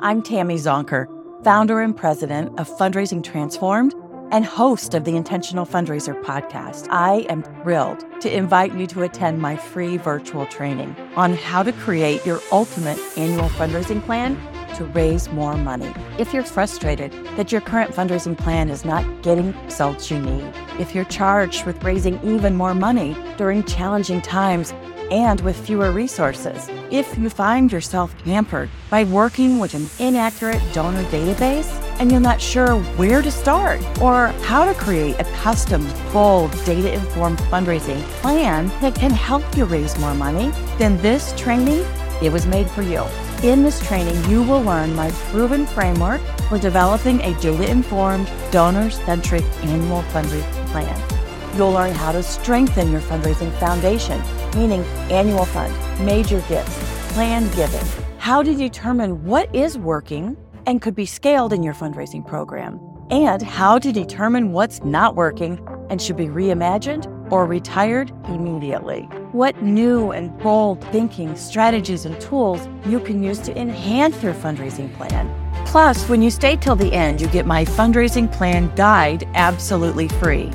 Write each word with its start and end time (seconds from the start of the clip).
I'm 0.00 0.22
Tammy 0.22 0.56
Zonker, 0.56 1.06
founder 1.44 1.80
and 1.80 1.96
president 1.96 2.58
of 2.60 2.68
Fundraising 2.68 3.22
Transformed 3.22 3.94
and 4.30 4.44
host 4.44 4.94
of 4.94 5.04
the 5.04 5.16
Intentional 5.16 5.64
Fundraiser 5.64 6.20
podcast. 6.22 6.88
I 6.90 7.26
am 7.28 7.42
thrilled 7.42 8.04
to 8.20 8.36
invite 8.36 8.74
you 8.74 8.86
to 8.88 9.02
attend 9.02 9.40
my 9.40 9.56
free 9.56 9.96
virtual 9.96 10.46
training 10.46 10.96
on 11.16 11.34
how 11.34 11.62
to 11.62 11.72
create 11.72 12.26
your 12.26 12.40
ultimate 12.50 12.98
annual 13.16 13.48
fundraising 13.50 14.02
plan 14.04 14.36
to 14.74 14.84
raise 14.86 15.30
more 15.30 15.56
money. 15.56 15.92
If 16.18 16.32
you're 16.34 16.42
frustrated 16.42 17.12
that 17.36 17.52
your 17.52 17.60
current 17.60 17.92
fundraising 17.92 18.36
plan 18.36 18.68
is 18.70 18.84
not 18.84 19.22
getting 19.22 19.52
results 19.64 20.10
you 20.10 20.18
need, 20.18 20.52
if 20.78 20.94
you're 20.94 21.04
charged 21.04 21.64
with 21.66 21.82
raising 21.84 22.18
even 22.24 22.56
more 22.56 22.74
money 22.74 23.16
during 23.36 23.62
challenging 23.64 24.20
times 24.22 24.72
and 25.12 25.42
with 25.42 25.66
fewer 25.66 25.92
resources, 25.92 26.70
if 26.90 27.18
you 27.18 27.28
find 27.28 27.70
yourself 27.70 28.18
hampered 28.22 28.70
by 28.88 29.04
working 29.04 29.58
with 29.58 29.74
an 29.74 29.86
inaccurate 29.98 30.62
donor 30.72 31.04
database, 31.04 31.70
and 32.00 32.10
you're 32.10 32.18
not 32.18 32.40
sure 32.40 32.80
where 32.96 33.20
to 33.20 33.30
start 33.30 33.80
or 34.00 34.28
how 34.48 34.64
to 34.64 34.72
create 34.72 35.14
a 35.20 35.24
custom, 35.42 35.86
bold, 36.14 36.50
data 36.64 36.94
informed 36.94 37.38
fundraising 37.50 38.00
plan 38.22 38.68
that 38.80 38.94
can 38.94 39.10
help 39.10 39.44
you 39.54 39.66
raise 39.66 39.98
more 39.98 40.14
money, 40.14 40.50
then 40.78 40.96
this 41.02 41.38
training, 41.38 41.84
it 42.22 42.32
was 42.32 42.46
made 42.46 42.68
for 42.70 42.80
you. 42.80 43.04
In 43.42 43.62
this 43.62 43.86
training, 43.86 44.30
you 44.30 44.42
will 44.42 44.62
learn 44.62 44.96
my 44.96 45.10
proven 45.30 45.66
framework 45.66 46.22
for 46.48 46.58
developing 46.58 47.20
a 47.20 47.38
data 47.40 47.70
informed, 47.70 48.30
donor 48.50 48.88
centric 48.88 49.44
annual 49.62 50.02
fundraising 50.04 50.66
plan. 50.68 51.56
You'll 51.56 51.72
learn 51.72 51.92
how 51.92 52.12
to 52.12 52.22
strengthen 52.22 52.90
your 52.90 53.02
fundraising 53.02 53.52
foundation, 53.58 54.22
meaning 54.56 54.82
annual 55.10 55.44
fund, 55.46 55.74
major 56.04 56.40
gifts, 56.48 56.78
planned 57.12 57.52
giving, 57.54 57.86
how 58.18 58.42
to 58.42 58.54
determine 58.54 59.24
what 59.24 59.54
is 59.54 59.78
working 59.78 60.36
and 60.66 60.80
could 60.80 60.94
be 60.94 61.06
scaled 61.06 61.52
in 61.52 61.62
your 61.62 61.74
fundraising 61.74 62.26
program, 62.26 62.80
and 63.10 63.42
how 63.42 63.78
to 63.78 63.92
determine 63.92 64.52
what's 64.52 64.82
not 64.84 65.16
working 65.16 65.58
and 65.90 66.00
should 66.00 66.16
be 66.16 66.26
reimagined 66.26 67.06
or 67.30 67.46
retired 67.46 68.10
immediately. 68.28 69.02
What 69.32 69.62
new 69.62 70.12
and 70.12 70.36
bold 70.38 70.82
thinking, 70.92 71.34
strategies, 71.36 72.04
and 72.04 72.18
tools 72.20 72.68
you 72.86 73.00
can 73.00 73.22
use 73.22 73.38
to 73.40 73.58
enhance 73.58 74.22
your 74.22 74.34
fundraising 74.34 74.92
plan. 74.94 75.28
Plus, 75.66 76.08
when 76.08 76.22
you 76.22 76.30
stay 76.30 76.56
till 76.56 76.76
the 76.76 76.92
end, 76.92 77.20
you 77.20 77.26
get 77.28 77.46
my 77.46 77.64
fundraising 77.64 78.30
plan 78.30 78.70
guide 78.76 79.26
absolutely 79.34 80.08
free. 80.08 80.50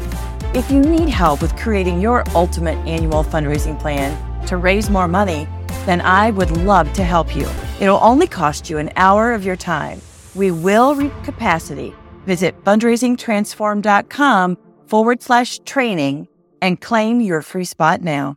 If 0.57 0.71
you 0.71 0.81
need 0.81 1.07
help 1.07 1.43
with 1.43 1.55
creating 1.55 2.01
your 2.01 2.23
ultimate 2.33 2.79
annual 2.87 3.23
fundraising 3.23 3.79
plan 3.79 4.17
to 4.47 4.57
raise 4.57 4.89
more 4.89 5.07
money, 5.07 5.47
then 5.85 6.01
I 6.01 6.31
would 6.31 6.49
love 6.49 6.91
to 6.93 7.03
help 7.03 7.35
you. 7.35 7.47
It'll 7.79 7.99
only 8.01 8.25
cost 8.25 8.67
you 8.67 8.79
an 8.79 8.89
hour 8.95 9.33
of 9.33 9.45
your 9.45 9.55
time. 9.55 10.01
We 10.33 10.49
will 10.49 10.95
reach 10.95 11.13
capacity. 11.23 11.93
Visit 12.25 12.59
fundraisingtransformed.com 12.63 14.57
forward 14.87 15.21
slash 15.21 15.59
training 15.59 16.27
and 16.59 16.81
claim 16.81 17.21
your 17.21 17.43
free 17.43 17.63
spot 17.63 18.01
now. 18.01 18.35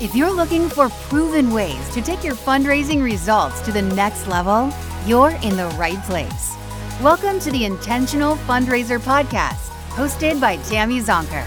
If 0.00 0.16
you're 0.16 0.34
looking 0.34 0.68
for 0.68 0.88
proven 0.88 1.52
ways 1.52 1.88
to 1.90 2.02
take 2.02 2.24
your 2.24 2.34
fundraising 2.34 3.04
results 3.04 3.60
to 3.60 3.70
the 3.70 3.82
next 3.82 4.26
level, 4.26 4.72
you're 5.06 5.30
in 5.44 5.56
the 5.56 5.72
right 5.78 6.02
place. 6.06 6.56
Welcome 7.00 7.38
to 7.38 7.52
the 7.52 7.64
Intentional 7.64 8.34
Fundraiser 8.48 8.98
Podcast, 8.98 9.71
hosted 9.92 10.40
by 10.40 10.56
Tammy 10.58 11.00
Zonker. 11.00 11.46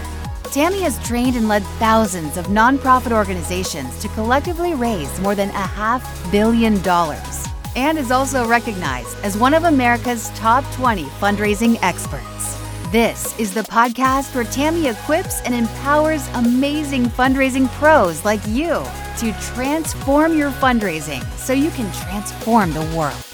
Tammy 0.52 0.80
has 0.80 0.98
trained 1.06 1.36
and 1.36 1.48
led 1.48 1.62
thousands 1.78 2.36
of 2.36 2.46
nonprofit 2.46 3.12
organizations 3.12 3.98
to 4.00 4.08
collectively 4.08 4.74
raise 4.74 5.20
more 5.20 5.34
than 5.34 5.50
a 5.50 5.52
half 5.52 6.02
billion 6.30 6.80
dollars 6.82 7.46
and 7.74 7.98
is 7.98 8.10
also 8.10 8.46
recognized 8.46 9.18
as 9.22 9.36
one 9.36 9.52
of 9.52 9.64
America's 9.64 10.30
top 10.30 10.64
20 10.74 11.04
fundraising 11.20 11.78
experts. 11.82 12.56
This 12.90 13.38
is 13.38 13.52
the 13.52 13.62
podcast 13.62 14.34
where 14.34 14.44
Tammy 14.44 14.88
equips 14.88 15.42
and 15.42 15.54
empowers 15.54 16.26
amazing 16.34 17.06
fundraising 17.06 17.68
pros 17.72 18.24
like 18.24 18.44
you 18.46 18.82
to 19.18 19.32
transform 19.54 20.36
your 20.36 20.50
fundraising 20.52 21.22
so 21.36 21.52
you 21.52 21.70
can 21.70 21.92
transform 21.92 22.72
the 22.72 22.96
world. 22.96 23.26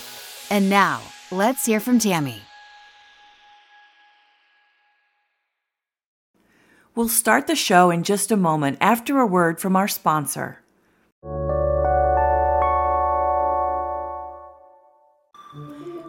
And 0.51 0.69
now, 0.69 1.01
let's 1.31 1.65
hear 1.67 1.81
from 1.81 1.99
Tammy. 1.99 2.43
We'll 6.95 7.09
start 7.09 7.47
the 7.47 7.57
show 7.57 7.91
in 7.91 8.03
just 8.03 8.31
a 8.31 8.37
moment 8.37 8.77
after 8.81 9.19
a 9.19 9.27
word 9.27 9.59
from 9.61 9.77
our 9.77 9.89
sponsor. 9.89 10.59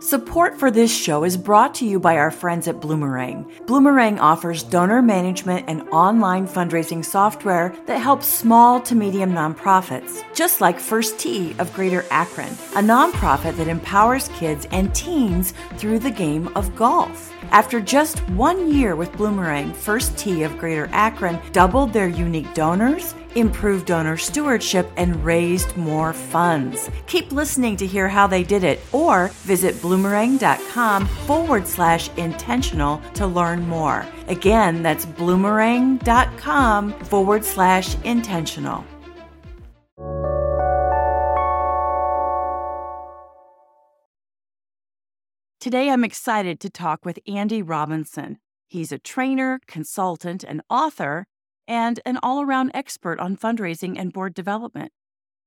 Support 0.02 0.60
for 0.60 0.70
this 0.70 0.94
show 0.94 1.24
is 1.24 1.38
brought 1.38 1.74
to 1.76 1.86
you 1.86 1.98
by 1.98 2.18
our 2.18 2.32
friends 2.32 2.68
at 2.68 2.82
Bloomerang. 2.82 3.50
Bloomerang 3.62 4.20
offers 4.20 4.62
donor 4.62 5.02
management 5.02 5.64
and 5.70 5.88
online 5.90 6.46
fundraising 6.46 7.06
software 7.06 7.74
that 7.86 8.00
helps 8.00 8.28
small 8.28 8.82
to 8.82 8.96
medium 8.96 9.32
nonprofits, 9.32 10.22
just 10.36 10.60
like 10.60 10.78
First 10.82 11.18
Tee 11.18 11.56
of 11.60 11.74
Greater 11.74 12.04
Akron, 12.12 12.52
a 12.76 12.82
nonprofit 12.84 13.56
that 13.56 13.70
empowers 13.70 14.28
kids 14.30 14.68
and 14.72 14.94
teens 14.94 15.54
through 15.78 16.00
the 16.00 16.12
game 16.12 16.50
of 16.58 16.76
golf. 16.76 17.33
After 17.52 17.80
just 17.80 18.20
one 18.30 18.72
year 18.72 18.96
with 18.96 19.12
Bloomerang, 19.14 19.76
First 19.76 20.18
Tee 20.18 20.44
of 20.44 20.58
Greater 20.58 20.90
Akron 20.92 21.40
doubled 21.52 21.94
their 21.94 22.08
unique 22.08 22.54
donors 22.54 23.16
improved 23.36 23.88
donor 23.88 24.18
stewardship, 24.18 24.90
and 24.98 25.24
raised 25.24 25.76
more 25.78 26.14
funds. 26.14 26.90
Keep 27.08 27.32
listening 27.32 27.76
to 27.78 27.88
hear 27.88 28.08
how 28.08 28.28
they 28.28 28.44
did 28.44 28.64
it 28.64 28.80
or 28.92 29.30
visit 29.44 29.76
bloomerang.com 29.76 31.06
forward 31.06 31.68
slash 31.68 32.10
intentional 32.18 33.02
to 33.14 33.28
learn 33.28 33.68
more. 33.68 34.06
Again, 34.28 34.84
that's 34.84 35.06
bloomerang.com 35.06 36.94
forward 37.06 37.46
slash 37.46 37.96
intentional. 38.04 38.86
Today, 45.64 45.90
I'm 45.90 46.04
excited 46.04 46.60
to 46.60 46.70
talk 46.70 47.06
with 47.06 47.20
Andy 47.26 47.62
Robinson. 47.62 48.40
He's 48.68 48.92
a 48.92 49.00
trainer, 49.00 49.62
consultant, 49.66 50.44
and 50.44 50.62
author 50.70 51.26
and 51.70 52.02
an 52.06 52.20
all 52.22 52.42
around 52.42 52.72
expert 52.74 53.18
on 53.18 53.38
fundraising 53.38 53.98
and 53.98 54.12
board 54.12 54.34
development. 54.34 54.92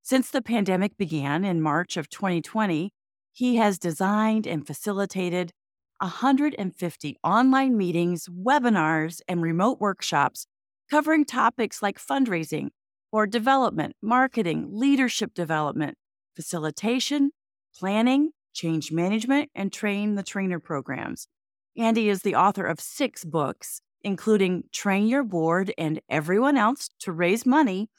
Since 0.00 0.30
the 0.30 0.40
pandemic 0.40 0.96
began 0.96 1.44
in 1.44 1.60
March 1.60 1.98
of 1.98 2.08
2020, 2.08 2.94
he 3.30 3.56
has 3.56 3.78
designed 3.78 4.46
and 4.46 4.66
facilitated 4.66 5.52
150 6.00 7.16
online 7.22 7.76
meetings, 7.76 8.26
webinars, 8.26 9.20
and 9.28 9.42
remote 9.42 9.80
workshops 9.80 10.46
covering 10.90 11.26
topics 11.26 11.82
like 11.82 11.98
fundraising, 11.98 12.68
board 13.12 13.30
development, 13.30 13.94
marketing, 14.00 14.68
leadership 14.70 15.34
development, 15.34 15.98
facilitation, 16.34 17.32
planning, 17.78 18.30
change 18.56 18.90
management, 18.90 19.50
and 19.54 19.72
train 19.72 20.14
the 20.14 20.22
trainer 20.22 20.58
programs. 20.58 21.28
Andy 21.76 22.08
is 22.08 22.22
the 22.22 22.34
author 22.34 22.64
of 22.64 22.80
six 22.80 23.24
books, 23.24 23.82
including 24.02 24.64
Train 24.72 25.06
Your 25.06 25.22
Board 25.22 25.72
and 25.76 26.00
Everyone 26.08 26.56
Else 26.56 26.88
to 27.00 27.12
Raise 27.12 27.44
Money, 27.44 27.90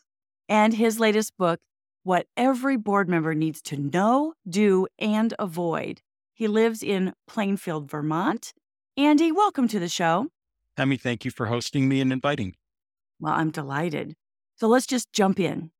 and 0.49 0.73
his 0.73 0.99
latest 0.99 1.37
book, 1.37 1.59
What 2.03 2.25
Every 2.35 2.75
Board 2.75 3.07
Member 3.07 3.35
Needs 3.35 3.61
to 3.63 3.77
Know, 3.77 4.33
Do, 4.49 4.87
and 4.97 5.33
Avoid. 5.37 6.01
He 6.33 6.47
lives 6.47 6.81
in 6.81 7.13
Plainfield, 7.27 7.89
Vermont. 7.89 8.53
Andy, 8.97 9.31
welcome 9.31 9.67
to 9.67 9.79
the 9.79 9.89
show. 9.89 10.27
Tammy, 10.75 10.97
thank 10.97 11.23
you 11.23 11.31
for 11.31 11.47
hosting 11.47 11.87
me 11.87 12.01
and 12.01 12.11
inviting. 12.11 12.55
Well, 13.19 13.33
I'm 13.33 13.51
delighted. 13.51 14.15
So 14.55 14.67
let's 14.67 14.87
just 14.87 15.13
jump 15.13 15.39
in. 15.39 15.71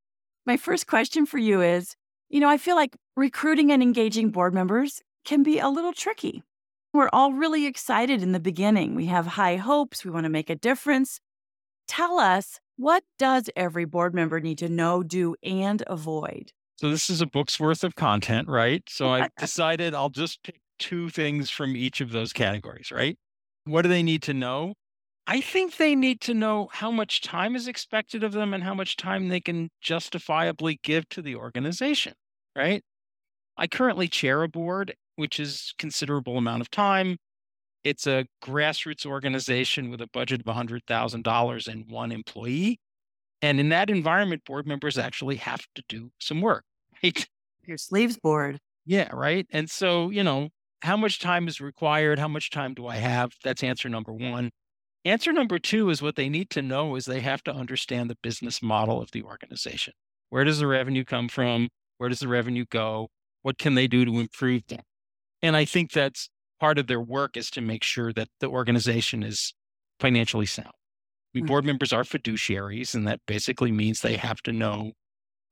My 0.46 0.58
first 0.58 0.88
question 0.88 1.26
for 1.26 1.38
you 1.40 1.62
is 1.62 1.96
you 2.30 2.40
know, 2.40 2.50
I 2.50 2.58
feel 2.58 2.76
like 2.76 2.96
recruiting 3.16 3.72
and 3.72 3.82
engaging 3.82 4.30
board 4.32 4.54
members 4.54 5.02
can 5.26 5.44
be 5.44 5.60
a 5.60 5.70
little 5.70 5.94
tricky. 5.94 6.44
We're 6.94 7.10
all 7.14 7.34
really 7.34 7.66
excited 7.66 8.24
in 8.24 8.32
the 8.32 8.40
beginning. 8.40 8.96
We 8.96 9.06
have 9.08 9.28
high 9.28 9.58
hopes. 9.58 10.04
We 10.04 10.12
want 10.12 10.24
to 10.24 10.30
make 10.30 10.50
a 10.50 10.56
difference. 10.56 11.20
Tell 11.88 12.20
us 12.20 12.60
what 12.76 13.04
does 13.18 13.50
every 13.56 13.86
board 13.86 14.14
member 14.14 14.40
need 14.40 14.58
to 14.60 14.70
know, 14.70 15.04
do, 15.04 15.36
and 15.44 15.84
avoid? 15.88 16.52
So, 16.78 16.90
this 16.90 17.10
is 17.10 17.22
a 17.22 17.26
book's 17.26 17.60
worth 17.60 17.84
of 17.84 17.96
content, 17.96 18.48
right? 18.48 18.84
So, 18.88 19.10
I 19.10 19.30
decided 19.40 19.94
I'll 19.94 20.10
just 20.10 20.44
pick 20.44 20.60
two 20.80 21.10
things 21.10 21.50
from 21.50 21.76
each 21.76 22.02
of 22.02 22.12
those 22.12 22.34
categories, 22.34 22.92
right? 22.92 23.18
What 23.66 23.82
do 23.82 23.90
they 23.90 24.04
need 24.04 24.22
to 24.24 24.34
know? 24.34 24.76
I 25.28 25.42
think 25.42 25.76
they 25.76 25.94
need 25.96 26.22
to 26.22 26.34
know 26.34 26.70
how 26.72 26.90
much 26.90 27.22
time 27.22 27.56
is 27.56 27.68
expected 27.68 28.24
of 28.24 28.32
them 28.32 28.54
and 28.54 28.64
how 28.64 28.74
much 28.74 28.96
time 28.96 29.28
they 29.28 29.42
can 29.42 29.70
justifiably 29.82 30.80
give 30.84 31.08
to 31.10 31.22
the 31.22 31.36
organization, 31.36 32.14
right? 32.56 32.82
I 33.58 33.68
currently 33.68 34.08
chair 34.08 34.44
a 34.44 34.50
board 34.50 34.96
which 35.18 35.40
is 35.40 35.74
considerable 35.80 36.38
amount 36.38 36.62
of 36.62 36.72
time. 36.72 37.18
It's 37.84 38.08
a 38.08 38.28
grassroots 38.44 39.06
organization 39.06 39.90
with 39.92 40.02
a 40.02 40.08
budget 40.08 40.42
of 40.42 40.48
$100,000 40.48 41.68
and 41.68 41.90
one 41.90 42.12
employee. 42.12 42.80
And 43.42 43.60
in 43.60 43.70
that 43.70 43.90
environment, 43.90 44.46
board 44.46 44.68
members 44.68 44.98
actually 44.98 45.38
have 45.38 45.66
to 45.76 45.84
do 45.90 46.12
some 46.20 46.42
work, 46.42 46.66
right? 47.04 47.28
your 47.66 47.78
sleeves 47.78 48.18
board. 48.18 48.60
Yeah, 48.86 49.10
right. 49.14 49.46
And 49.52 49.70
so, 49.70 50.10
you 50.10 50.24
know, 50.24 50.50
how 50.82 50.98
much 50.98 51.20
time 51.20 51.48
is 51.48 51.60
required? 51.60 52.20
How 52.20 52.28
much 52.28 52.50
time 52.50 52.74
do 52.74 52.88
I 52.88 52.96
have? 52.96 53.32
That's 53.44 53.64
answer 53.64 53.90
number 53.90 54.14
one. 54.14 54.52
Answer 55.06 55.32
number 55.32 55.58
two 55.60 55.90
is 55.90 56.02
what 56.02 56.16
they 56.16 56.28
need 56.28 56.50
to 56.52 56.62
know 56.62 56.96
is 56.96 57.06
they 57.06 57.22
have 57.22 57.44
to 57.44 57.54
understand 57.54 58.10
the 58.10 58.18
business 58.22 58.62
model 58.62 59.02
of 59.02 59.12
the 59.12 59.24
organization. 59.24 59.94
Where 60.30 60.44
does 60.44 60.60
the 60.60 60.68
revenue 60.68 61.06
come 61.06 61.30
from? 61.30 61.70
Where 61.98 62.10
does 62.10 62.20
the 62.20 62.28
revenue 62.28 62.66
go? 62.70 63.10
What 63.42 63.58
can 63.58 63.76
they 63.76 63.88
do 63.88 64.04
to 64.06 64.20
improve 64.20 64.64
that? 64.68 64.84
And 65.42 65.56
I 65.56 65.66
think 65.66 65.92
that's 65.92 66.30
part 66.60 66.78
of 66.78 66.88
their 66.88 67.00
work 67.00 67.38
is 67.38 67.50
to 67.52 67.62
make 67.62 67.84
sure 67.84 68.12
that 68.14 68.28
the 68.40 68.48
organization 68.48 69.24
is 69.24 69.54
financially 70.00 70.46
sound. 70.46 70.68
I 70.70 71.40
mean, 71.40 71.46
Mhm. 71.46 71.48
board 71.48 71.66
members 71.66 71.94
are 71.94 72.04
fiduciaries, 72.04 72.96
and 72.96 73.08
that 73.08 73.22
basically 73.26 73.72
means 73.72 74.02
they 74.02 74.18
have 74.18 74.42
to 74.44 74.52
know 74.52 74.94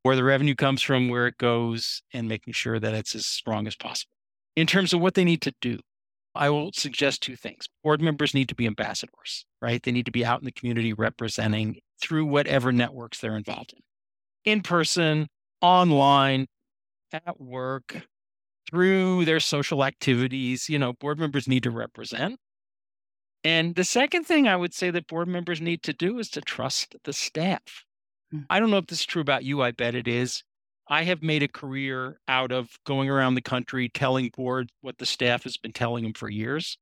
where 0.03 0.15
the 0.15 0.23
revenue 0.23 0.55
comes 0.55 0.81
from, 0.81 1.09
where 1.09 1.27
it 1.27 1.37
goes, 1.37 2.03
and 2.13 2.27
making 2.27 2.53
sure 2.53 2.79
that 2.79 2.93
it's 2.93 3.15
as 3.15 3.25
strong 3.25 3.67
as 3.67 3.75
possible. 3.75 4.11
In 4.55 4.67
terms 4.67 4.93
of 4.93 5.01
what 5.01 5.15
they 5.15 5.23
need 5.23 5.41
to 5.43 5.53
do, 5.61 5.79
I 6.35 6.49
will 6.49 6.71
suggest 6.73 7.21
two 7.21 7.35
things. 7.35 7.67
Board 7.83 8.01
members 8.01 8.33
need 8.33 8.49
to 8.49 8.55
be 8.55 8.67
ambassadors, 8.67 9.45
right? 9.61 9.81
They 9.81 9.91
need 9.91 10.05
to 10.05 10.11
be 10.11 10.25
out 10.25 10.39
in 10.39 10.45
the 10.45 10.51
community 10.51 10.93
representing 10.93 11.79
through 12.01 12.25
whatever 12.25 12.71
networks 12.71 13.19
they're 13.19 13.37
involved 13.37 13.73
in, 13.73 14.53
in 14.53 14.61
person, 14.61 15.27
online, 15.61 16.47
at 17.11 17.39
work, 17.39 18.05
through 18.69 19.25
their 19.25 19.39
social 19.39 19.83
activities. 19.83 20.69
You 20.69 20.79
know, 20.79 20.93
board 20.93 21.19
members 21.19 21.47
need 21.47 21.63
to 21.63 21.71
represent. 21.71 22.37
And 23.43 23.75
the 23.75 23.83
second 23.83 24.23
thing 24.23 24.47
I 24.47 24.55
would 24.55 24.73
say 24.73 24.89
that 24.89 25.07
board 25.07 25.27
members 25.27 25.61
need 25.61 25.83
to 25.83 25.93
do 25.93 26.17
is 26.17 26.29
to 26.29 26.41
trust 26.41 26.95
the 27.03 27.13
staff. 27.13 27.83
Hmm. 28.31 28.39
I 28.49 28.59
don't 28.59 28.71
know 28.71 28.77
if 28.77 28.87
this 28.87 29.01
is 29.01 29.05
true 29.05 29.21
about 29.21 29.43
you. 29.43 29.61
I 29.61 29.71
bet 29.71 29.95
it 29.95 30.07
is. 30.07 30.43
I 30.87 31.03
have 31.03 31.23
made 31.23 31.43
a 31.43 31.47
career 31.47 32.19
out 32.27 32.51
of 32.51 32.77
going 32.85 33.09
around 33.09 33.35
the 33.35 33.41
country 33.41 33.89
telling 33.89 34.29
boards 34.35 34.69
what 34.81 34.97
the 34.97 35.05
staff 35.05 35.43
has 35.43 35.57
been 35.57 35.73
telling 35.73 36.03
them 36.03 36.13
for 36.13 36.29
years, 36.29 36.77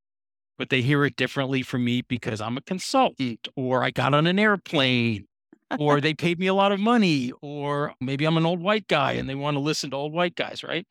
but 0.57 0.69
they 0.69 0.81
hear 0.81 1.05
it 1.05 1.15
differently 1.15 1.63
from 1.63 1.85
me 1.85 2.01
because 2.01 2.41
I'm 2.41 2.57
a 2.57 2.61
consultant 2.61 3.47
or 3.55 3.83
I 3.83 3.91
got 3.91 4.13
on 4.13 4.27
an 4.27 4.39
airplane 4.39 5.27
or 5.77 6.01
they 6.01 6.13
paid 6.13 6.39
me 6.39 6.47
a 6.47 6.53
lot 6.53 6.71
of 6.71 6.79
money 6.79 7.31
or 7.41 7.93
maybe 8.01 8.25
I'm 8.25 8.37
an 8.37 8.45
old 8.45 8.61
white 8.61 8.87
guy 8.87 9.13
and 9.13 9.29
they 9.29 9.35
want 9.35 9.55
to 9.55 9.61
listen 9.61 9.91
to 9.91 9.97
old 9.97 10.13
white 10.13 10.35
guys, 10.35 10.63
right? 10.63 10.87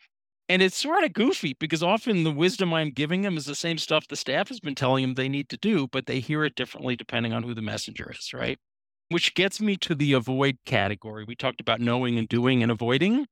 And 0.48 0.62
it's 0.62 0.76
sort 0.76 1.04
of 1.04 1.12
goofy 1.12 1.56
because 1.58 1.82
often 1.82 2.24
the 2.24 2.32
wisdom 2.32 2.74
I'm 2.74 2.90
giving 2.90 3.22
them 3.22 3.36
is 3.36 3.46
the 3.46 3.54
same 3.54 3.78
stuff 3.78 4.08
the 4.08 4.16
staff 4.16 4.48
has 4.48 4.60
been 4.60 4.74
telling 4.74 5.02
them 5.02 5.14
they 5.14 5.28
need 5.28 5.48
to 5.50 5.56
do, 5.58 5.88
but 5.88 6.06
they 6.06 6.20
hear 6.20 6.44
it 6.44 6.56
differently 6.56 6.96
depending 6.96 7.32
on 7.32 7.42
who 7.44 7.54
the 7.54 7.62
messenger 7.62 8.12
is, 8.16 8.34
right? 8.34 8.58
Which 9.12 9.34
gets 9.34 9.60
me 9.60 9.76
to 9.76 9.94
the 9.94 10.14
avoid 10.14 10.56
category. 10.64 11.24
We 11.24 11.34
talked 11.34 11.60
about 11.60 11.80
knowing 11.80 12.18
and 12.18 12.26
doing 12.26 12.62
and 12.62 12.72
avoiding. 12.72 13.26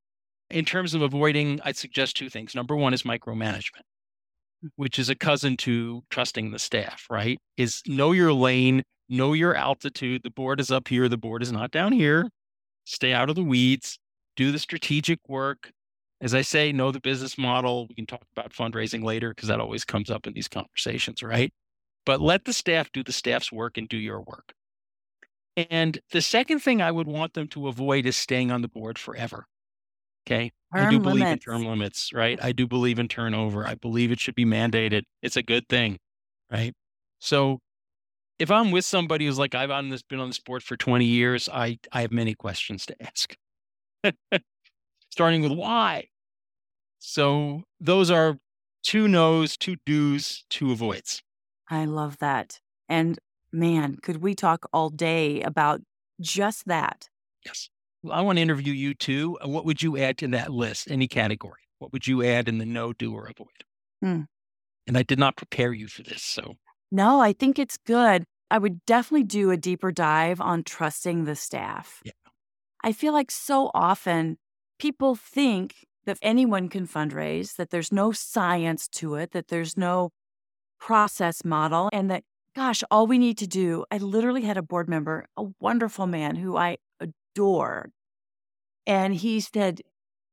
In 0.50 0.64
terms 0.64 0.94
of 0.94 1.00
avoiding, 1.00 1.60
I'd 1.64 1.76
suggest 1.76 2.16
two 2.16 2.28
things. 2.28 2.54
Number 2.54 2.76
one 2.76 2.92
is 2.92 3.02
micromanagement, 3.04 3.82
which 4.76 4.98
is 4.98 5.08
a 5.08 5.14
cousin 5.14 5.56
to 5.58 6.02
trusting 6.10 6.50
the 6.50 6.58
staff, 6.58 7.06
right? 7.08 7.38
Is 7.56 7.80
know 7.86 8.12
your 8.12 8.32
lane, 8.32 8.82
know 9.08 9.32
your 9.32 9.54
altitude. 9.54 10.22
The 10.22 10.30
board 10.30 10.60
is 10.60 10.70
up 10.70 10.88
here, 10.88 11.08
the 11.08 11.16
board 11.16 11.42
is 11.42 11.50
not 11.50 11.70
down 11.70 11.92
here. 11.92 12.28
Stay 12.84 13.12
out 13.14 13.30
of 13.30 13.36
the 13.36 13.44
weeds, 13.44 13.98
do 14.36 14.52
the 14.52 14.58
strategic 14.58 15.20
work. 15.28 15.70
As 16.20 16.34
I 16.34 16.42
say, 16.42 16.72
know 16.72 16.92
the 16.92 17.00
business 17.00 17.38
model. 17.38 17.86
We 17.88 17.94
can 17.94 18.06
talk 18.06 18.24
about 18.36 18.52
fundraising 18.52 19.02
later 19.02 19.30
because 19.30 19.48
that 19.48 19.60
always 19.60 19.84
comes 19.84 20.10
up 20.10 20.26
in 20.26 20.34
these 20.34 20.48
conversations, 20.48 21.22
right? 21.22 21.52
But 22.04 22.20
let 22.20 22.44
the 22.44 22.52
staff 22.52 22.90
do 22.92 23.02
the 23.02 23.12
staff's 23.12 23.50
work 23.50 23.78
and 23.78 23.88
do 23.88 23.96
your 23.96 24.20
work. 24.20 24.52
And 25.56 25.98
the 26.12 26.22
second 26.22 26.60
thing 26.60 26.80
I 26.80 26.90
would 26.90 27.06
want 27.06 27.34
them 27.34 27.48
to 27.48 27.68
avoid 27.68 28.06
is 28.06 28.16
staying 28.16 28.50
on 28.50 28.62
the 28.62 28.68
board 28.68 28.98
forever. 28.98 29.46
Okay. 30.26 30.52
I 30.72 30.88
do 30.88 30.96
Term 30.96 31.02
believe 31.02 31.26
in 31.26 31.38
term 31.38 31.64
limits, 31.64 32.12
right? 32.12 32.38
I 32.42 32.52
do 32.52 32.66
believe 32.66 32.98
in 32.98 33.08
turnover. 33.08 33.66
I 33.66 33.74
believe 33.74 34.12
it 34.12 34.20
should 34.20 34.36
be 34.36 34.44
mandated. 34.44 35.02
It's 35.22 35.36
a 35.36 35.42
good 35.42 35.68
thing, 35.68 35.98
right? 36.50 36.72
So 37.18 37.58
if 38.38 38.50
I'm 38.50 38.70
with 38.70 38.84
somebody 38.84 39.26
who's 39.26 39.38
like, 39.38 39.54
I've 39.54 39.70
on 39.70 39.88
this, 39.88 40.02
been 40.02 40.20
on 40.20 40.30
the 40.30 40.38
board 40.46 40.62
for 40.62 40.76
20 40.76 41.04
years, 41.04 41.48
I, 41.52 41.78
I 41.92 42.02
have 42.02 42.12
many 42.12 42.34
questions 42.34 42.86
to 42.86 42.96
ask. 43.02 43.34
Starting 45.10 45.42
with 45.42 45.52
why. 45.52 46.08
So 47.00 47.64
those 47.80 48.10
are 48.10 48.38
two 48.82 49.08
no's, 49.08 49.56
two 49.56 49.76
do's, 49.84 50.44
two 50.50 50.70
avoids. 50.70 51.22
I 51.68 51.84
love 51.84 52.18
that. 52.18 52.60
And 52.88 53.18
man, 53.52 53.96
could 54.02 54.18
we 54.18 54.34
talk 54.34 54.66
all 54.72 54.90
day 54.90 55.42
about 55.42 55.80
just 56.20 56.66
that? 56.66 57.08
Yes. 57.44 57.68
Well, 58.02 58.12
I 58.12 58.20
want 58.22 58.38
to 58.38 58.42
interview 58.42 58.72
you 58.72 58.94
too. 58.94 59.38
Uh, 59.44 59.48
What 59.48 59.64
would 59.64 59.82
you 59.82 59.96
add 59.96 60.18
to 60.18 60.28
that 60.28 60.52
list? 60.52 60.90
Any 60.90 61.08
category? 61.08 61.60
What 61.78 61.92
would 61.92 62.06
you 62.06 62.22
add 62.22 62.48
in 62.48 62.58
the 62.58 62.66
no, 62.66 62.92
do, 62.92 63.14
or 63.14 63.26
avoid? 63.26 63.64
Hmm. 64.02 64.22
And 64.86 64.96
I 64.96 65.02
did 65.02 65.18
not 65.18 65.36
prepare 65.36 65.72
you 65.72 65.88
for 65.88 66.02
this. 66.02 66.22
So 66.22 66.56
No, 66.90 67.20
I 67.20 67.32
think 67.32 67.58
it's 67.58 67.76
good. 67.76 68.24
I 68.50 68.58
would 68.58 68.84
definitely 68.84 69.24
do 69.24 69.50
a 69.50 69.56
deeper 69.56 69.92
dive 69.92 70.40
on 70.40 70.64
trusting 70.64 71.24
the 71.24 71.36
staff. 71.36 72.00
Yeah. 72.04 72.12
I 72.82 72.92
feel 72.92 73.12
like 73.12 73.30
so 73.30 73.70
often 73.74 74.38
people 74.78 75.14
think 75.14 75.84
that 76.06 76.18
anyone 76.22 76.68
can 76.68 76.86
fundraise, 76.86 77.56
that 77.56 77.70
there's 77.70 77.92
no 77.92 78.10
science 78.10 78.88
to 78.88 79.14
it, 79.14 79.32
that 79.32 79.48
there's 79.48 79.76
no 79.76 80.10
process 80.80 81.44
model, 81.44 81.90
and 81.92 82.10
that, 82.10 82.24
gosh, 82.54 82.82
all 82.90 83.06
we 83.06 83.18
need 83.18 83.38
to 83.38 83.46
do. 83.46 83.84
I 83.90 83.98
literally 83.98 84.42
had 84.42 84.56
a 84.56 84.62
board 84.62 84.88
member, 84.88 85.26
a 85.36 85.46
wonderful 85.60 86.06
man 86.06 86.36
who 86.36 86.56
I 86.56 86.78
adore. 87.00 87.90
And 88.86 89.14
he 89.14 89.40
said, 89.40 89.80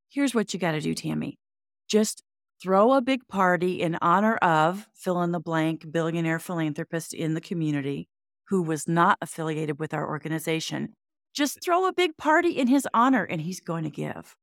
Here's 0.10 0.34
what 0.34 0.54
you 0.54 0.60
got 0.60 0.72
to 0.72 0.82
do, 0.82 0.94
Tammy. 0.94 1.38
Just 1.88 2.24
throw 2.62 2.94
a 2.94 3.02
big 3.02 3.28
party 3.28 3.82
in 3.82 3.98
honor 4.02 4.36
of 4.38 4.88
fill 4.94 5.22
in 5.22 5.32
the 5.32 5.40
blank 5.40 5.92
billionaire 5.92 6.40
philanthropist 6.40 7.14
in 7.14 7.34
the 7.34 7.42
community 7.42 8.08
who 8.48 8.62
was 8.62 8.88
not 8.88 9.18
affiliated 9.22 9.80
with 9.80 9.94
our 9.94 10.08
organization. 10.08 10.96
Just 11.34 11.62
throw 11.64 11.86
a 11.86 11.94
big 11.94 12.18
party 12.18 12.52
in 12.52 12.68
his 12.68 12.88
honor 12.94 13.24
and 13.24 13.42
he's 13.42 13.60
going 13.60 13.84
to 13.84 13.90
give. 13.90 14.36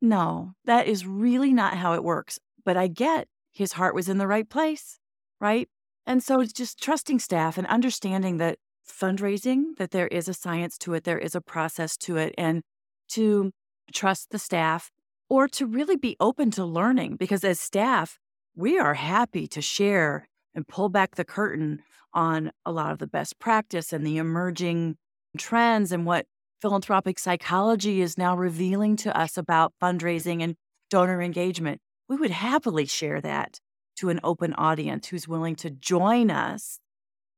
No, 0.00 0.54
that 0.64 0.86
is 0.86 1.06
really 1.06 1.52
not 1.52 1.76
how 1.76 1.94
it 1.94 2.02
works. 2.02 2.38
But 2.64 2.76
I 2.76 2.88
get 2.88 3.28
his 3.52 3.72
heart 3.72 3.94
was 3.94 4.08
in 4.08 4.18
the 4.18 4.26
right 4.26 4.48
place, 4.48 4.98
right? 5.40 5.68
And 6.06 6.22
so 6.22 6.40
it's 6.40 6.52
just 6.52 6.82
trusting 6.82 7.18
staff 7.18 7.58
and 7.58 7.66
understanding 7.66 8.38
that 8.38 8.58
fundraising, 8.88 9.76
that 9.76 9.90
there 9.90 10.08
is 10.08 10.28
a 10.28 10.34
science 10.34 10.76
to 10.78 10.94
it, 10.94 11.04
there 11.04 11.18
is 11.18 11.34
a 11.34 11.40
process 11.40 11.96
to 11.98 12.16
it, 12.16 12.34
and 12.36 12.62
to 13.10 13.52
trust 13.92 14.30
the 14.30 14.38
staff 14.38 14.90
or 15.28 15.48
to 15.48 15.66
really 15.66 15.96
be 15.96 16.16
open 16.20 16.50
to 16.50 16.64
learning 16.64 17.16
because 17.16 17.44
as 17.44 17.60
staff, 17.60 18.18
we 18.56 18.78
are 18.78 18.94
happy 18.94 19.46
to 19.46 19.62
share 19.62 20.28
and 20.54 20.66
pull 20.66 20.88
back 20.88 21.14
the 21.14 21.24
curtain 21.24 21.80
on 22.12 22.50
a 22.66 22.72
lot 22.72 22.92
of 22.92 22.98
the 22.98 23.06
best 23.06 23.38
practice 23.38 23.92
and 23.92 24.04
the 24.04 24.16
emerging 24.16 24.96
trends 25.38 25.92
and 25.92 26.04
what 26.04 26.26
philanthropic 26.60 27.18
psychology 27.18 28.00
is 28.00 28.18
now 28.18 28.36
revealing 28.36 28.96
to 28.96 29.16
us 29.16 29.38
about 29.38 29.72
fundraising 29.80 30.42
and 30.42 30.56
donor 30.90 31.22
engagement. 31.22 31.80
We 32.08 32.16
would 32.16 32.32
happily 32.32 32.86
share 32.86 33.20
that 33.20 33.60
to 34.00 34.08
an 34.10 34.20
open 34.24 34.52
audience 34.54 35.08
who's 35.08 35.26
willing 35.28 35.56
to 35.56 35.70
join 35.70 36.30
us, 36.30 36.78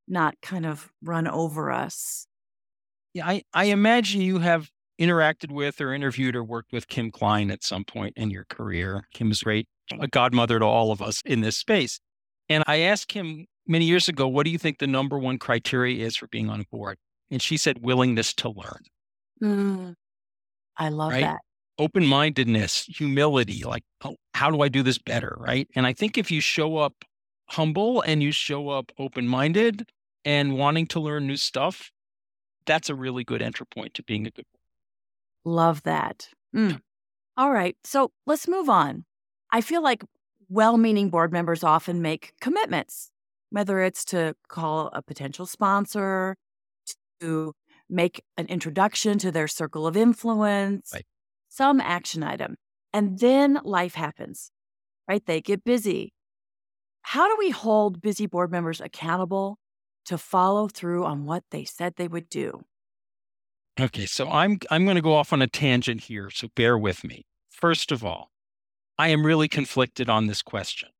not 0.09 0.35
kind 0.42 0.66
of 0.66 0.90
run 1.02 1.26
over 1.28 1.71
us. 1.71 2.26
yeah, 3.14 3.26
I, 3.26 3.42
I 3.54 3.64
imagine 3.66 4.21
you 4.21 4.38
have 4.40 4.71
interacted 5.00 5.50
with 5.50 5.81
or 5.81 5.92
interviewed 5.92 6.37
or 6.37 6.45
worked 6.45 6.73
with 6.73 6.88
Kim 6.88 7.11
Klein 7.11 7.50
at 7.50 7.62
some 7.64 7.85
point 7.85 8.14
in 8.16 8.31
your 8.31 8.45
career. 8.49 9.04
Kim 9.14 9.31
is 9.31 9.42
great, 9.42 9.66
a 10.00 10.07
godmother 10.09 10.59
to 10.59 10.64
all 10.64 10.92
of 10.92 11.02
us 11.02 11.21
in 11.25 11.40
this 11.40 11.57
space. 11.57 12.00
And 12.49 12.62
I 12.66 12.78
asked 12.81 13.12
him 13.12 13.47
many 13.66 13.85
years 13.87 14.09
ago, 14.09 14.28
what 14.28 14.45
do 14.45 14.50
you 14.50 14.59
think 14.59 14.78
the 14.78 14.87
number 14.87 15.19
one 15.19 15.38
criteria 15.38 16.04
is 16.04 16.16
for 16.16 16.26
being 16.28 16.49
on 16.50 16.61
a 16.61 16.64
board? 16.71 16.99
And 17.31 17.40
she 17.40 17.57
said, 17.57 17.83
willingness 17.83 18.35
to 18.35 18.50
learn. 18.50 18.83
Mm. 19.42 19.95
I 20.76 20.88
love 20.90 21.12
Right. 21.12 21.23
that. 21.23 21.40
Open 21.79 22.07
mindedness, 22.07 22.85
humility, 22.85 23.64
like, 23.64 23.85
oh, 24.05 24.17
how 24.35 24.50
do 24.50 24.61
I 24.61 24.69
do 24.69 24.83
this 24.83 24.99
better? 24.99 25.37
Right. 25.38 25.69
And 25.75 25.87
I 25.87 25.93
think 25.93 26.19
if 26.19 26.31
you 26.31 26.41
show 26.41 26.76
up 26.76 27.05
humble 27.49 28.00
and 28.02 28.23
you 28.23 28.33
show 28.33 28.69
up 28.69 28.93
open 28.99 29.26
minded 29.29 29.91
and 30.25 30.57
wanting 30.57 30.87
to 30.88 31.00
learn 31.00 31.26
new 31.26 31.37
stuff, 31.37 31.91
that's 32.67 32.88
a 32.88 32.95
really 32.95 33.25
good 33.25 33.43
entry 33.43 33.67
point 33.67 33.95
to 33.95 34.02
being 34.02 34.26
a 34.26 34.31
good. 34.31 34.45
Love 35.45 35.83
that. 35.83 36.29
Mm. 36.55 36.81
All 37.37 37.50
right. 37.50 37.76
So 37.85 38.12
let's 38.26 38.47
move 38.47 38.69
on. 38.69 39.05
I 39.52 39.61
feel 39.61 39.83
like 39.83 40.05
well 40.49 40.76
meaning 40.76 41.09
board 41.11 41.33
members 41.33 41.64
often 41.64 42.00
make 42.02 42.33
commitments, 42.41 43.11
whether 43.50 43.81
it's 43.81 44.05
to 44.07 44.35
call 44.49 44.91
a 44.93 45.02
potential 45.02 45.47
sponsor, 45.47 46.37
to 47.21 47.55
make 47.88 48.23
an 48.37 48.47
introduction 48.47 49.19
to 49.19 49.31
their 49.33 49.49
circle 49.49 49.87
of 49.87 49.97
influence, 49.97 50.91
Right. 50.93 51.05
Some 51.53 51.81
action 51.81 52.23
item. 52.23 52.57
And 52.93 53.19
then 53.19 53.61
life 53.63 53.95
happens, 53.95 54.51
right? 55.09 55.25
They 55.25 55.41
get 55.41 55.65
busy. 55.65 56.13
How 57.03 57.29
do 57.29 57.37
we 57.39 57.51
hold 57.51 58.01
busy 58.01 58.27
board 58.27 58.51
members 58.51 58.81
accountable 58.81 59.59
to 60.07 60.19
follow 60.19 60.69
through 60.69 61.05
on 61.05 61.25
what 61.25 61.45
they 61.51 61.65
said 61.65 61.95
they 61.97 62.09
would 62.09 62.29
do? 62.29 62.63
Okay. 63.81 64.07
So 64.07 64.31
I'm, 64.31 64.59
I'm 64.71 64.85
going 64.85 64.97
to 64.97 65.03
go 65.03 65.15
off 65.15 65.33
on 65.33 65.43
a 65.43 65.47
tangent 65.47 66.03
here. 66.03 66.31
So 66.31 66.49
bear 66.55 66.77
with 66.79 67.05
me. 67.05 67.25
First 67.51 67.93
of 67.93 68.05
all, 68.05 68.31
I 68.99 69.09
am 69.09 69.25
really 69.25 69.49
conflicted 69.49 70.09
on 70.09 70.27
this 70.27 70.43
question. 70.43 70.91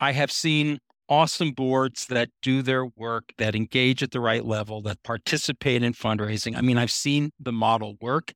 I 0.00 0.12
have 0.12 0.30
seen 0.30 0.78
awesome 1.08 1.52
boards 1.52 2.06
that 2.06 2.30
do 2.42 2.62
their 2.62 2.86
work, 2.86 3.32
that 3.38 3.54
engage 3.54 4.02
at 4.02 4.12
the 4.12 4.20
right 4.20 4.44
level, 4.44 4.80
that 4.82 5.02
participate 5.02 5.82
in 5.82 5.92
fundraising. 5.92 6.56
I 6.56 6.60
mean, 6.62 6.78
I've 6.78 6.90
seen 6.90 7.30
the 7.38 7.52
model 7.52 7.96
work. 8.00 8.32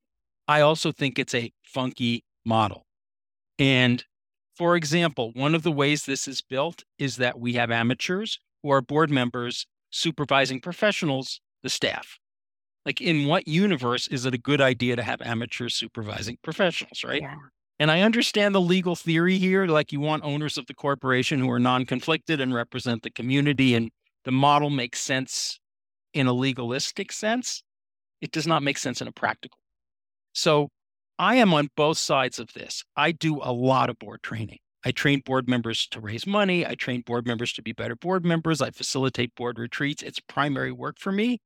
I 0.49 0.63
also 0.63 0.91
think 0.91 1.19
it's 1.19 1.35
a 1.35 1.53
funky 1.63 2.25
model. 2.45 2.87
And 3.59 4.05
for 4.57 4.75
example, 4.75 5.31
one 5.35 5.55
of 5.55 5.63
the 5.63 5.71
ways 5.71 6.05
this 6.05 6.27
is 6.27 6.41
built 6.41 6.83
is 6.99 7.17
that 7.17 7.39
we 7.39 7.53
have 7.55 7.71
amateurs 7.71 8.41
who 8.63 8.71
are 8.71 8.81
board 8.81 9.11
members 9.11 9.67
supervising 9.91 10.61
professionals, 10.61 11.41
the 11.63 11.69
staff. 11.69 12.19
Like, 12.85 13.01
in 13.01 13.27
what 13.27 13.47
universe 13.47 14.09
is 14.09 14.25
it 14.25 14.35
a 14.35 14.39
good 14.39 14.61
idea 14.61 14.97
to 14.97 15.03
have 15.03 15.21
amateurs 15.21 15.75
supervising 15.75 16.39
professionals, 16.43 17.05
right? 17.05 17.21
Yeah. 17.21 17.35
And 17.79 17.91
I 17.91 18.01
understand 18.01 18.55
the 18.55 18.61
legal 18.61 18.97
theory 18.97 19.39
here. 19.39 19.67
Like, 19.67 19.93
you 19.93 20.01
want 20.01 20.25
owners 20.25 20.57
of 20.57 20.67
the 20.67 20.75
corporation 20.75 21.39
who 21.41 21.51
are 21.51 21.59
non 21.59 21.85
conflicted 21.87 22.41
and 22.41 22.55
represent 22.55 23.03
the 23.03 23.11
community. 23.11 23.75
And 23.75 23.91
the 24.25 24.33
model 24.33 24.71
makes 24.71 25.01
sense 25.01 25.61
in 26.15 26.27
a 26.27 26.33
legalistic 26.33 27.13
sense. 27.13 27.63
It 28.21 28.33
does 28.33 28.47
not 28.47 28.63
make 28.63 28.79
sense 28.79 29.01
in 29.01 29.07
a 29.07 29.13
practical. 29.13 29.59
So, 30.39 30.69
I 31.19 31.35
am 31.35 31.53
on 31.53 31.69
both 31.77 31.99
sides 31.99 32.39
of 32.39 32.53
this. 32.53 32.85
I 32.97 33.11
do 33.11 33.41
a 33.43 33.53
lot 33.53 33.91
of 33.91 33.99
board 33.99 34.23
training. 34.23 34.59
I 34.85 34.93
train 34.93 35.21
board 35.25 35.49
members 35.49 35.89
to 35.89 36.01
raise 36.01 36.29
money. 36.29 36.65
I 36.65 36.77
train 36.77 37.01
board 37.01 37.27
members 37.27 37.53
to 37.55 37.63
be 37.63 37.73
better 37.73 37.97
board 37.97 38.25
members. 38.25 38.63
I 38.63 38.71
facilitate 38.71 39.35
board 39.35 39.59
retreats. 39.59 40.01
It's 40.01 40.21
primary 40.21 40.71
work 40.71 40.97
for 41.01 41.11
me. 41.11 41.41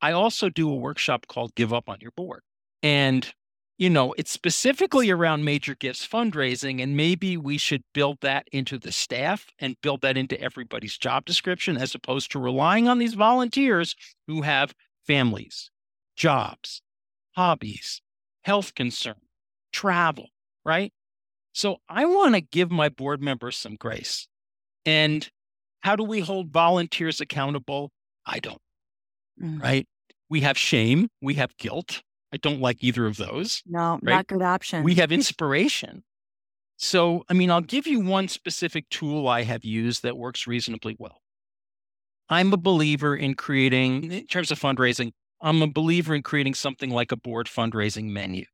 I 0.00 0.12
also 0.12 0.48
do 0.48 0.70
a 0.70 0.76
workshop 0.76 1.26
called 1.26 1.56
Give 1.56 1.72
Up 1.72 1.88
on 1.88 1.98
Your 2.00 2.12
Board. 2.12 2.42
And, 2.80 3.28
you 3.76 3.90
know, 3.90 4.14
it's 4.16 4.30
specifically 4.30 5.10
around 5.10 5.44
major 5.44 5.74
gifts 5.74 6.06
fundraising. 6.06 6.80
And 6.80 6.96
maybe 6.96 7.36
we 7.36 7.58
should 7.58 7.82
build 7.92 8.18
that 8.20 8.46
into 8.52 8.78
the 8.78 8.92
staff 8.92 9.48
and 9.58 9.74
build 9.82 10.02
that 10.02 10.16
into 10.16 10.40
everybody's 10.40 10.96
job 10.96 11.24
description 11.24 11.76
as 11.76 11.92
opposed 11.92 12.30
to 12.30 12.38
relying 12.38 12.86
on 12.86 12.98
these 12.98 13.14
volunteers 13.14 13.96
who 14.28 14.42
have 14.42 14.74
families, 15.04 15.72
jobs, 16.14 16.82
hobbies, 17.32 18.00
health 18.48 18.74
concern, 18.74 19.20
travel, 19.72 20.30
right? 20.64 20.90
So 21.52 21.76
I 21.88 22.06
want 22.06 22.34
to 22.34 22.40
give 22.40 22.70
my 22.70 22.88
board 22.88 23.20
members 23.20 23.58
some 23.58 23.76
grace. 23.76 24.26
And 24.86 25.28
how 25.80 25.96
do 25.96 26.02
we 26.02 26.20
hold 26.20 26.50
volunteers 26.50 27.20
accountable? 27.20 27.90
I 28.24 28.38
don't, 28.40 28.60
Mm. 29.40 29.62
right? 29.62 29.86
We 30.30 30.40
have 30.40 30.56
shame, 30.58 31.08
we 31.22 31.34
have 31.34 31.56
guilt. 31.58 32.02
I 32.32 32.38
don't 32.38 32.60
like 32.60 32.78
either 32.82 33.06
of 33.06 33.16
those. 33.18 33.62
No, 33.66 33.98
Right. 34.02 34.14
not 34.16 34.26
good 34.26 34.42
option. 34.42 34.82
We 34.82 34.94
have 34.96 35.12
inspiration. 35.20 36.04
So, 36.78 37.24
I 37.28 37.34
mean, 37.34 37.50
I'll 37.50 37.60
give 37.60 37.86
you 37.86 38.00
one 38.00 38.28
specific 38.28 38.88
tool 38.88 39.28
I 39.28 39.42
have 39.42 39.64
used 39.64 40.02
that 40.04 40.16
works 40.16 40.46
reasonably 40.46 40.96
well. 40.98 41.20
I'm 42.30 42.52
a 42.52 42.56
believer 42.56 43.14
in 43.16 43.34
creating, 43.34 44.10
in 44.12 44.26
terms 44.26 44.50
of 44.50 44.58
fundraising, 44.60 45.12
I'm 45.40 45.62
a 45.62 45.66
believer 45.66 46.14
in 46.14 46.22
creating 46.22 46.54
something 46.54 46.90
like 46.90 47.12
a 47.12 47.16
board 47.16 47.46
fundraising 47.46 48.10
menu 48.10 48.44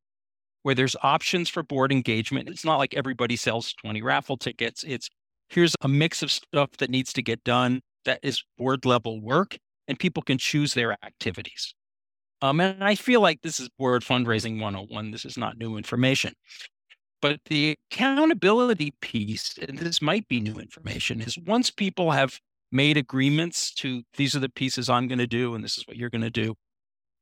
where 0.62 0.74
there's 0.74 0.96
options 1.02 1.48
for 1.48 1.62
board 1.62 1.92
engagement. 1.92 2.48
It's 2.48 2.64
not 2.64 2.78
like 2.78 2.94
everybody 2.94 3.36
sells 3.36 3.72
20 3.74 4.02
raffle 4.02 4.36
tickets. 4.36 4.82
It's 4.86 5.08
here's 5.48 5.74
a 5.82 5.88
mix 5.88 6.22
of 6.22 6.32
stuff 6.32 6.70
that 6.78 6.90
needs 6.90 7.12
to 7.12 7.22
get 7.22 7.44
done 7.44 7.80
that 8.04 8.20
is 8.22 8.42
board 8.58 8.84
level 8.84 9.20
work, 9.20 9.56
and 9.88 9.98
people 9.98 10.22
can 10.22 10.38
choose 10.38 10.74
their 10.74 10.92
activities. 11.04 11.74
Um, 12.42 12.60
and 12.60 12.82
I 12.82 12.94
feel 12.94 13.20
like 13.20 13.42
this 13.42 13.60
is 13.60 13.68
board 13.78 14.02
fundraising 14.02 14.60
101. 14.60 15.10
This 15.10 15.24
is 15.24 15.38
not 15.38 15.58
new 15.58 15.76
information. 15.76 16.34
But 17.22 17.40
the 17.46 17.78
accountability 17.90 18.92
piece, 19.00 19.56
and 19.56 19.78
this 19.78 20.02
might 20.02 20.28
be 20.28 20.40
new 20.40 20.56
information, 20.56 21.22
is 21.22 21.38
once 21.46 21.70
people 21.70 22.10
have 22.10 22.38
made 22.70 22.96
agreements 22.96 23.72
to 23.72 24.02
these 24.16 24.34
are 24.34 24.40
the 24.40 24.48
pieces 24.48 24.90
I'm 24.90 25.08
going 25.08 25.20
to 25.20 25.26
do 25.26 25.54
and 25.54 25.62
this 25.62 25.78
is 25.78 25.86
what 25.86 25.96
you're 25.96 26.10
going 26.10 26.22
to 26.22 26.30
do, 26.30 26.54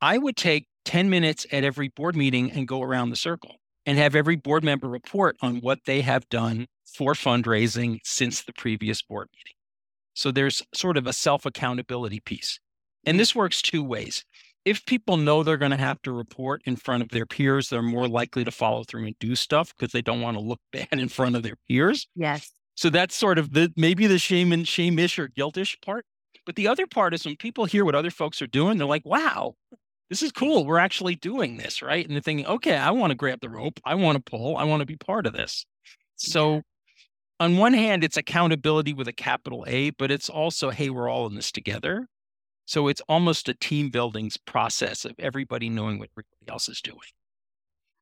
I 0.03 0.19
would 0.19 0.37
take 0.37 0.67
10 0.85 1.09
minutes 1.09 1.47
at 1.53 1.63
every 1.63 1.87
board 1.87 2.17
meeting 2.17 2.51
and 2.51 2.67
go 2.67 2.83
around 2.83 3.11
the 3.11 3.17
circle 3.17 3.57
and 3.87 3.97
have 3.99 4.17
every 4.17 4.35
board 4.35 4.65
member 4.65 4.89
report 4.89 5.37
on 5.41 5.59
what 5.59 5.79
they 5.87 6.01
have 6.01 6.29
done 6.29 6.67
for 6.85 7.15
fundraising 7.15 8.01
since 8.03 8.43
the 8.43 8.53
previous 8.53 9.01
board 9.01 9.29
meeting. 9.33 9.55
So 10.15 10.33
there's 10.33 10.61
sort 10.75 10.97
of 10.97 11.07
a 11.07 11.13
self 11.13 11.47
accountability 11.47 12.19
piece. 12.19 12.59
And 13.07 13.15
mm-hmm. 13.15 13.19
this 13.19 13.35
works 13.35 13.63
two 13.63 13.85
ways. 13.85 14.25
If 14.65 14.85
people 14.87 15.17
know 15.17 15.43
they're 15.43 15.57
going 15.57 15.71
to 15.71 15.77
have 15.77 16.03
to 16.03 16.13
report 16.13 16.63
in 16.65 16.77
front 16.77 17.03
of 17.03 17.09
their 17.11 17.27
peers, 17.27 17.69
they're 17.69 17.83
more 17.83 18.09
likely 18.09 18.45
to 18.45 18.51
follow 18.51 18.83
through 18.83 19.07
and 19.07 19.19
do 19.21 19.37
stuff 19.37 19.73
because 19.77 19.93
they 19.93 20.03
don't 20.03 20.21
want 20.21 20.37
to 20.37 20.43
look 20.43 20.61
bad 20.73 20.89
in 20.93 21.09
front 21.09 21.37
of 21.37 21.45
their 21.45 21.57
peers. 21.69 22.09
yes. 22.17 22.51
So 22.75 22.89
that's 22.89 23.15
sort 23.15 23.39
of 23.39 23.53
the 23.53 23.71
maybe 23.77 24.07
the 24.07 24.19
shame 24.19 24.51
and 24.51 24.67
shame-ish 24.67 25.19
or 25.19 25.29
guilt-ish 25.29 25.79
part. 25.85 26.07
But 26.47 26.57
the 26.57 26.67
other 26.67 26.87
part 26.87 27.13
is 27.13 27.25
when 27.25 27.37
people 27.37 27.67
hear 27.67 27.85
what 27.85 27.95
other 27.95 28.11
folks 28.11 28.41
are 28.41 28.47
doing, 28.47 28.79
they're 28.79 28.87
like, 28.87 29.05
wow, 29.05 29.57
this 30.13 30.23
is 30.23 30.31
cool. 30.31 30.67
We're 30.67 30.77
actually 30.77 31.15
doing 31.15 31.57
this, 31.57 31.81
right? 31.81 32.05
And 32.05 32.15
they're 32.15 32.21
thinking, 32.21 32.45
okay, 32.45 32.77
I 32.77 32.91
want 32.91 33.13
to 33.13 33.15
grab 33.15 33.41
the 33.41 33.49
rope. 33.49 33.81
I 33.83 33.95
want 33.95 34.17
to 34.17 34.31
pull. 34.31 34.59
I 34.59 34.65
want 34.65 34.81
to 34.81 34.87
be 34.87 34.95
part 34.95 35.27
of 35.27 35.33
this. 35.33 35.65
So 36.17 36.61
on 37.41 37.57
one 37.57 37.73
hand, 37.73 38.05
it's 38.05 38.19
accountability 38.19 38.93
with 38.93 39.09
a 39.09 39.15
capital 39.15 39.65
A, 39.67 39.89
but 39.89 40.11
it's 40.11 40.29
also, 40.29 40.69
hey, 40.69 40.91
we're 40.91 41.09
all 41.09 41.27
in 41.29 41.35
this 41.35 41.51
together. 41.51 42.09
So 42.67 42.89
it's 42.89 43.01
almost 43.09 43.49
a 43.49 43.55
team 43.55 43.89
building 43.89 44.31
process 44.45 45.07
of 45.07 45.15
everybody 45.19 45.71
knowing 45.71 45.99
what 45.99 46.11
everybody 46.13 46.53
else 46.53 46.69
is 46.69 46.83
doing. 46.83 46.99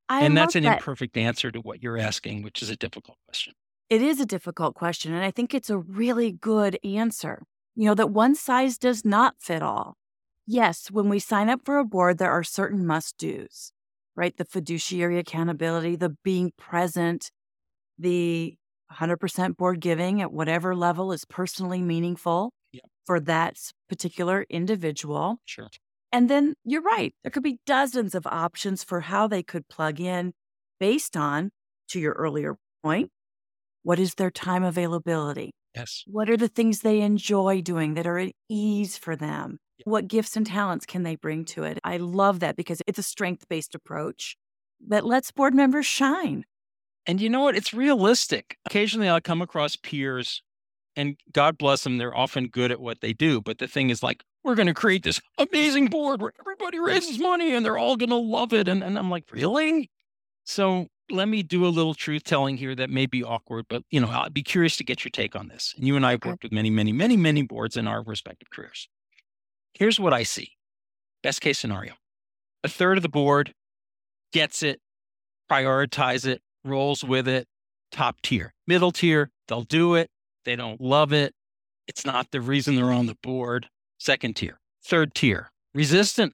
I 0.08 0.24
and 0.24 0.36
that's 0.36 0.56
an 0.56 0.64
that. 0.64 0.78
imperfect 0.78 1.16
answer 1.16 1.52
to 1.52 1.60
what 1.60 1.80
you're 1.80 1.96
asking, 1.96 2.42
which 2.42 2.60
is 2.60 2.70
a 2.70 2.76
difficult 2.76 3.18
question. 3.28 3.54
It 3.88 4.02
is 4.02 4.18
a 4.18 4.26
difficult 4.26 4.74
question, 4.74 5.14
and 5.14 5.24
I 5.24 5.30
think 5.30 5.54
it's 5.54 5.70
a 5.70 5.78
really 5.78 6.32
good 6.32 6.76
answer. 6.82 7.44
You 7.76 7.86
know, 7.86 7.94
that 7.94 8.10
one 8.10 8.34
size 8.34 8.78
does 8.78 9.04
not 9.04 9.36
fit 9.38 9.62
all. 9.62 9.96
Yes, 10.52 10.90
when 10.90 11.08
we 11.08 11.20
sign 11.20 11.48
up 11.48 11.60
for 11.64 11.78
a 11.78 11.84
board, 11.84 12.18
there 12.18 12.32
are 12.32 12.42
certain 12.42 12.84
must 12.84 13.16
do's, 13.18 13.72
right? 14.16 14.36
The 14.36 14.44
fiduciary 14.44 15.16
accountability, 15.16 15.94
the 15.94 16.16
being 16.24 16.50
present, 16.58 17.30
the 17.98 18.56
100% 18.92 19.56
board 19.56 19.80
giving 19.80 20.22
at 20.22 20.32
whatever 20.32 20.74
level 20.76 21.12
is 21.12 21.24
personally 21.24 21.82
meaningful 21.82 22.52
Yeah. 22.72 22.80
for 23.06 23.20
that 23.20 23.58
particular 23.88 24.46
individual. 24.50 25.38
Sure. 25.46 25.68
And 26.12 26.30
then 26.30 26.54
you're 26.64 26.82
right, 26.82 27.14
there 27.22 27.30
could 27.30 27.44
be 27.44 27.60
dozens 27.66 28.14
of 28.14 28.26
options 28.26 28.84
for 28.84 29.00
how 29.00 29.28
they 29.28 29.42
could 29.42 29.68
plug 29.68 30.00
in 30.00 30.32
based 30.80 31.16
on, 31.16 31.50
to 31.90 32.00
your 32.00 32.14
earlier 32.14 32.56
point, 32.82 33.10
what 33.82 33.98
is 34.00 34.14
their 34.16 34.30
time 34.30 34.64
availability? 34.64 35.52
Yes. 35.74 36.06
What 36.06 36.30
are 36.30 36.36
the 36.36 36.48
things 36.48 36.80
they 36.80 37.00
enjoy 37.02 37.62
doing 37.62 37.94
that 37.94 38.06
are 38.06 38.18
at 38.18 38.32
ease 38.48 38.98
for 38.98 39.16
them? 39.16 39.58
What 39.84 40.08
gifts 40.08 40.36
and 40.36 40.46
talents 40.46 40.86
can 40.86 41.02
they 41.02 41.16
bring 41.16 41.44
to 41.46 41.64
it? 41.64 41.78
I 41.84 41.96
love 41.96 42.40
that 42.40 42.56
because 42.56 42.82
it's 42.86 42.98
a 42.98 43.02
strength 43.02 43.48
based 43.48 43.74
approach 43.74 44.36
that 44.88 45.04
lets 45.04 45.30
board 45.30 45.54
members 45.54 45.86
shine. 45.86 46.44
And 47.06 47.20
you 47.20 47.28
know 47.28 47.40
what? 47.42 47.56
It's 47.56 47.72
realistic. 47.72 48.56
Occasionally 48.66 49.08
I'll 49.08 49.20
come 49.20 49.42
across 49.42 49.76
peers, 49.76 50.42
and 50.96 51.16
God 51.32 51.58
bless 51.58 51.84
them, 51.84 51.98
they're 51.98 52.16
often 52.16 52.48
good 52.48 52.70
at 52.70 52.80
what 52.80 53.00
they 53.00 53.12
do. 53.12 53.40
But 53.40 53.58
the 53.58 53.68
thing 53.68 53.90
is, 53.90 54.02
like, 54.02 54.22
we're 54.44 54.54
going 54.54 54.66
to 54.66 54.74
create 54.74 55.02
this 55.02 55.20
amazing 55.38 55.86
board 55.86 56.22
where 56.22 56.32
everybody 56.40 56.78
raises 56.78 57.18
money 57.18 57.54
and 57.54 57.64
they're 57.64 57.78
all 57.78 57.96
going 57.96 58.10
to 58.10 58.16
love 58.16 58.52
it. 58.52 58.68
And, 58.68 58.82
and 58.82 58.98
I'm 58.98 59.10
like, 59.10 59.24
really? 59.30 59.90
So 60.44 60.88
let 61.10 61.28
me 61.28 61.42
do 61.42 61.66
a 61.66 61.68
little 61.68 61.94
truth 61.94 62.24
telling 62.24 62.56
here 62.56 62.74
that 62.74 62.90
may 62.90 63.06
be 63.06 63.22
awkward, 63.22 63.66
but 63.68 63.82
you 63.90 64.00
know, 64.00 64.08
I'd 64.08 64.34
be 64.34 64.42
curious 64.42 64.76
to 64.76 64.84
get 64.84 65.04
your 65.04 65.10
take 65.10 65.36
on 65.36 65.48
this. 65.48 65.74
And 65.76 65.86
you 65.86 65.96
and 65.96 66.06
I 66.06 66.12
have 66.12 66.24
worked 66.24 66.42
with 66.42 66.52
many, 66.52 66.70
many, 66.70 66.92
many, 66.92 67.16
many 67.16 67.42
boards 67.42 67.76
in 67.76 67.86
our 67.86 68.02
respective 68.02 68.50
careers. 68.50 68.88
Here's 69.74 70.00
what 70.00 70.12
I 70.12 70.22
see. 70.22 70.52
Best 71.22 71.40
case 71.40 71.58
scenario. 71.58 71.94
A 72.64 72.68
third 72.68 72.98
of 72.98 73.02
the 73.02 73.08
board 73.08 73.54
gets 74.32 74.62
it, 74.62 74.80
prioritize 75.50 76.26
it, 76.26 76.42
rolls 76.64 77.02
with 77.02 77.26
it, 77.26 77.46
top 77.90 78.20
tier. 78.22 78.54
Middle 78.66 78.92
tier, 78.92 79.30
they'll 79.48 79.62
do 79.62 79.94
it. 79.94 80.10
They 80.44 80.56
don't 80.56 80.80
love 80.80 81.12
it. 81.12 81.34
It's 81.86 82.06
not 82.06 82.30
the 82.30 82.40
reason 82.40 82.76
they're 82.76 82.92
on 82.92 83.06
the 83.06 83.16
board. 83.22 83.68
Second 83.98 84.36
tier. 84.36 84.60
Third 84.84 85.14
tier, 85.14 85.50
resistant, 85.74 86.32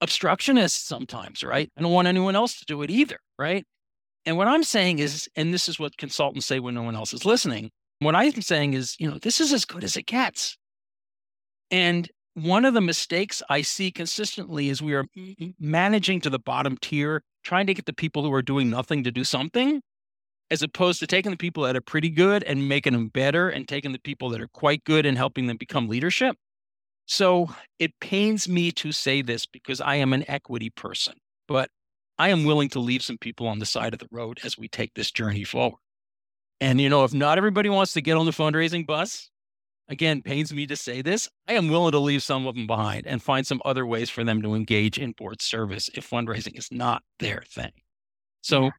obstructionist 0.00 0.86
sometimes, 0.86 1.42
right? 1.42 1.70
I 1.76 1.82
don't 1.82 1.92
want 1.92 2.08
anyone 2.08 2.36
else 2.36 2.58
to 2.58 2.64
do 2.66 2.82
it 2.82 2.90
either, 2.90 3.18
right? 3.38 3.64
And 4.26 4.36
what 4.36 4.48
I'm 4.48 4.64
saying 4.64 4.98
is, 4.98 5.28
and 5.36 5.54
this 5.54 5.68
is 5.68 5.78
what 5.78 5.96
consultants 5.96 6.46
say 6.46 6.60
when 6.60 6.74
no 6.74 6.82
one 6.82 6.94
else 6.94 7.14
is 7.14 7.24
listening, 7.24 7.70
what 8.00 8.14
I'm 8.14 8.42
saying 8.42 8.74
is, 8.74 8.96
you 8.98 9.10
know, 9.10 9.18
this 9.18 9.40
is 9.40 9.52
as 9.52 9.64
good 9.64 9.82
as 9.82 9.96
it 9.96 10.06
gets. 10.06 10.56
And 11.70 12.08
one 12.42 12.64
of 12.64 12.74
the 12.74 12.80
mistakes 12.80 13.42
I 13.48 13.62
see 13.62 13.90
consistently 13.90 14.68
is 14.68 14.80
we 14.80 14.94
are 14.94 15.04
mm-hmm. 15.04 15.44
Mm-hmm. 15.44 15.50
managing 15.58 16.20
to 16.22 16.30
the 16.30 16.38
bottom 16.38 16.76
tier, 16.76 17.22
trying 17.42 17.66
to 17.66 17.74
get 17.74 17.86
the 17.86 17.92
people 17.92 18.22
who 18.22 18.32
are 18.32 18.42
doing 18.42 18.70
nothing 18.70 19.04
to 19.04 19.10
do 19.10 19.24
something, 19.24 19.82
as 20.50 20.62
opposed 20.62 21.00
to 21.00 21.06
taking 21.06 21.30
the 21.30 21.36
people 21.36 21.64
that 21.64 21.76
are 21.76 21.80
pretty 21.80 22.10
good 22.10 22.42
and 22.44 22.68
making 22.68 22.92
them 22.92 23.08
better 23.08 23.48
and 23.48 23.68
taking 23.68 23.92
the 23.92 23.98
people 23.98 24.30
that 24.30 24.40
are 24.40 24.48
quite 24.48 24.84
good 24.84 25.06
and 25.06 25.16
helping 25.16 25.46
them 25.46 25.56
become 25.56 25.88
leadership. 25.88 26.36
So 27.06 27.50
it 27.78 27.92
pains 28.00 28.48
me 28.48 28.70
to 28.72 28.92
say 28.92 29.22
this 29.22 29.46
because 29.46 29.80
I 29.80 29.96
am 29.96 30.12
an 30.12 30.24
equity 30.28 30.70
person, 30.70 31.14
but 31.46 31.70
I 32.18 32.28
am 32.30 32.44
willing 32.44 32.68
to 32.70 32.80
leave 32.80 33.02
some 33.02 33.18
people 33.18 33.46
on 33.46 33.60
the 33.60 33.66
side 33.66 33.94
of 33.94 34.00
the 34.00 34.08
road 34.10 34.40
as 34.44 34.58
we 34.58 34.68
take 34.68 34.94
this 34.94 35.10
journey 35.10 35.44
forward. 35.44 35.78
And, 36.60 36.80
you 36.80 36.88
know, 36.88 37.04
if 37.04 37.14
not 37.14 37.38
everybody 37.38 37.68
wants 37.68 37.92
to 37.92 38.00
get 38.00 38.16
on 38.16 38.26
the 38.26 38.32
fundraising 38.32 38.86
bus, 38.86 39.30
again, 39.88 40.22
pains 40.22 40.52
me 40.52 40.66
to 40.66 40.76
say 40.76 41.02
this, 41.02 41.28
I 41.46 41.54
am 41.54 41.68
willing 41.68 41.92
to 41.92 41.98
leave 41.98 42.22
some 42.22 42.46
of 42.46 42.54
them 42.54 42.66
behind 42.66 43.06
and 43.06 43.22
find 43.22 43.46
some 43.46 43.62
other 43.64 43.86
ways 43.86 44.10
for 44.10 44.24
them 44.24 44.42
to 44.42 44.54
engage 44.54 44.98
in 44.98 45.12
board 45.12 45.40
service 45.40 45.88
if 45.94 46.08
fundraising 46.08 46.58
is 46.58 46.68
not 46.70 47.02
their 47.18 47.42
thing. 47.48 47.72
So 48.42 48.64
yeah. 48.64 48.70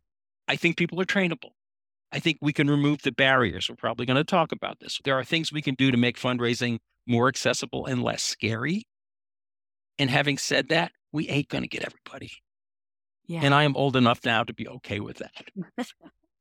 I 0.48 0.56
think 0.56 0.78
people 0.78 1.00
are 1.01 1.06
trainable. 1.06 1.51
I 2.12 2.20
think 2.20 2.38
we 2.42 2.54
can 2.54 2.70
remove 2.70 3.04
the 3.04 3.12
barriers. 3.12 3.70
We're 3.70 3.75
probably 3.75 4.06
going 4.06 4.18
to 4.18 4.24
talk 4.24 4.51
about 4.51 4.80
this. 4.80 5.00
There 5.04 5.18
are 5.18 5.24
things 5.24 5.51
we 5.51 5.62
can 5.62 5.75
do 5.75 5.92
to 5.92 5.98
make 5.98 6.18
fundraising 6.18 6.80
more 7.06 7.28
accessible 7.28 7.86
and 7.86 8.04
less 8.04 8.24
scary. 8.24 8.88
And 10.00 10.10
having 10.10 10.38
said 10.38 10.70
that, 10.70 10.92
we 11.12 11.28
ain't 11.30 11.50
going 11.50 11.63
to 11.63 11.68
get 11.68 11.84
everybody. 11.84 12.32
Yeah. 13.28 13.42
And 13.44 13.54
I 13.54 13.63
am 13.63 13.75
old 13.75 13.96
enough 13.96 14.22
now 14.25 14.44
to 14.44 14.54
be 14.54 14.68
okay 14.68 15.00
with 15.00 15.18
that. 15.18 15.84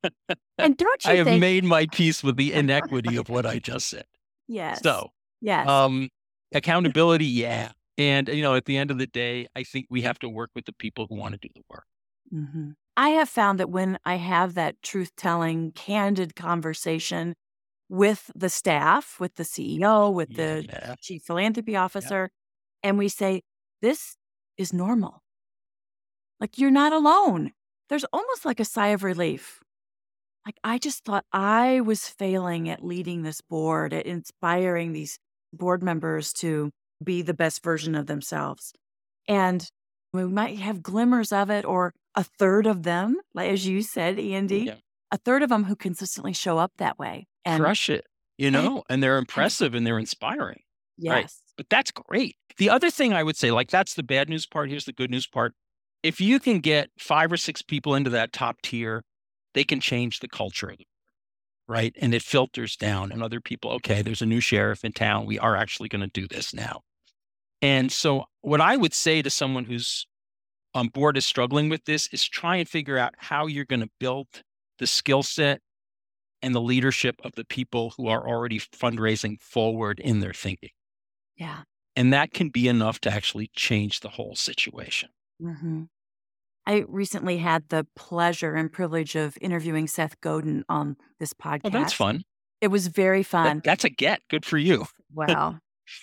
and 0.58 0.76
don't 0.76 1.04
you 1.04 1.10
I 1.10 1.16
have 1.16 1.26
think... 1.26 1.40
made 1.40 1.64
my 1.64 1.86
peace 1.92 2.22
with 2.22 2.36
the 2.36 2.54
inequity 2.54 3.16
of 3.16 3.28
what 3.28 3.44
I 3.44 3.58
just 3.58 3.88
said. 3.88 4.06
Yes. 4.48 4.80
So, 4.82 5.10
yes. 5.40 5.68
Um, 5.68 6.08
accountability, 6.54 7.26
yeah. 7.26 7.72
And, 7.96 8.28
you 8.28 8.42
know, 8.42 8.54
at 8.54 8.64
the 8.64 8.76
end 8.76 8.90
of 8.90 8.98
the 8.98 9.06
day, 9.06 9.46
I 9.54 9.64
think 9.64 9.86
we 9.90 10.02
have 10.02 10.18
to 10.20 10.28
work 10.28 10.50
with 10.54 10.64
the 10.64 10.72
people 10.72 11.06
who 11.08 11.16
want 11.16 11.34
to 11.34 11.38
do 11.38 11.48
the 11.54 11.62
work. 11.68 11.84
Mm-hmm. 12.32 12.70
I 12.96 13.10
have 13.10 13.28
found 13.28 13.60
that 13.60 13.70
when 13.70 13.98
I 14.04 14.16
have 14.16 14.54
that 14.54 14.82
truth 14.82 15.12
telling, 15.16 15.72
candid 15.72 16.34
conversation 16.34 17.34
with 17.88 18.30
the 18.34 18.48
staff, 18.48 19.18
with 19.18 19.36
the 19.36 19.44
CEO, 19.44 20.12
with 20.12 20.34
the 20.34 20.66
yeah. 20.68 20.94
chief 21.00 21.22
philanthropy 21.22 21.76
officer, 21.76 22.30
yeah. 22.82 22.88
and 22.88 22.98
we 22.98 23.08
say, 23.08 23.42
this 23.82 24.16
is 24.56 24.72
normal. 24.72 25.22
Like 26.40 26.58
you're 26.58 26.70
not 26.70 26.92
alone. 26.92 27.52
There's 27.88 28.04
almost 28.12 28.44
like 28.44 28.60
a 28.60 28.64
sigh 28.64 28.88
of 28.88 29.02
relief. 29.02 29.60
Like 30.48 30.60
I 30.64 30.78
just 30.78 31.04
thought 31.04 31.26
I 31.30 31.82
was 31.82 32.08
failing 32.08 32.70
at 32.70 32.82
leading 32.82 33.22
this 33.22 33.42
board, 33.42 33.92
at 33.92 34.06
inspiring 34.06 34.94
these 34.94 35.18
board 35.52 35.82
members 35.82 36.32
to 36.38 36.70
be 37.04 37.20
the 37.20 37.34
best 37.34 37.62
version 37.62 37.94
of 37.94 38.06
themselves. 38.06 38.72
And 39.28 39.68
we 40.14 40.24
might 40.24 40.58
have 40.58 40.82
glimmers 40.82 41.32
of 41.32 41.50
it, 41.50 41.66
or 41.66 41.92
a 42.14 42.24
third 42.24 42.66
of 42.66 42.84
them, 42.84 43.16
like 43.34 43.50
as 43.50 43.66
you 43.66 43.82
said, 43.82 44.18
END, 44.18 44.50
yeah. 44.50 44.76
a 45.10 45.18
third 45.18 45.42
of 45.42 45.50
them 45.50 45.64
who 45.64 45.76
consistently 45.76 46.32
show 46.32 46.56
up 46.56 46.72
that 46.78 46.98
way 46.98 47.26
and 47.44 47.62
crush 47.62 47.90
it, 47.90 48.06
you 48.38 48.50
know, 48.50 48.84
and 48.88 49.02
they're 49.02 49.18
impressive 49.18 49.74
and 49.74 49.86
they're 49.86 49.98
inspiring. 49.98 50.60
Yes. 50.96 51.12
Right? 51.12 51.30
But 51.58 51.66
that's 51.68 51.90
great. 51.90 52.36
The 52.56 52.70
other 52.70 52.88
thing 52.88 53.12
I 53.12 53.22
would 53.22 53.36
say, 53.36 53.50
like, 53.50 53.68
that's 53.68 53.92
the 53.92 54.02
bad 54.02 54.30
news 54.30 54.46
part. 54.46 54.70
Here's 54.70 54.86
the 54.86 54.94
good 54.94 55.10
news 55.10 55.26
part. 55.26 55.52
If 56.02 56.22
you 56.22 56.40
can 56.40 56.60
get 56.60 56.88
five 56.98 57.30
or 57.30 57.36
six 57.36 57.60
people 57.60 57.94
into 57.94 58.08
that 58.08 58.32
top 58.32 58.62
tier, 58.62 59.04
they 59.58 59.64
can 59.64 59.80
change 59.80 60.20
the 60.20 60.28
culture 60.28 60.70
of 60.70 60.78
the 60.78 60.86
right? 61.66 61.92
And 62.00 62.14
it 62.14 62.22
filters 62.22 62.76
down, 62.76 63.10
and 63.10 63.24
other 63.24 63.40
people, 63.40 63.72
okay, 63.72 64.02
there's 64.02 64.22
a 64.22 64.26
new 64.26 64.40
sheriff 64.40 64.84
in 64.84 64.92
town. 64.92 65.26
We 65.26 65.36
are 65.38 65.56
actually 65.56 65.88
going 65.88 66.00
to 66.00 66.20
do 66.20 66.28
this 66.28 66.54
now. 66.54 66.82
And 67.60 67.90
so, 67.90 68.26
what 68.40 68.60
I 68.60 68.76
would 68.76 68.94
say 68.94 69.20
to 69.20 69.30
someone 69.30 69.64
who's 69.64 70.06
on 70.74 70.88
board 70.88 71.16
is 71.16 71.26
struggling 71.26 71.68
with 71.68 71.84
this 71.86 72.08
is 72.12 72.24
try 72.24 72.56
and 72.56 72.68
figure 72.68 72.98
out 72.98 73.14
how 73.18 73.48
you're 73.48 73.64
going 73.64 73.80
to 73.80 73.90
build 73.98 74.28
the 74.78 74.86
skill 74.86 75.24
set 75.24 75.60
and 76.40 76.54
the 76.54 76.60
leadership 76.60 77.16
of 77.24 77.32
the 77.34 77.44
people 77.44 77.94
who 77.96 78.06
are 78.06 78.28
already 78.28 78.60
fundraising 78.60 79.40
forward 79.40 79.98
in 79.98 80.20
their 80.20 80.32
thinking. 80.32 80.70
Yeah. 81.36 81.62
And 81.96 82.12
that 82.12 82.32
can 82.32 82.50
be 82.50 82.68
enough 82.68 83.00
to 83.00 83.12
actually 83.12 83.50
change 83.56 84.00
the 84.00 84.10
whole 84.10 84.36
situation. 84.36 85.08
Mm-hmm. 85.42 85.82
I 86.68 86.84
recently 86.86 87.38
had 87.38 87.70
the 87.70 87.86
pleasure 87.96 88.54
and 88.54 88.70
privilege 88.70 89.16
of 89.16 89.38
interviewing 89.40 89.86
Seth 89.86 90.20
Godin 90.20 90.64
on 90.68 90.96
this 91.18 91.32
podcast. 91.32 91.60
Oh, 91.64 91.70
that's 91.70 91.94
fun. 91.94 92.24
It 92.60 92.68
was 92.68 92.88
very 92.88 93.22
fun. 93.22 93.56
That, 93.56 93.64
that's 93.64 93.84
a 93.84 93.90
get. 93.90 94.20
Good 94.30 94.44
for 94.44 94.58
you. 94.58 94.86
Well, 95.14 95.58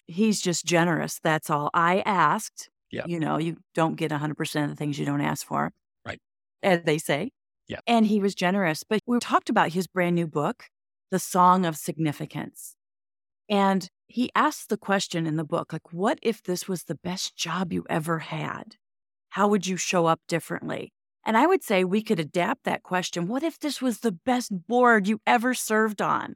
he's 0.07 0.41
just 0.41 0.65
generous. 0.65 1.19
That's 1.21 1.51
all. 1.51 1.69
I 1.75 2.01
asked. 2.07 2.71
Yeah. 2.89 3.03
You 3.05 3.19
know, 3.19 3.37
you 3.37 3.57
don't 3.75 3.93
get 3.95 4.09
100% 4.09 4.63
of 4.63 4.69
the 4.71 4.75
things 4.75 4.97
you 4.97 5.05
don't 5.05 5.21
ask 5.21 5.45
for. 5.45 5.71
Right. 6.03 6.19
As 6.63 6.81
they 6.85 6.97
say. 6.97 7.29
Yeah. 7.67 7.77
And 7.85 8.07
he 8.07 8.19
was 8.19 8.33
generous. 8.33 8.83
But 8.83 9.01
we 9.05 9.19
talked 9.19 9.47
about 9.47 9.73
his 9.73 9.85
brand 9.85 10.15
new 10.15 10.25
book, 10.25 10.65
The 11.11 11.19
Song 11.19 11.67
of 11.67 11.77
Significance. 11.77 12.75
And 13.47 13.87
he 14.07 14.31
asked 14.33 14.69
the 14.69 14.77
question 14.77 15.27
in 15.27 15.35
the 15.35 15.43
book, 15.43 15.71
like, 15.71 15.93
what 15.93 16.17
if 16.23 16.41
this 16.41 16.67
was 16.67 16.85
the 16.85 16.95
best 16.95 17.37
job 17.37 17.71
you 17.71 17.85
ever 17.87 18.17
had? 18.17 18.77
How 19.35 19.49
would 19.49 19.67
you 19.67 19.75
show 19.75 20.05
up 20.05 20.21
differently? 20.29 20.93
And 21.25 21.35
I 21.35 21.45
would 21.45 21.61
say 21.61 21.83
we 21.83 22.01
could 22.01 22.21
adapt 22.21 22.63
that 22.63 22.83
question. 22.83 23.27
What 23.27 23.43
if 23.43 23.59
this 23.59 23.81
was 23.81 23.99
the 23.99 24.13
best 24.13 24.49
board 24.65 25.09
you 25.09 25.19
ever 25.27 25.53
served 25.53 26.01
on? 26.01 26.35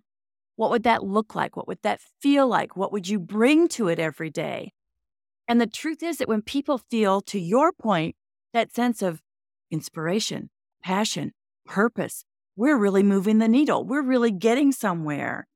What 0.57 0.69
would 0.69 0.83
that 0.83 1.01
look 1.01 1.33
like? 1.33 1.55
What 1.55 1.65
would 1.65 1.81
that 1.83 2.01
feel 2.19 2.45
like? 2.45 2.75
What 2.75 2.91
would 2.91 3.07
you 3.07 3.17
bring 3.17 3.69
to 3.69 3.87
it 3.87 3.99
every 3.99 4.29
day? 4.29 4.73
And 5.47 5.61
the 5.61 5.65
truth 5.65 6.03
is 6.03 6.17
that 6.17 6.27
when 6.27 6.41
people 6.41 6.77
feel, 6.77 7.21
to 7.21 7.39
your 7.39 7.71
point, 7.71 8.17
that 8.51 8.75
sense 8.75 9.01
of 9.01 9.21
inspiration, 9.71 10.49
passion, 10.83 11.31
purpose, 11.65 12.25
we're 12.57 12.75
really 12.75 13.01
moving 13.01 13.37
the 13.37 13.47
needle. 13.47 13.85
We're 13.85 14.01
really 14.01 14.31
getting 14.31 14.73
somewhere. 14.73 15.47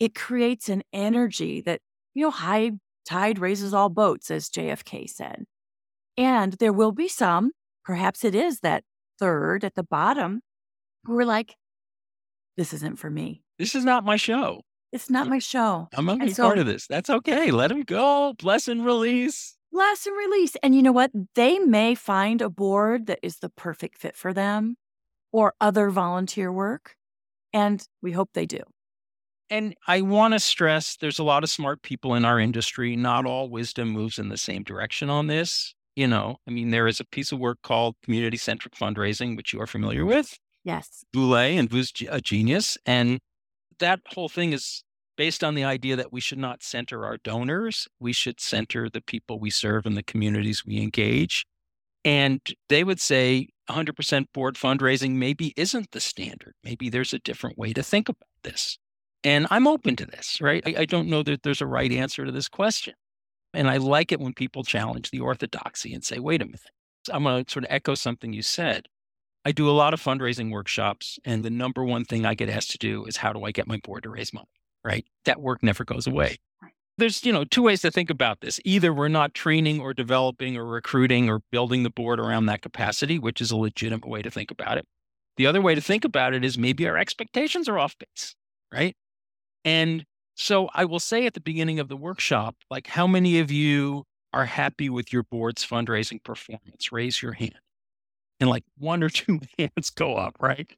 It 0.00 0.16
creates 0.16 0.68
an 0.68 0.82
energy 0.92 1.60
that, 1.60 1.82
you 2.14 2.24
know, 2.24 2.32
high 2.32 2.72
tide 3.06 3.38
raises 3.38 3.72
all 3.72 3.90
boats, 3.90 4.28
as 4.28 4.50
JFK 4.50 5.08
said. 5.08 5.44
And 6.16 6.54
there 6.54 6.72
will 6.72 6.92
be 6.92 7.08
some, 7.08 7.52
perhaps 7.84 8.24
it 8.24 8.34
is 8.34 8.60
that 8.60 8.84
third 9.18 9.64
at 9.64 9.74
the 9.74 9.82
bottom, 9.82 10.40
who 11.04 11.18
are 11.18 11.24
like, 11.24 11.56
this 12.56 12.72
isn't 12.72 12.98
for 12.98 13.10
me. 13.10 13.42
This 13.58 13.74
is 13.74 13.84
not 13.84 14.04
my 14.04 14.16
show. 14.16 14.62
It's 14.92 15.08
not 15.08 15.28
my 15.28 15.38
show. 15.38 15.88
I'm 15.94 16.06
not 16.06 16.30
so, 16.30 16.44
part 16.44 16.58
of 16.58 16.66
this. 16.66 16.86
That's 16.86 17.08
okay. 17.08 17.50
Let 17.50 17.68
them 17.68 17.82
go. 17.82 18.34
Bless 18.38 18.66
and 18.66 18.84
release. 18.84 19.56
Bless 19.72 20.06
and 20.06 20.16
release. 20.16 20.56
And 20.62 20.74
you 20.74 20.82
know 20.82 20.92
what? 20.92 21.12
They 21.36 21.60
may 21.60 21.94
find 21.94 22.42
a 22.42 22.50
board 22.50 23.06
that 23.06 23.20
is 23.22 23.38
the 23.38 23.50
perfect 23.50 23.98
fit 23.98 24.16
for 24.16 24.32
them 24.32 24.76
or 25.32 25.54
other 25.60 25.90
volunteer 25.90 26.52
work. 26.52 26.96
And 27.52 27.86
we 28.02 28.12
hope 28.12 28.30
they 28.34 28.46
do. 28.46 28.60
And 29.48 29.74
I 29.86 30.00
want 30.00 30.34
to 30.34 30.40
stress 30.40 30.96
there's 30.96 31.18
a 31.18 31.24
lot 31.24 31.44
of 31.44 31.50
smart 31.50 31.82
people 31.82 32.14
in 32.14 32.24
our 32.24 32.40
industry. 32.40 32.96
Not 32.96 33.26
all 33.26 33.48
wisdom 33.48 33.90
moves 33.90 34.18
in 34.18 34.28
the 34.28 34.36
same 34.36 34.64
direction 34.64 35.08
on 35.08 35.28
this. 35.28 35.74
You 35.96 36.06
know, 36.06 36.36
I 36.46 36.50
mean, 36.50 36.70
there 36.70 36.86
is 36.86 37.00
a 37.00 37.04
piece 37.04 37.32
of 37.32 37.38
work 37.38 37.58
called 37.62 37.96
community 38.04 38.36
centric 38.36 38.74
fundraising, 38.74 39.36
which 39.36 39.52
you 39.52 39.60
are 39.60 39.66
familiar 39.66 40.00
mm-hmm. 40.00 40.16
with. 40.16 40.38
Yes. 40.64 41.04
Vu 41.14 41.28
Le 41.28 41.42
and 41.42 41.68
Vu's 41.68 41.92
uh, 42.02 42.06
a 42.10 42.20
genius. 42.20 42.78
And 42.86 43.20
that 43.78 44.00
whole 44.14 44.28
thing 44.28 44.52
is 44.52 44.84
based 45.16 45.42
on 45.42 45.54
the 45.54 45.64
idea 45.64 45.96
that 45.96 46.12
we 46.12 46.20
should 46.20 46.38
not 46.38 46.62
center 46.62 47.04
our 47.04 47.18
donors. 47.18 47.88
We 47.98 48.12
should 48.12 48.40
center 48.40 48.88
the 48.88 49.00
people 49.00 49.38
we 49.38 49.50
serve 49.50 49.86
and 49.86 49.96
the 49.96 50.02
communities 50.02 50.64
we 50.64 50.80
engage. 50.80 51.44
And 52.04 52.40
they 52.68 52.84
would 52.84 53.00
say 53.00 53.48
100% 53.68 54.26
board 54.32 54.54
fundraising 54.54 55.12
maybe 55.12 55.52
isn't 55.56 55.90
the 55.90 56.00
standard. 56.00 56.54
Maybe 56.64 56.88
there's 56.88 57.12
a 57.12 57.18
different 57.18 57.58
way 57.58 57.72
to 57.72 57.82
think 57.82 58.08
about 58.08 58.28
this. 58.42 58.78
And 59.22 59.46
I'm 59.50 59.66
open 59.66 59.96
to 59.96 60.06
this, 60.06 60.40
right? 60.40 60.62
I, 60.66 60.80
I 60.80 60.84
don't 60.86 61.08
know 61.08 61.22
that 61.22 61.42
there's 61.42 61.60
a 61.60 61.66
right 61.66 61.92
answer 61.92 62.24
to 62.24 62.32
this 62.32 62.48
question. 62.48 62.94
And 63.52 63.68
I 63.68 63.78
like 63.78 64.12
it 64.12 64.20
when 64.20 64.32
people 64.32 64.62
challenge 64.62 65.10
the 65.10 65.20
orthodoxy 65.20 65.92
and 65.92 66.04
say, 66.04 66.18
wait 66.18 66.42
a 66.42 66.44
minute. 66.44 66.60
I'm 67.10 67.24
going 67.24 67.44
to 67.44 67.50
sort 67.50 67.64
of 67.64 67.70
echo 67.70 67.94
something 67.94 68.32
you 68.32 68.42
said. 68.42 68.86
I 69.44 69.52
do 69.52 69.68
a 69.68 69.72
lot 69.72 69.94
of 69.94 70.02
fundraising 70.02 70.52
workshops, 70.52 71.18
and 71.24 71.42
the 71.42 71.50
number 71.50 71.82
one 71.82 72.04
thing 72.04 72.26
I 72.26 72.34
get 72.34 72.50
asked 72.50 72.72
to 72.72 72.78
do 72.78 73.06
is 73.06 73.16
how 73.16 73.32
do 73.32 73.44
I 73.44 73.52
get 73.52 73.66
my 73.66 73.78
board 73.78 74.02
to 74.02 74.10
raise 74.10 74.34
money? 74.34 74.48
Right? 74.84 75.06
That 75.24 75.40
work 75.40 75.62
never 75.62 75.84
goes 75.84 76.06
away. 76.06 76.36
There's, 76.98 77.24
you 77.24 77.32
know, 77.32 77.44
two 77.44 77.62
ways 77.62 77.80
to 77.80 77.90
think 77.90 78.10
about 78.10 78.42
this. 78.42 78.60
Either 78.64 78.92
we're 78.92 79.08
not 79.08 79.32
training 79.32 79.80
or 79.80 79.94
developing 79.94 80.58
or 80.58 80.66
recruiting 80.66 81.30
or 81.30 81.40
building 81.50 81.82
the 81.82 81.90
board 81.90 82.20
around 82.20 82.46
that 82.46 82.60
capacity, 82.60 83.18
which 83.18 83.40
is 83.40 83.50
a 83.50 83.56
legitimate 83.56 84.06
way 84.06 84.20
to 84.20 84.30
think 84.30 84.50
about 84.50 84.76
it. 84.76 84.84
The 85.38 85.46
other 85.46 85.62
way 85.62 85.74
to 85.74 85.80
think 85.80 86.04
about 86.04 86.34
it 86.34 86.44
is 86.44 86.58
maybe 86.58 86.86
our 86.86 86.98
expectations 86.98 87.68
are 87.70 87.78
off 87.78 87.96
base, 87.98 88.34
right? 88.70 88.94
And 89.64 90.04
so 90.40 90.70
I 90.72 90.86
will 90.86 91.00
say 91.00 91.26
at 91.26 91.34
the 91.34 91.40
beginning 91.40 91.80
of 91.80 91.88
the 91.88 91.98
workshop, 91.98 92.56
like, 92.70 92.86
how 92.86 93.06
many 93.06 93.40
of 93.40 93.50
you 93.50 94.04
are 94.32 94.46
happy 94.46 94.88
with 94.88 95.12
your 95.12 95.22
board's 95.22 95.66
fundraising 95.66 96.24
performance? 96.24 96.90
Raise 96.90 97.20
your 97.20 97.32
hand 97.32 97.60
and 98.40 98.48
like 98.48 98.64
one 98.78 99.02
or 99.02 99.10
two 99.10 99.40
hands 99.58 99.90
go 99.90 100.16
up, 100.16 100.36
right? 100.40 100.72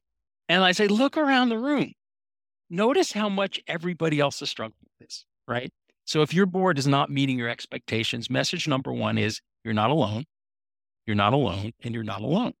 And 0.49 0.65
I 0.65 0.73
say, 0.73 0.89
look 0.89 1.15
around 1.15 1.47
the 1.47 1.57
room. 1.57 1.93
Notice 2.69 3.13
how 3.13 3.29
much 3.29 3.61
everybody 3.65 4.19
else 4.19 4.41
is 4.41 4.49
struggling 4.49 4.75
with 4.81 5.07
this, 5.07 5.25
right? 5.47 5.71
So 6.03 6.23
if 6.23 6.33
your 6.33 6.45
board 6.45 6.77
is 6.77 6.85
not 6.85 7.09
meeting 7.09 7.39
your 7.39 7.47
expectations, 7.47 8.29
message 8.29 8.67
number 8.67 8.91
one 8.91 9.17
is 9.17 9.39
you're 9.63 9.73
not 9.73 9.91
alone. 9.91 10.25
You're 11.07 11.15
not 11.15 11.31
alone 11.31 11.71
and 11.81 11.95
you're 11.95 12.03
not 12.03 12.21
alone. 12.21 12.51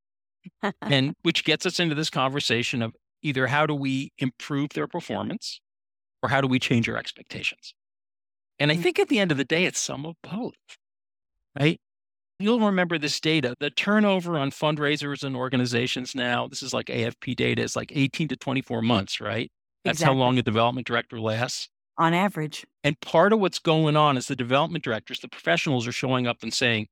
and 0.81 1.15
which 1.23 1.43
gets 1.43 1.65
us 1.65 1.81
into 1.81 1.95
this 1.95 2.09
conversation 2.09 2.81
of 2.81 2.95
either 3.21 3.47
how 3.47 3.65
do 3.65 3.75
we 3.75 4.13
improve 4.19 4.69
their 4.69 4.87
performance 4.87 5.59
or 6.23 6.29
how 6.29 6.41
do 6.41 6.47
we 6.47 6.57
change 6.57 6.89
our 6.89 6.97
expectations? 6.97 7.75
And 8.57 8.71
I 8.71 8.75
mm. 8.75 8.81
think 8.81 8.97
at 8.97 9.09
the 9.09 9.19
end 9.19 9.31
of 9.31 9.37
the 9.37 9.43
day, 9.43 9.65
it's 9.65 9.79
some 9.79 10.05
of 10.05 10.15
both, 10.23 10.55
right? 11.59 11.79
You'll 12.39 12.59
remember 12.59 12.97
this 12.97 13.19
data. 13.19 13.55
The 13.59 13.69
turnover 13.69 14.37
on 14.37 14.51
fundraisers 14.51 15.23
and 15.23 15.35
organizations 15.35 16.15
now, 16.15 16.47
this 16.47 16.63
is 16.63 16.73
like 16.73 16.87
AFP 16.87 17.35
data, 17.35 17.61
is 17.61 17.75
like 17.75 17.91
18 17.93 18.29
to 18.29 18.35
24 18.35 18.81
months, 18.81 19.21
right? 19.21 19.51
That's 19.83 19.99
Exactly. 19.99 20.15
how 20.15 20.19
long 20.19 20.37
a 20.39 20.41
development 20.41 20.87
director 20.87 21.19
lasts. 21.19 21.69
On 21.97 22.13
average. 22.13 22.65
And 22.83 22.99
part 23.01 23.33
of 23.33 23.39
what's 23.39 23.59
going 23.59 23.95
on 23.95 24.17
is 24.17 24.27
the 24.27 24.35
development 24.35 24.83
directors, 24.83 25.19
the 25.19 25.27
professionals 25.27 25.85
are 25.85 25.91
showing 25.91 26.25
up 26.25 26.37
and 26.41 26.53
saying, 26.53 26.87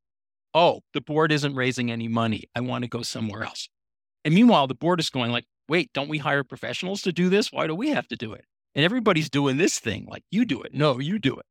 Oh, 0.54 0.82
the 0.94 1.02
board 1.02 1.32
isn't 1.32 1.56
raising 1.56 1.90
any 1.90 2.10
money. 2.10 2.44
I 2.54 2.60
want 2.60 2.84
to 2.84 2.90
go 2.90 3.02
somewhere 3.02 3.44
else. 3.44 3.70
And 4.26 4.36
meanwhile, 4.36 4.68
the 4.68 4.76
board 4.76 5.00
is 5.00 5.10
going 5.10 5.32
like, 5.32 5.46
wait, 5.70 5.92
don't 5.94 6.10
we 6.10 6.18
hire 6.18 6.44
professionals 6.44 7.02
to 7.04 7.14
do 7.14 7.30
this? 7.30 7.52
Why 7.52 7.68
do 7.68 7.74
we 7.74 7.90
have 7.90 8.08
to 8.10 8.18
do 8.18 8.34
it? 8.34 8.44
And 8.76 8.86
everybody's 8.86 9.30
doing 9.30 9.58
this 9.58 9.80
thing 9.80 10.08
like 10.10 10.24
you 10.32 10.46
do 10.46 10.62
it. 10.62 10.74
No, 10.74 11.00
you 11.00 11.20
do 11.20 11.36
it. 11.36 11.46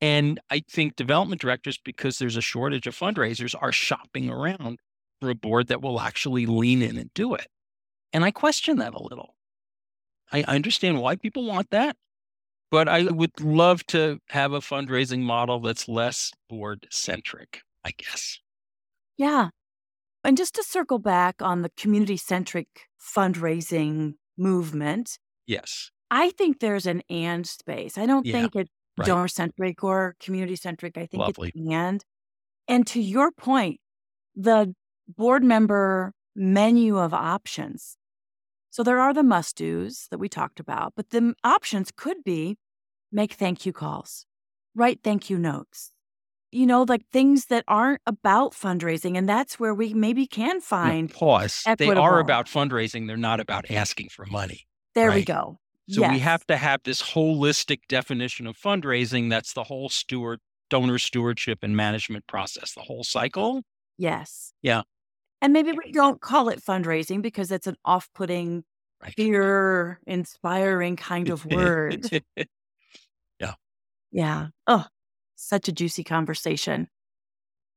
And 0.00 0.40
I 0.50 0.62
think 0.68 0.96
development 0.96 1.40
directors, 1.40 1.78
because 1.82 2.18
there's 2.18 2.36
a 2.36 2.42
shortage 2.42 2.86
of 2.86 2.96
fundraisers, 2.96 3.54
are 3.60 3.72
shopping 3.72 4.28
around 4.28 4.78
for 5.20 5.30
a 5.30 5.34
board 5.34 5.68
that 5.68 5.80
will 5.80 6.00
actually 6.00 6.46
lean 6.46 6.82
in 6.82 6.98
and 6.98 7.12
do 7.14 7.34
it. 7.34 7.46
And 8.12 8.24
I 8.24 8.30
question 8.30 8.78
that 8.78 8.94
a 8.94 9.02
little. 9.02 9.34
I 10.32 10.42
understand 10.42 11.00
why 11.00 11.16
people 11.16 11.46
want 11.46 11.70
that, 11.70 11.96
but 12.70 12.88
I 12.88 13.04
would 13.04 13.40
love 13.40 13.86
to 13.88 14.18
have 14.30 14.52
a 14.52 14.60
fundraising 14.60 15.20
model 15.20 15.60
that's 15.60 15.88
less 15.88 16.32
board 16.48 16.86
centric, 16.90 17.60
I 17.84 17.92
guess. 17.96 18.40
Yeah. 19.16 19.50
And 20.24 20.36
just 20.36 20.54
to 20.56 20.62
circle 20.64 20.98
back 20.98 21.40
on 21.40 21.62
the 21.62 21.70
community 21.76 22.16
centric 22.16 22.66
fundraising 23.00 24.14
movement, 24.36 25.18
Yes. 25.46 25.90
I 26.14 26.30
think 26.30 26.60
there's 26.60 26.86
an 26.86 27.02
and 27.10 27.44
space. 27.44 27.98
I 27.98 28.06
don't 28.06 28.24
Yeah, 28.24 28.34
think 28.42 28.54
it's 28.54 28.70
right. 28.96 29.06
donor 29.06 29.26
centric 29.26 29.82
or 29.82 30.14
community 30.20 30.54
centric. 30.54 30.96
I 30.96 31.06
think 31.06 31.20
Lovely. 31.20 31.50
it's 31.54 31.68
and. 31.70 32.04
And 32.68 32.86
to 32.88 33.00
your 33.00 33.32
point, 33.32 33.80
the 34.36 34.74
board 35.08 35.44
member 35.44 36.12
menu 36.36 36.98
of 36.98 37.12
options. 37.12 37.96
So 38.70 38.82
there 38.82 39.00
are 39.00 39.12
the 39.12 39.22
must 39.24 39.56
do's 39.56 40.06
that 40.10 40.18
we 40.18 40.28
talked 40.28 40.60
about, 40.60 40.94
but 40.96 41.10
the 41.10 41.34
options 41.44 41.90
could 41.94 42.24
be 42.24 42.56
make 43.12 43.34
thank 43.34 43.66
you 43.66 43.72
calls, 43.72 44.24
write 44.74 45.00
thank 45.02 45.28
you 45.30 45.38
notes, 45.38 45.92
you 46.52 46.66
know, 46.66 46.84
like 46.84 47.02
things 47.12 47.46
that 47.46 47.64
aren't 47.68 48.00
about 48.06 48.52
fundraising. 48.52 49.18
And 49.18 49.28
that's 49.28 49.58
where 49.60 49.74
we 49.74 49.94
maybe 49.94 50.26
can 50.26 50.60
find. 50.60 51.12
pause. 51.12 51.64
They 51.78 51.90
are 51.90 52.20
about 52.20 52.46
fundraising. 52.46 53.08
They're 53.08 53.16
not 53.16 53.40
about 53.40 53.70
asking 53.70 54.10
for 54.10 54.26
money. 54.26 54.66
There 54.94 55.10
we 55.10 55.24
go. 55.24 55.58
So 55.88 56.08
we 56.08 56.18
have 56.20 56.46
to 56.46 56.56
have 56.56 56.80
this 56.84 57.02
holistic 57.02 57.80
definition 57.88 58.46
of 58.46 58.56
fundraising. 58.56 59.28
That's 59.28 59.52
the 59.52 59.64
whole 59.64 59.88
steward 59.90 60.40
donor 60.70 60.98
stewardship 60.98 61.58
and 61.62 61.76
management 61.76 62.26
process, 62.26 62.72
the 62.72 62.80
whole 62.80 63.04
cycle. 63.04 63.62
Yes. 63.98 64.52
Yeah. 64.62 64.82
And 65.42 65.52
maybe 65.52 65.72
we 65.72 65.92
don't 65.92 66.20
call 66.22 66.48
it 66.48 66.64
fundraising 66.64 67.20
because 67.20 67.50
it's 67.52 67.66
an 67.66 67.76
off 67.84 68.08
putting, 68.14 68.64
Right. 69.02 69.12
fear 69.14 70.00
inspiring 70.06 70.96
kind 70.96 71.28
of 71.28 71.44
word. 71.44 72.06
Yeah. 73.40 73.54
Yeah. 74.10 74.46
Oh, 74.66 74.86
such 75.36 75.68
a 75.68 75.72
juicy 75.72 76.04
conversation. 76.04 76.88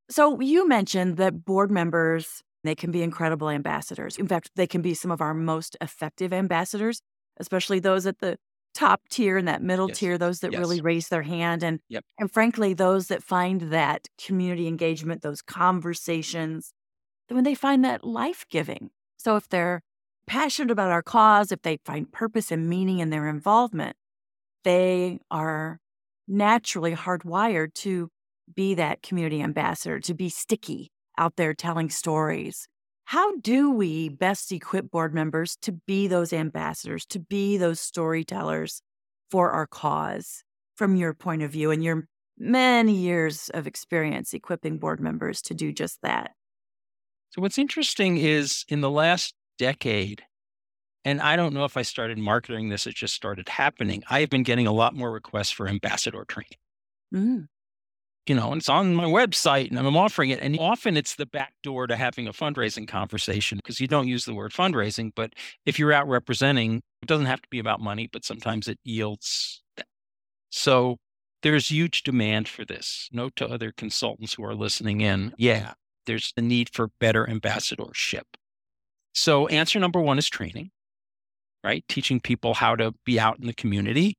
So 0.10 0.40
you 0.40 0.68
mentioned 0.68 1.18
that 1.18 1.44
board 1.44 1.72
members, 1.72 2.42
they 2.64 2.76
can 2.76 2.92
be 2.92 3.04
incredible 3.04 3.50
ambassadors. 3.50 4.16
In 4.18 4.28
fact, 4.28 4.52
they 4.56 4.68
can 4.68 4.82
be 4.82 4.94
some 4.94 5.12
of 5.12 5.20
our 5.20 5.34
most 5.34 5.76
effective 5.82 6.32
ambassadors, 6.32 7.02
especially 7.40 7.80
those 7.80 8.06
at 8.06 8.20
the 8.20 8.38
top 8.74 9.02
tier 9.10 9.38
and 9.38 9.48
that 9.48 9.62
middle 9.64 9.90
Yes. 9.90 9.98
tier, 9.98 10.18
those 10.18 10.40
that 10.42 10.54
really 10.54 10.82
raise 10.82 11.10
their 11.10 11.24
hand 11.24 11.64
and 11.64 11.80
Yep. 11.90 12.06
and 12.20 12.32
frankly, 12.32 12.74
those 12.74 13.08
that 13.10 13.22
find 13.24 13.62
that 13.72 14.08
community 14.20 14.68
engagement, 14.68 15.22
those 15.22 15.44
conversations, 15.44 16.74
when 17.30 17.44
they 17.44 17.56
find 17.56 17.86
that 17.86 18.04
life 18.04 18.46
giving. 18.50 18.92
So 19.18 19.36
if 19.36 19.50
they're 19.50 19.82
passionate 20.28 20.72
about 20.72 20.92
our 20.92 21.04
cause, 21.04 21.52
if 21.52 21.62
they 21.64 21.78
find 21.86 22.12
purpose 22.12 22.52
and 22.52 22.70
meaning 22.70 23.00
in 23.00 23.10
their 23.12 23.28
involvement, 23.28 23.98
they 24.64 25.20
are 25.32 25.80
naturally 26.28 26.94
hardwired 26.96 27.74
to 27.76 28.10
be 28.54 28.74
that 28.76 29.02
community 29.02 29.42
ambassador, 29.42 30.00
to 30.02 30.14
be 30.14 30.30
sticky 30.30 30.92
out 31.18 31.36
there 31.36 31.54
telling 31.54 31.90
stories. 31.90 32.68
How 33.08 33.38
do 33.38 33.72
we 33.72 34.10
best 34.10 34.52
equip 34.52 34.92
board 34.92 35.14
members 35.14 35.56
to 35.62 35.72
be 35.72 36.08
those 36.08 36.34
ambassadors, 36.34 37.06
to 37.06 37.20
be 37.20 37.56
those 37.56 37.80
storytellers 37.80 38.82
for 39.32 39.52
our 39.52 39.66
cause 39.66 40.44
from 40.76 40.98
your 40.98 41.14
point 41.14 41.42
of 41.42 41.50
view 41.50 41.72
and 41.72 41.82
your 41.82 42.10
many 42.38 42.94
years 42.94 43.50
of 43.54 43.66
experience 43.66 44.34
equipping 44.34 44.78
board 44.78 45.00
members 45.00 45.42
to 45.44 45.54
do 45.54 45.72
just 45.72 46.02
that? 46.02 46.32
So 47.30 47.42
what's 47.42 47.58
interesting 47.58 48.18
is 48.18 48.66
in 48.68 48.82
the 48.82 48.92
last 48.92 49.36
decade, 49.58 50.26
and 51.06 51.22
I 51.22 51.38
don't 51.38 51.54
know 51.54 51.64
if 51.64 51.78
I 51.78 51.84
started 51.84 52.18
marketing 52.18 52.68
this, 52.68 52.88
it 52.88 52.96
just 52.96 53.14
started 53.14 53.48
happening. 53.48 54.04
I've 54.10 54.30
been 54.30 54.44
getting 54.44 54.68
a 54.68 54.74
lot 54.74 54.94
more 54.94 55.14
requests 55.14 55.52
for 55.52 55.70
ambassador 55.70 56.26
training. 56.26 56.58
Mm, 57.16 57.48
You 58.28 58.36
know, 58.36 58.52
and 58.52 58.60
it's 58.60 58.68
on 58.68 58.94
my 58.94 59.06
website 59.06 59.70
and 59.70 59.80
I'm 59.80 59.96
offering 59.96 60.32
it. 60.32 60.40
And 60.42 60.60
often 60.60 60.98
it's 60.98 61.16
the 61.16 61.26
back 61.26 61.54
door 61.64 61.88
to 61.88 61.96
having 61.96 62.28
a 62.28 62.34
fundraising 62.34 62.86
conversation 62.86 63.58
because 63.58 63.80
you 63.80 63.88
don't 63.88 64.10
use 64.10 64.26
the 64.26 64.34
word 64.34 64.52
fundraising. 64.52 65.12
But 65.16 65.32
if 65.66 65.80
you're 65.80 65.94
out 65.94 66.10
representing, 66.10 66.82
it 67.02 67.08
doesn't 67.08 67.28
have 67.28 67.42
to 67.42 67.48
be 67.50 67.60
about 67.60 67.80
money, 67.80 68.10
but 68.12 68.26
sometimes 68.26 68.68
it 68.68 68.80
yields 68.84 69.64
that. 69.78 69.86
So 70.50 70.98
there's 71.42 71.70
huge 71.70 72.04
demand 72.04 72.50
for 72.50 72.66
this. 72.66 73.08
Note 73.14 73.36
to 73.38 73.48
other 73.48 73.72
consultants 73.72 74.34
who 74.34 74.44
are 74.44 74.56
listening 74.56 75.00
in. 75.00 75.34
Yeah, 75.38 75.74
there's 76.06 76.34
the 76.36 76.42
need 76.42 76.70
for 76.74 76.90
better 77.00 77.30
ambassadorship. 77.30 78.26
So 79.14 79.48
answer 79.48 79.80
number 79.80 80.02
one 80.02 80.18
is 80.18 80.28
training, 80.28 80.72
right? 81.64 81.86
Teaching 81.88 82.20
people 82.20 82.56
how 82.56 82.76
to 82.76 82.94
be 83.06 83.20
out 83.20 83.40
in 83.40 83.48
the 83.48 83.54
community. 83.54 84.18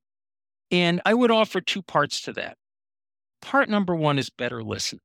And 0.71 0.99
I 1.05 1.13
would 1.13 1.29
offer 1.29 1.61
two 1.61 1.83
parts 1.83 2.21
to 2.21 2.33
that. 2.33 2.57
Part 3.41 3.69
number 3.69 3.95
one 3.95 4.19
is 4.19 4.29
better 4.29 4.63
listening 4.63 5.01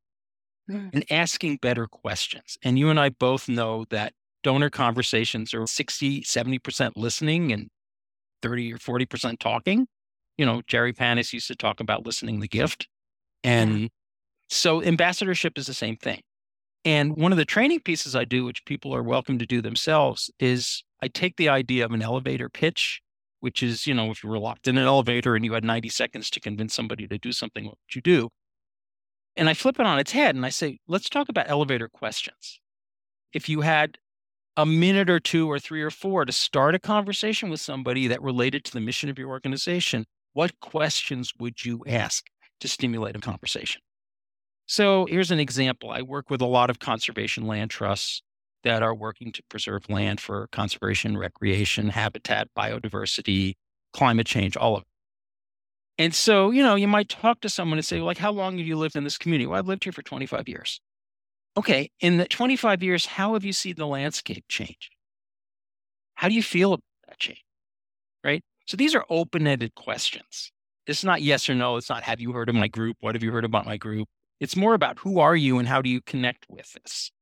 Mm. 0.70 0.90
and 0.94 1.04
asking 1.10 1.58
better 1.58 1.86
questions. 1.86 2.56
And 2.62 2.78
you 2.78 2.88
and 2.88 2.98
I 2.98 3.10
both 3.10 3.50
know 3.50 3.84
that 3.90 4.14
donor 4.42 4.70
conversations 4.70 5.52
are 5.52 5.66
60, 5.66 6.22
70% 6.22 6.92
listening 6.96 7.52
and 7.52 7.68
30 8.40 8.72
or 8.72 8.78
40% 8.78 9.38
talking. 9.40 9.86
You 10.38 10.46
know, 10.46 10.62
Jerry 10.66 10.94
Panas 10.94 11.34
used 11.34 11.48
to 11.48 11.54
talk 11.54 11.80
about 11.80 12.06
listening 12.06 12.40
the 12.40 12.48
gift. 12.48 12.88
And 13.42 13.90
so 14.48 14.82
ambassadorship 14.82 15.58
is 15.58 15.66
the 15.66 15.74
same 15.74 15.96
thing. 15.96 16.22
And 16.86 17.14
one 17.16 17.32
of 17.32 17.36
the 17.38 17.44
training 17.44 17.80
pieces 17.80 18.16
I 18.16 18.24
do, 18.24 18.44
which 18.46 18.64
people 18.64 18.94
are 18.94 19.02
welcome 19.02 19.38
to 19.38 19.46
do 19.46 19.60
themselves, 19.60 20.30
is 20.38 20.82
I 21.02 21.08
take 21.08 21.36
the 21.36 21.50
idea 21.50 21.84
of 21.84 21.92
an 21.92 22.00
elevator 22.00 22.48
pitch, 22.48 23.02
which 23.44 23.62
is, 23.62 23.86
you 23.86 23.92
know, 23.92 24.10
if 24.10 24.24
you 24.24 24.30
were 24.30 24.38
locked 24.38 24.66
in 24.66 24.78
an 24.78 24.86
elevator 24.86 25.36
and 25.36 25.44
you 25.44 25.52
had 25.52 25.64
90 25.64 25.90
seconds 25.90 26.30
to 26.30 26.40
convince 26.40 26.72
somebody 26.72 27.06
to 27.06 27.18
do 27.18 27.30
something, 27.30 27.66
what 27.66 27.76
would 27.76 27.94
you 27.94 28.00
do? 28.00 28.30
And 29.36 29.50
I 29.50 29.52
flip 29.52 29.78
it 29.78 29.84
on 29.84 29.98
its 29.98 30.12
head 30.12 30.34
and 30.34 30.46
I 30.46 30.48
say, 30.48 30.78
let's 30.88 31.10
talk 31.10 31.28
about 31.28 31.50
elevator 31.50 31.86
questions. 31.86 32.58
If 33.34 33.50
you 33.50 33.60
had 33.60 33.98
a 34.56 34.64
minute 34.64 35.10
or 35.10 35.20
two 35.20 35.46
or 35.50 35.58
three 35.58 35.82
or 35.82 35.90
four 35.90 36.24
to 36.24 36.32
start 36.32 36.74
a 36.74 36.78
conversation 36.78 37.50
with 37.50 37.60
somebody 37.60 38.06
that 38.06 38.22
related 38.22 38.64
to 38.64 38.72
the 38.72 38.80
mission 38.80 39.10
of 39.10 39.18
your 39.18 39.28
organization, 39.28 40.06
what 40.32 40.58
questions 40.60 41.34
would 41.38 41.66
you 41.66 41.84
ask 41.86 42.24
to 42.60 42.68
stimulate 42.68 43.14
a 43.14 43.20
conversation? 43.20 43.82
So 44.64 45.04
here's 45.04 45.30
an 45.30 45.38
example. 45.38 45.90
I 45.90 46.00
work 46.00 46.30
with 46.30 46.40
a 46.40 46.46
lot 46.46 46.70
of 46.70 46.78
conservation 46.78 47.46
land 47.46 47.70
trusts 47.70 48.22
that 48.64 48.82
are 48.82 48.94
working 48.94 49.32
to 49.32 49.42
preserve 49.48 49.88
land 49.88 50.20
for 50.20 50.48
conservation, 50.48 51.16
recreation, 51.16 51.90
habitat, 51.90 52.48
biodiversity, 52.56 53.54
climate 53.92 54.26
change, 54.26 54.56
all 54.56 54.76
of 54.76 54.82
it. 54.82 54.88
And 55.96 56.14
so, 56.14 56.50
you 56.50 56.62
know, 56.62 56.74
you 56.74 56.88
might 56.88 57.08
talk 57.08 57.40
to 57.42 57.48
someone 57.48 57.78
and 57.78 57.86
say, 57.86 58.00
like, 58.00 58.18
how 58.18 58.32
long 58.32 58.58
have 58.58 58.66
you 58.66 58.76
lived 58.76 58.96
in 58.96 59.04
this 59.04 59.16
community? 59.16 59.46
Well, 59.46 59.58
I've 59.58 59.68
lived 59.68 59.84
here 59.84 59.92
for 59.92 60.02
25 60.02 60.48
years. 60.48 60.80
Okay. 61.56 61.90
In 62.00 62.16
the 62.16 62.26
25 62.26 62.82
years, 62.82 63.06
how 63.06 63.34
have 63.34 63.44
you 63.44 63.52
seen 63.52 63.74
the 63.76 63.86
landscape 63.86 64.44
change? 64.48 64.90
How 66.16 66.28
do 66.28 66.34
you 66.34 66.42
feel 66.42 66.72
about 66.72 66.82
that 67.08 67.18
change? 67.18 67.44
Right. 68.24 68.42
So 68.66 68.76
these 68.76 68.94
are 68.94 69.04
open 69.08 69.46
ended 69.46 69.74
questions. 69.76 70.50
It's 70.86 71.04
not 71.04 71.22
yes 71.22 71.48
or 71.48 71.54
no. 71.54 71.76
It's 71.76 71.88
not, 71.88 72.02
have 72.02 72.20
you 72.20 72.32
heard 72.32 72.48
of 72.48 72.54
my 72.54 72.68
group? 72.68 72.96
What 73.00 73.14
have 73.14 73.22
you 73.22 73.30
heard 73.30 73.44
about 73.44 73.66
my 73.66 73.76
group? 73.76 74.08
It's 74.40 74.56
more 74.56 74.74
about 74.74 74.98
who 74.98 75.20
are 75.20 75.36
you 75.36 75.58
and 75.58 75.68
how 75.68 75.80
do 75.80 75.88
you 75.88 76.00
connect 76.00 76.46
with 76.48 76.72
this? 76.72 77.12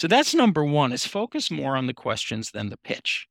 So 0.00 0.08
that's 0.08 0.34
number 0.34 0.64
one 0.64 0.92
is 0.92 1.04
focus 1.04 1.50
more 1.50 1.76
on 1.76 1.86
the 1.86 1.92
questions 1.92 2.52
than 2.52 2.70
the 2.70 2.78
pitch. 2.78 3.26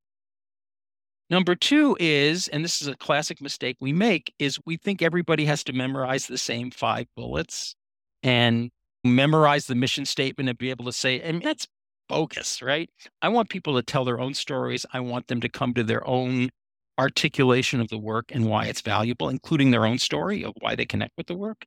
Number 1.28 1.56
two 1.56 1.98
is, 2.00 2.48
and 2.48 2.64
this 2.64 2.80
is 2.80 2.88
a 2.88 2.96
classic 2.96 3.42
mistake 3.42 3.78
we 3.82 3.92
make, 3.92 4.36
is 4.38 4.60
we 4.68 4.78
think 4.78 5.02
everybody 5.02 5.46
has 5.46 5.64
to 5.64 5.74
memorize 5.74 6.28
the 6.28 6.38
same 6.38 6.70
five 6.70 7.08
bullets 7.16 7.74
and 8.22 8.70
memorize 9.04 9.66
the 9.66 9.74
mission 9.74 10.06
statement 10.06 10.48
and 10.48 10.60
be 10.60 10.70
able 10.70 10.86
to 10.86 10.94
say, 10.94 11.20
and 11.22 11.42
that's 11.42 11.68
bogus, 12.08 12.62
right? 12.62 12.88
I 13.24 13.30
want 13.30 13.50
people 13.50 13.76
to 13.76 13.82
tell 13.82 14.06
their 14.06 14.20
own 14.20 14.36
stories. 14.36 14.86
I 14.94 15.00
want 15.00 15.26
them 15.26 15.42
to 15.42 15.50
come 15.50 15.74
to 15.74 15.84
their 15.84 16.08
own 16.08 16.52
articulation 17.00 17.82
of 17.82 17.88
the 17.88 17.98
work 17.98 18.26
and 18.32 18.46
why 18.46 18.66
it's 18.66 18.82
valuable, 18.82 19.28
including 19.28 19.72
their 19.72 19.88
own 19.88 19.98
story 19.98 20.44
of 20.44 20.54
why 20.60 20.76
they 20.76 20.86
connect 20.86 21.14
with 21.18 21.26
the 21.26 21.36
work. 21.36 21.66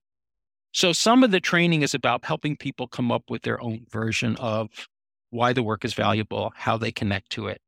So 0.72 0.92
some 0.92 1.22
of 1.22 1.30
the 1.30 1.40
training 1.40 1.82
is 1.82 1.94
about 1.94 2.24
helping 2.24 2.56
people 2.56 2.88
come 2.88 3.12
up 3.12 3.24
with 3.28 3.42
their 3.42 3.62
own 3.62 3.86
version 3.90 4.36
of 4.36 4.88
why 5.30 5.52
the 5.52 5.62
work 5.62 5.84
is 5.84 5.94
valuable, 5.94 6.52
how 6.56 6.76
they 6.76 6.92
connect 6.92 7.30
to 7.30 7.46
it, 7.46 7.60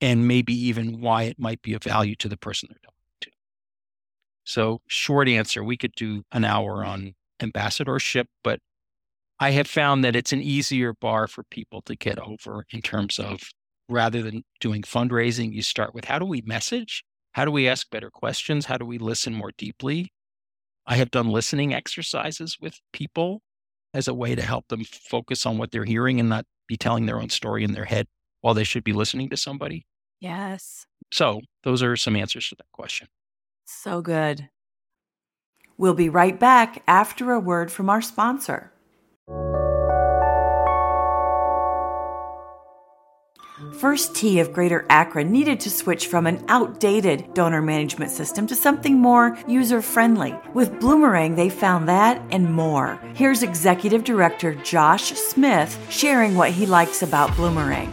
and 0.00 0.26
maybe 0.26 0.54
even 0.54 1.00
why 1.00 1.24
it 1.24 1.38
might 1.38 1.62
be 1.62 1.74
of 1.74 1.82
value 1.82 2.14
to 2.16 2.28
the 2.28 2.36
person 2.36 2.68
they're 2.70 2.78
talking 2.82 2.96
to. 3.22 3.30
So, 4.44 4.80
short 4.86 5.28
answer, 5.28 5.62
we 5.62 5.76
could 5.76 5.92
do 5.92 6.22
an 6.32 6.44
hour 6.44 6.78
mm-hmm. 6.78 6.90
on 6.90 7.14
ambassadorship, 7.40 8.28
but 8.42 8.60
I 9.38 9.50
have 9.52 9.68
found 9.68 10.02
that 10.04 10.16
it's 10.16 10.32
an 10.32 10.42
easier 10.42 10.94
bar 10.94 11.28
for 11.28 11.44
people 11.44 11.82
to 11.82 11.94
get 11.94 12.18
over 12.18 12.64
in 12.72 12.82
terms 12.82 13.18
of 13.18 13.40
rather 13.88 14.22
than 14.22 14.44
doing 14.60 14.82
fundraising, 14.82 15.52
you 15.52 15.62
start 15.62 15.94
with 15.94 16.06
how 16.06 16.18
do 16.18 16.24
we 16.24 16.42
message? 16.42 17.04
How 17.32 17.44
do 17.44 17.50
we 17.50 17.68
ask 17.68 17.88
better 17.90 18.10
questions? 18.10 18.66
How 18.66 18.76
do 18.76 18.84
we 18.84 18.98
listen 18.98 19.34
more 19.34 19.52
deeply? 19.56 20.12
I 20.88 20.96
have 20.96 21.10
done 21.10 21.28
listening 21.28 21.74
exercises 21.74 22.56
with 22.58 22.80
people 22.94 23.42
as 23.92 24.08
a 24.08 24.14
way 24.14 24.34
to 24.34 24.40
help 24.40 24.68
them 24.68 24.84
focus 24.84 25.44
on 25.44 25.58
what 25.58 25.70
they're 25.70 25.84
hearing 25.84 26.18
and 26.18 26.30
not 26.30 26.46
be 26.66 26.78
telling 26.78 27.04
their 27.04 27.20
own 27.20 27.28
story 27.28 27.62
in 27.62 27.72
their 27.72 27.84
head 27.84 28.06
while 28.40 28.54
they 28.54 28.64
should 28.64 28.84
be 28.84 28.94
listening 28.94 29.28
to 29.28 29.36
somebody. 29.36 29.86
Yes. 30.18 30.86
So, 31.12 31.42
those 31.62 31.82
are 31.82 31.94
some 31.94 32.16
answers 32.16 32.48
to 32.48 32.56
that 32.56 32.72
question. 32.72 33.08
So 33.66 34.00
good. 34.00 34.48
We'll 35.76 35.94
be 35.94 36.08
right 36.08 36.40
back 36.40 36.82
after 36.88 37.32
a 37.32 37.40
word 37.40 37.70
from 37.70 37.90
our 37.90 38.00
sponsor. 38.00 38.72
First 43.72 44.16
Tee 44.16 44.40
of 44.40 44.52
Greater 44.52 44.84
Akron 44.88 45.30
needed 45.30 45.60
to 45.60 45.70
switch 45.70 46.06
from 46.06 46.26
an 46.26 46.44
outdated 46.48 47.32
donor 47.34 47.62
management 47.62 48.10
system 48.10 48.46
to 48.48 48.54
something 48.54 48.98
more 48.98 49.38
user 49.46 49.82
friendly. 49.82 50.34
With 50.52 50.72
Bloomerang, 50.80 51.36
they 51.36 51.48
found 51.48 51.88
that 51.88 52.20
and 52.30 52.52
more. 52.52 52.98
Here's 53.14 53.42
Executive 53.42 54.04
Director 54.04 54.54
Josh 54.54 55.12
Smith 55.12 55.78
sharing 55.90 56.34
what 56.34 56.50
he 56.50 56.66
likes 56.66 57.02
about 57.02 57.30
Bloomerang. 57.30 57.90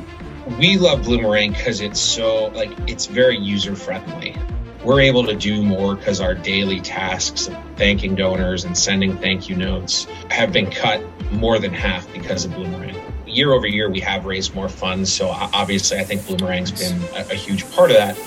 We 0.58 0.78
love 0.78 1.02
Bloomerang 1.02 1.56
because 1.56 1.82
it's 1.82 2.00
so, 2.00 2.48
like, 2.48 2.72
it's 2.88 3.06
very 3.06 3.38
user 3.38 3.76
friendly. 3.76 4.36
We're 4.84 5.02
able 5.02 5.26
to 5.26 5.36
do 5.36 5.64
more 5.64 5.96
because 5.96 6.22
our 6.22 6.36
daily 6.36 6.80
tasks 6.80 7.48
of 7.48 7.58
thanking 7.76 8.16
donors 8.16 8.64
and 8.66 8.78
sending 8.78 9.18
thank 9.18 9.50
you 9.50 9.56
notes 9.56 10.06
have 10.30 10.52
been 10.52 10.70
cut 10.70 11.04
more 11.32 11.60
than 11.60 11.74
half 11.74 12.12
because 12.14 12.46
of 12.46 12.52
Bloomerang 12.52 13.05
year 13.36 13.54
over 13.54 13.68
year, 13.68 13.90
we 13.90 14.00
have 14.02 14.26
raised 14.26 14.56
more 14.56 14.70
funds. 14.70 15.12
So 15.12 15.30
obviously, 15.30 16.00
I 16.00 16.04
think 16.04 16.22
Bloomerang's 16.22 16.72
been 16.72 17.02
a, 17.16 17.32
a 17.32 17.36
huge 17.36 17.70
part 17.72 17.92
of 17.92 17.98
that. 17.98 18.18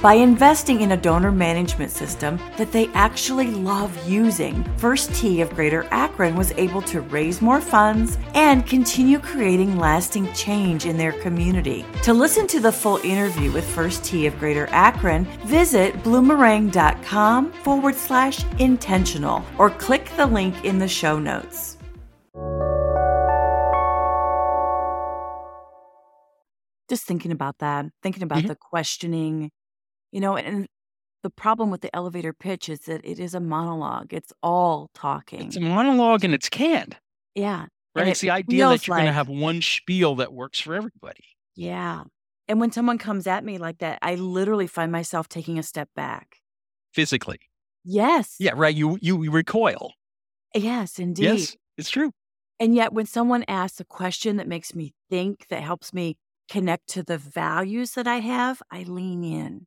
By 0.00 0.14
investing 0.14 0.82
in 0.82 0.92
a 0.92 0.96
donor 0.96 1.32
management 1.32 1.90
system 1.90 2.38
that 2.56 2.70
they 2.70 2.86
actually 2.94 3.48
love 3.50 4.08
using, 4.08 4.62
First 4.76 5.12
Tee 5.12 5.40
of 5.40 5.50
Greater 5.50 5.88
Akron 5.90 6.36
was 6.36 6.52
able 6.52 6.82
to 6.82 7.00
raise 7.00 7.42
more 7.42 7.60
funds 7.60 8.16
and 8.34 8.64
continue 8.64 9.18
creating 9.18 9.76
lasting 9.76 10.32
change 10.34 10.86
in 10.86 10.96
their 10.96 11.10
community. 11.14 11.84
To 12.04 12.14
listen 12.14 12.46
to 12.46 12.60
the 12.60 12.70
full 12.70 12.98
interview 12.98 13.50
with 13.50 13.68
First 13.68 14.04
Tee 14.04 14.26
of 14.26 14.38
Greater 14.38 14.68
Akron, 14.70 15.24
visit 15.46 15.92
bloomerang.com 16.04 17.50
forward 17.50 17.96
slash 17.96 18.44
intentional 18.60 19.44
or 19.58 19.68
click 19.68 20.12
the 20.16 20.26
link 20.26 20.64
in 20.64 20.78
the 20.78 20.86
show 20.86 21.18
notes. 21.18 21.77
Just 26.88 27.04
thinking 27.04 27.32
about 27.32 27.58
that, 27.58 27.86
thinking 28.02 28.22
about 28.22 28.44
Mhm. 28.44 28.48
the 28.48 28.56
questioning, 28.56 29.50
you 30.12 30.20
know, 30.20 30.36
and 30.36 30.68
the 31.22 31.30
problem 31.30 31.70
with 31.70 31.82
the 31.82 31.94
elevator 31.96 32.32
pitch 32.32 32.68
is 32.68 32.80
that 32.82 33.04
it 33.04 33.20
is 33.20 33.34
a 33.34 33.40
monologue. 33.40 34.14
It's 34.14 34.32
all 34.42 34.90
talking. 34.94 35.48
It's 35.48 35.56
a 35.56 35.60
monologue 35.60 36.24
and 36.24 36.34
it's 36.34 36.48
canned, 36.50 36.98
yeah. 37.34 37.66
And 37.96 38.06
right? 38.06 38.08
it 38.08 38.12
It's 38.12 38.20
the 38.22 38.30
idea 38.30 38.68
that 38.68 38.86
you're 38.86 38.96
going 38.96 39.06
to 39.06 39.12
have 39.12 39.28
one 39.28 39.62
spiel 39.62 40.16
that 40.16 40.32
works 40.32 40.60
for 40.60 40.74
everybody. 40.74 41.24
yeah. 41.56 42.04
And 42.50 42.60
when 42.60 42.72
someone 42.72 42.96
comes 42.98 43.26
at 43.26 43.44
me 43.44 43.58
like 43.58 43.78
that, 43.78 43.98
I 44.02 44.14
literally 44.14 44.66
find 44.66 44.90
myself 44.90 45.28
taking 45.28 45.58
a 45.58 45.62
step 45.62 45.90
back. 45.94 46.40
physically. 46.94 47.40
Yes. 47.84 48.36
Yeah, 48.38 48.52
right. 48.56 48.74
You 48.74 48.98
you 49.02 49.30
recoil. 49.30 49.92
Yes, 50.54 50.98
indeed. 50.98 51.24
Yes, 51.24 51.56
it's 51.76 51.90
true. 51.90 52.12
And 52.60 52.74
yet, 52.74 52.92
when 52.92 53.06
someone 53.06 53.44
asks 53.48 53.80
a 53.80 53.84
question 53.84 54.36
that 54.38 54.48
makes 54.48 54.74
me 54.74 54.92
think, 55.10 55.46
that 55.48 55.62
helps 55.62 55.92
me 55.92 56.16
connect 56.48 56.88
to 56.88 57.02
the 57.02 57.18
values 57.18 57.92
that 57.92 58.06
I 58.06 58.16
have, 58.16 58.62
I 58.70 58.82
lean 58.82 59.24
in. 59.24 59.66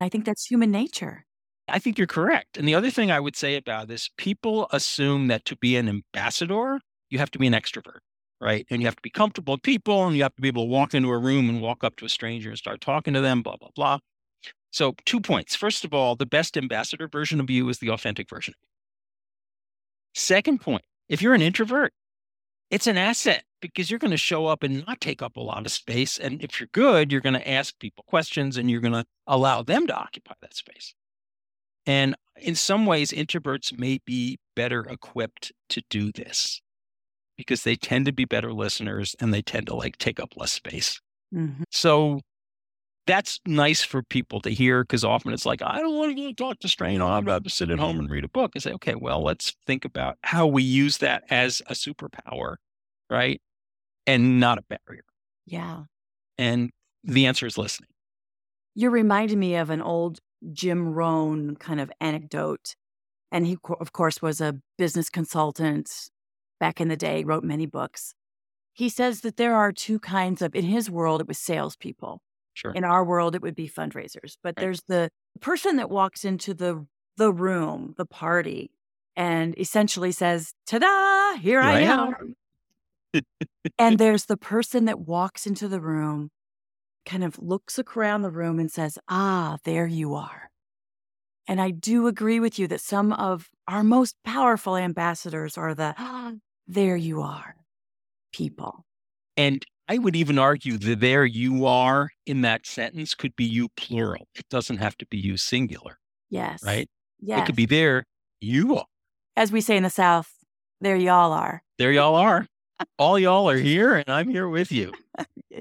I 0.00 0.08
think 0.08 0.24
that's 0.24 0.46
human 0.46 0.70
nature. 0.70 1.24
I 1.68 1.78
think 1.78 1.96
you're 1.96 2.06
correct. 2.06 2.56
And 2.56 2.66
the 2.66 2.74
other 2.74 2.90
thing 2.90 3.10
I 3.10 3.20
would 3.20 3.36
say 3.36 3.56
about 3.56 3.88
this, 3.88 4.10
people 4.16 4.66
assume 4.72 5.28
that 5.28 5.44
to 5.46 5.56
be 5.56 5.76
an 5.76 5.88
ambassador, 5.88 6.80
you 7.08 7.18
have 7.18 7.30
to 7.32 7.38
be 7.38 7.46
an 7.46 7.52
extrovert, 7.52 8.00
right? 8.40 8.66
And 8.70 8.82
you 8.82 8.86
have 8.86 8.96
to 8.96 9.02
be 9.02 9.10
comfortable 9.10 9.54
with 9.54 9.62
people 9.62 10.06
and 10.06 10.16
you 10.16 10.22
have 10.22 10.34
to 10.34 10.42
be 10.42 10.48
able 10.48 10.64
to 10.64 10.70
walk 10.70 10.92
into 10.94 11.10
a 11.10 11.18
room 11.18 11.48
and 11.48 11.60
walk 11.60 11.84
up 11.84 11.96
to 11.96 12.04
a 12.04 12.08
stranger 12.08 12.50
and 12.50 12.58
start 12.58 12.80
talking 12.80 13.14
to 13.14 13.20
them, 13.20 13.42
blah, 13.42 13.56
blah, 13.56 13.70
blah. 13.74 13.98
So, 14.70 14.94
two 15.04 15.20
points. 15.20 15.54
First 15.54 15.84
of 15.84 15.92
all, 15.92 16.16
the 16.16 16.26
best 16.26 16.56
ambassador 16.56 17.06
version 17.06 17.40
of 17.40 17.50
you 17.50 17.68
is 17.68 17.78
the 17.78 17.90
authentic 17.90 18.28
version. 18.28 18.54
Second 20.14 20.60
point, 20.60 20.84
if 21.08 21.22
you're 21.22 21.34
an 21.34 21.42
introvert, 21.42 21.92
it's 22.72 22.86
an 22.86 22.96
asset 22.96 23.44
because 23.60 23.90
you're 23.90 23.98
going 23.98 24.12
to 24.12 24.16
show 24.16 24.46
up 24.46 24.62
and 24.62 24.84
not 24.86 25.00
take 25.00 25.20
up 25.20 25.36
a 25.36 25.40
lot 25.40 25.66
of 25.66 25.70
space. 25.70 26.18
And 26.18 26.42
if 26.42 26.58
you're 26.58 26.70
good, 26.72 27.12
you're 27.12 27.20
going 27.20 27.38
to 27.38 27.48
ask 27.48 27.78
people 27.78 28.02
questions 28.08 28.56
and 28.56 28.70
you're 28.70 28.80
going 28.80 28.94
to 28.94 29.04
allow 29.26 29.62
them 29.62 29.86
to 29.86 29.94
occupy 29.94 30.32
that 30.40 30.56
space. 30.56 30.94
And 31.84 32.16
in 32.40 32.54
some 32.54 32.86
ways, 32.86 33.10
introverts 33.12 33.78
may 33.78 34.00
be 34.06 34.38
better 34.56 34.80
equipped 34.88 35.52
to 35.68 35.82
do 35.90 36.12
this 36.12 36.62
because 37.36 37.62
they 37.62 37.76
tend 37.76 38.06
to 38.06 38.12
be 38.12 38.24
better 38.24 38.54
listeners 38.54 39.14
and 39.20 39.34
they 39.34 39.42
tend 39.42 39.66
to 39.66 39.74
like 39.74 39.98
take 39.98 40.18
up 40.18 40.34
less 40.36 40.52
space. 40.52 40.98
Mhm. 41.34 41.64
So 41.70 42.20
that's 43.06 43.40
nice 43.46 43.82
for 43.82 44.02
people 44.02 44.40
to 44.40 44.50
hear 44.50 44.84
because 44.84 45.04
often 45.04 45.32
it's 45.32 45.46
like, 45.46 45.60
I 45.62 45.80
don't 45.80 45.96
want 45.96 46.16
to 46.16 46.22
go 46.22 46.32
talk 46.32 46.60
to 46.60 46.68
strain. 46.68 47.00
I'd 47.00 47.26
rather 47.26 47.48
sit 47.48 47.70
at 47.70 47.78
home 47.78 47.98
and 47.98 48.08
read 48.08 48.24
a 48.24 48.28
book 48.28 48.52
and 48.54 48.62
say, 48.62 48.72
okay, 48.72 48.94
well, 48.94 49.22
let's 49.22 49.56
think 49.66 49.84
about 49.84 50.18
how 50.22 50.46
we 50.46 50.62
use 50.62 50.98
that 50.98 51.24
as 51.30 51.60
a 51.66 51.74
superpower, 51.74 52.56
right? 53.10 53.40
And 54.06 54.38
not 54.38 54.58
a 54.58 54.62
barrier. 54.62 55.04
Yeah. 55.46 55.84
And 56.38 56.70
the 57.02 57.26
answer 57.26 57.46
is 57.46 57.58
listening. 57.58 57.90
You're 58.74 58.90
reminding 58.90 59.38
me 59.38 59.56
of 59.56 59.70
an 59.70 59.82
old 59.82 60.20
Jim 60.52 60.94
Rohn 60.94 61.56
kind 61.56 61.80
of 61.80 61.90
anecdote. 62.00 62.74
And 63.30 63.46
he, 63.46 63.56
of 63.80 63.92
course, 63.92 64.22
was 64.22 64.40
a 64.40 64.58
business 64.78 65.08
consultant 65.08 66.10
back 66.60 66.80
in 66.80 66.88
the 66.88 66.96
day, 66.96 67.24
wrote 67.24 67.44
many 67.44 67.66
books. 67.66 68.14
He 68.72 68.88
says 68.88 69.22
that 69.22 69.36
there 69.36 69.54
are 69.54 69.72
two 69.72 69.98
kinds 69.98 70.40
of, 70.40 70.54
in 70.54 70.64
his 70.64 70.88
world, 70.88 71.20
it 71.20 71.28
was 71.28 71.38
salespeople. 71.38 72.22
Sure. 72.54 72.72
In 72.74 72.84
our 72.84 73.04
world, 73.04 73.34
it 73.34 73.42
would 73.42 73.54
be 73.54 73.68
fundraisers. 73.68 74.36
But 74.42 74.56
Right. 74.56 74.64
there's 74.64 74.82
the 74.88 75.10
person 75.40 75.76
that 75.76 75.90
walks 75.90 76.24
into 76.24 76.54
the 76.54 76.86
the 77.16 77.32
room, 77.32 77.94
the 77.98 78.06
party, 78.06 78.70
and 79.16 79.54
essentially 79.58 80.12
says, 80.12 80.54
"Ta-da! 80.66 81.34
Here 81.38 81.60
I 81.60 81.72
Right. 81.72 81.84
am." 81.84 82.34
and 83.78 83.98
there's 83.98 84.26
the 84.26 84.36
person 84.36 84.86
that 84.86 85.00
walks 85.00 85.46
into 85.46 85.68
the 85.68 85.80
room, 85.80 86.30
kind 87.04 87.24
of 87.24 87.38
looks 87.38 87.78
around 87.96 88.22
the 88.22 88.30
room 88.30 88.58
and 88.58 88.70
says, 88.70 88.98
Ah, 89.08 89.58
there 89.64 89.86
you 89.86 90.14
are. 90.14 90.50
And 91.48 91.60
I 91.60 91.70
do 91.70 92.06
agree 92.06 92.40
with 92.40 92.58
you 92.58 92.68
that 92.68 92.80
some 92.80 93.12
of 93.12 93.48
our 93.68 93.82
most 93.82 94.16
powerful 94.24 94.76
ambassadors 94.76 95.58
are 95.58 95.74
the, 95.74 95.94
ah, 95.98 96.32
there 96.66 96.96
you 96.96 97.20
are 97.22 97.56
people. 98.32 98.84
And 99.36 99.64
I 99.92 99.98
would 99.98 100.16
even 100.16 100.38
argue 100.38 100.78
that 100.78 101.00
there 101.00 101.26
you 101.26 101.66
are 101.66 102.12
in 102.24 102.40
that 102.40 102.64
sentence 102.64 103.14
could 103.14 103.36
be 103.36 103.44
you 103.44 103.68
plural. 103.76 104.26
It 104.34 104.48
doesn't 104.48 104.78
have 104.78 104.96
to 104.96 105.06
be 105.06 105.18
you 105.18 105.36
singular, 105.36 105.98
Yes. 106.30 106.62
right? 106.64 106.88
Yes. 107.20 107.42
It 107.42 107.46
could 107.46 107.56
be 107.56 107.66
there 107.66 108.06
you 108.40 108.78
are. 108.78 108.86
As 109.36 109.52
we 109.52 109.60
say 109.60 109.76
in 109.76 109.82
the 109.82 109.90
South, 109.90 110.32
there 110.80 110.96
y'all 110.96 111.30
are. 111.32 111.62
There 111.76 111.92
y'all 111.92 112.14
are. 112.14 112.46
All 112.98 113.18
y'all 113.18 113.50
are 113.50 113.56
here 113.72 113.94
and 113.96 114.08
I'm 114.08 114.30
here 114.30 114.48
with 114.48 114.72
you, 114.72 114.92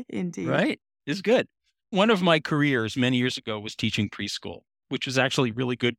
Indeed. 0.07 0.47
right? 0.47 0.79
It's 1.05 1.21
good. 1.21 1.45
One 1.89 2.09
of 2.09 2.21
my 2.21 2.39
careers 2.39 2.95
many 2.95 3.17
years 3.17 3.35
ago 3.37 3.59
was 3.59 3.75
teaching 3.75 4.09
preschool, 4.09 4.61
which 4.87 5.05
was 5.05 5.17
actually 5.17 5.51
really 5.51 5.75
good 5.75 5.97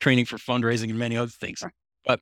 training 0.00 0.26
for 0.26 0.36
fundraising 0.36 0.90
and 0.90 0.98
many 0.98 1.16
other 1.16 1.30
things. 1.30 1.64
But 2.04 2.20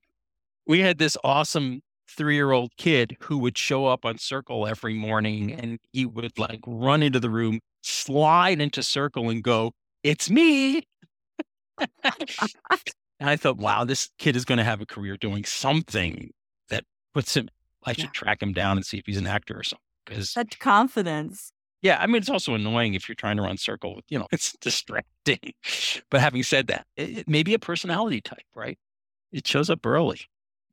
we 0.69 0.79
had 0.83 0.99
this 0.99 1.17
awesome 1.25 1.83
three 2.09 2.35
year 2.35 2.53
old 2.53 2.77
kid 2.77 3.17
who 3.21 3.39
would 3.39 3.57
show 3.57 3.87
up 3.87 4.05
on 4.05 4.19
Circle 4.19 4.67
every 4.67 4.95
morning 4.95 5.53
and 5.53 5.79
he 5.93 6.05
would 6.07 6.39
like 6.39 6.61
run 6.67 7.03
into 7.03 7.21
the 7.21 7.31
room, 7.31 7.61
slide 7.83 8.61
into 8.61 8.83
Circle 8.83 9.31
and 9.31 9.43
go, 9.43 9.73
It's 10.03 10.31
me. 10.31 10.83
and 12.09 13.31
I 13.31 13.37
thought, 13.37 13.57
wow, 13.57 13.85
this 13.85 14.11
kid 14.19 14.37
is 14.37 14.45
going 14.45 14.59
to 14.59 14.65
have 14.65 14.81
a 14.81 14.87
career 14.87 15.17
doing 15.17 15.45
something 15.45 16.31
that 16.69 16.85
puts 17.15 17.37
him, 17.37 17.49
I 17.85 17.93
should 17.93 18.05
Yeah. 18.05 18.11
track 18.11 18.43
him 18.43 18.53
down 18.53 18.77
and 18.77 18.85
see 18.87 18.99
if 18.99 19.07
he's 19.07 19.17
an 19.19 19.27
actor 19.27 19.59
or 19.59 19.63
something. 19.63 19.83
Because 20.05 20.31
Such 20.31 20.59
confidence. 20.59 21.53
yeah, 21.81 21.99
I 22.01 22.07
mean, 22.07 22.17
it's 22.17 22.29
also 22.29 22.55
annoying 22.55 22.95
if 22.95 23.09
you're 23.09 23.15
trying 23.17 23.37
to 23.37 23.43
run 23.43 23.57
circle. 23.57 24.01
You 24.09 24.19
know, 24.19 24.27
it's 24.33 24.53
distracting. 24.61 25.39
But 26.11 26.21
having 26.21 26.43
said 26.43 26.67
that, 26.69 26.87
it, 26.97 27.19
it 27.19 27.29
may 27.29 27.43
be 27.43 27.55
a 27.55 27.59
personality 27.59 28.21
type, 28.21 28.45
right? 28.55 28.79
It 29.33 29.47
shows 29.47 29.71
up 29.71 29.85
early. 29.87 30.21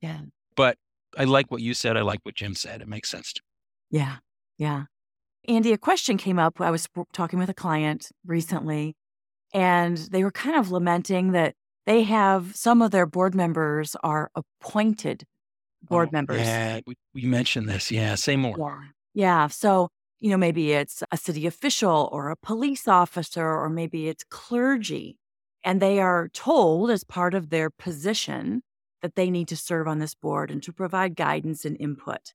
Yeah. 0.01 0.21
But 0.55 0.77
I 1.17 1.23
like 1.23 1.51
what 1.51 1.61
you 1.61 1.73
said. 1.73 1.97
I 1.97 2.01
like 2.01 2.19
what 2.23 2.35
Jim 2.35 2.55
said. 2.55 2.81
It 2.81 2.87
makes 2.87 3.09
sense 3.09 3.33
to 3.33 3.41
me. 3.41 3.99
Yeah. 3.99 4.17
Yeah. 4.57 4.83
Andy, 5.47 5.73
a 5.73 5.77
question 5.77 6.17
came 6.17 6.37
up. 6.37 6.61
I 6.61 6.69
was 6.69 6.87
talking 7.13 7.39
with 7.39 7.49
a 7.49 7.53
client 7.53 8.09
recently, 8.25 8.95
and 9.53 9.97
they 9.97 10.23
were 10.23 10.31
kind 10.31 10.57
of 10.57 10.71
lamenting 10.71 11.31
that 11.31 11.55
they 11.85 12.03
have 12.03 12.55
some 12.55 12.81
of 12.81 12.91
their 12.91 13.05
board 13.05 13.33
members 13.33 13.95
are 14.03 14.29
appointed 14.35 15.23
board 15.81 16.09
oh, 16.09 16.13
members. 16.13 16.41
Yeah, 16.41 16.81
we, 16.85 16.95
we 17.13 17.23
mentioned 17.23 17.67
this. 17.67 17.89
Yeah, 17.89 18.15
say 18.15 18.35
more. 18.35 18.55
Yeah. 18.57 18.81
Yeah. 19.13 19.47
So, 19.47 19.89
you 20.19 20.29
know, 20.29 20.37
maybe 20.37 20.73
it's 20.73 21.01
a 21.11 21.17
city 21.17 21.47
official 21.47 22.09
or 22.11 22.29
a 22.29 22.35
police 22.35 22.87
officer, 22.87 23.47
or 23.47 23.69
maybe 23.69 24.07
it's 24.07 24.23
clergy, 24.29 25.17
and 25.63 25.81
they 25.81 25.99
are 25.99 26.29
told 26.29 26.91
as 26.91 27.03
part 27.03 27.33
of 27.33 27.49
their 27.49 27.69
position 27.69 28.61
that 29.01 29.15
they 29.15 29.29
need 29.29 29.47
to 29.49 29.57
serve 29.57 29.87
on 29.87 29.99
this 29.99 30.15
board 30.15 30.51
and 30.51 30.61
to 30.63 30.73
provide 30.73 31.15
guidance 31.15 31.65
and 31.65 31.77
input. 31.79 32.33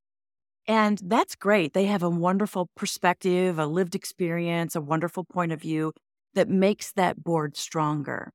And 0.66 0.98
that's 1.04 1.34
great. 1.34 1.74
They 1.74 1.86
have 1.86 2.02
a 2.02 2.10
wonderful 2.10 2.70
perspective, 2.74 3.58
a 3.58 3.66
lived 3.66 3.94
experience, 3.94 4.74
a 4.74 4.80
wonderful 4.80 5.24
point 5.24 5.52
of 5.52 5.60
view 5.60 5.92
that 6.34 6.48
makes 6.48 6.92
that 6.92 7.22
board 7.22 7.56
stronger. 7.56 8.30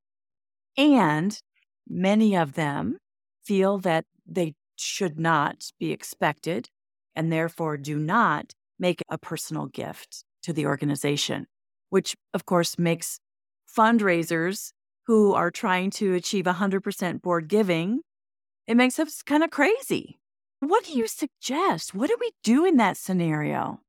And 0.78 1.38
many 1.88 2.36
of 2.36 2.54
them 2.54 2.98
feel 3.44 3.80
that 3.80 4.06
they 4.26 4.54
should 4.76 5.20
not 5.20 5.72
be 5.80 5.92
expected 5.92 6.70
and 7.16 7.32
therefore 7.32 7.78
do 7.78 7.98
not 7.98 8.54
make 8.78 9.02
a 9.10 9.18
personal 9.18 9.66
gift 9.66 10.24
to 10.44 10.54
the 10.54 10.66
organization, 10.66 11.48
which 11.90 12.16
of 12.34 12.46
course 12.46 12.80
makes 12.80 13.20
fundraisers 13.68 14.72
who 15.08 15.34
are 15.34 15.52
trying 15.52 15.90
to 15.90 16.14
achieve 16.14 16.46
100% 16.46 17.22
board 17.22 17.48
giving, 17.48 18.02
it 18.70 18.78
makes 18.78 19.00
us 19.00 19.24
kind 19.24 19.44
of 19.44 19.50
crazy. 19.50 20.20
What 20.60 20.86
do 20.86 20.94
hmm. 20.94 21.00
you 21.00 21.08
suggest? 21.08 21.96
What 21.96 22.08
do 22.08 22.16
we 22.22 22.32
do 22.44 22.64
in 22.64 22.78
that 22.78 22.98
scenario? 22.98 23.82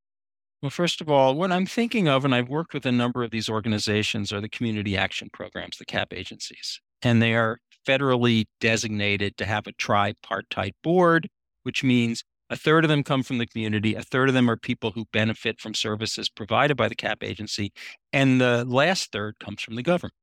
Well, 0.63 0.71
first 0.71 1.01
of 1.01 1.09
all, 1.09 1.35
what 1.35 1.53
I'm 1.53 1.67
thinking 1.67 2.09
of, 2.09 2.25
and 2.25 2.35
I've 2.35 2.49
worked 2.49 2.75
with 2.75 2.87
a 2.87 2.93
number 2.93 3.23
of 3.23 3.31
these 3.31 3.49
organizations, 3.49 4.33
are 4.33 4.41
the 4.41 4.49
community 4.49 4.97
action 4.97 5.29
programs, 5.33 5.77
the 5.77 5.85
CAP 5.85 6.15
agencies. 6.15 6.81
And 7.03 7.21
they 7.21 7.35
are 7.35 7.59
federally 7.87 8.47
designated 8.61 9.37
to 9.37 9.47
have 9.47 9.67
a 9.67 9.73
tripartite 9.73 10.77
board, 10.83 11.29
which 11.63 11.85
means 11.85 12.25
a 12.51 12.57
third 12.57 12.85
of 12.85 12.89
them 12.89 13.05
come 13.05 13.23
from 13.23 13.39
the 13.39 13.47
community, 13.47 13.95
a 13.95 14.03
third 14.03 14.29
of 14.29 14.35
them 14.35 14.51
are 14.51 14.57
people 14.57 14.91
who 14.91 15.05
benefit 15.13 15.61
from 15.61 15.73
services 15.73 16.29
provided 16.29 16.77
by 16.77 16.89
the 16.89 16.95
CAP 16.95 17.23
agency, 17.23 17.73
and 18.13 18.41
the 18.41 18.65
last 18.67 19.13
third 19.13 19.37
comes 19.39 19.63
from 19.63 19.77
the 19.77 19.83
government. 19.83 20.15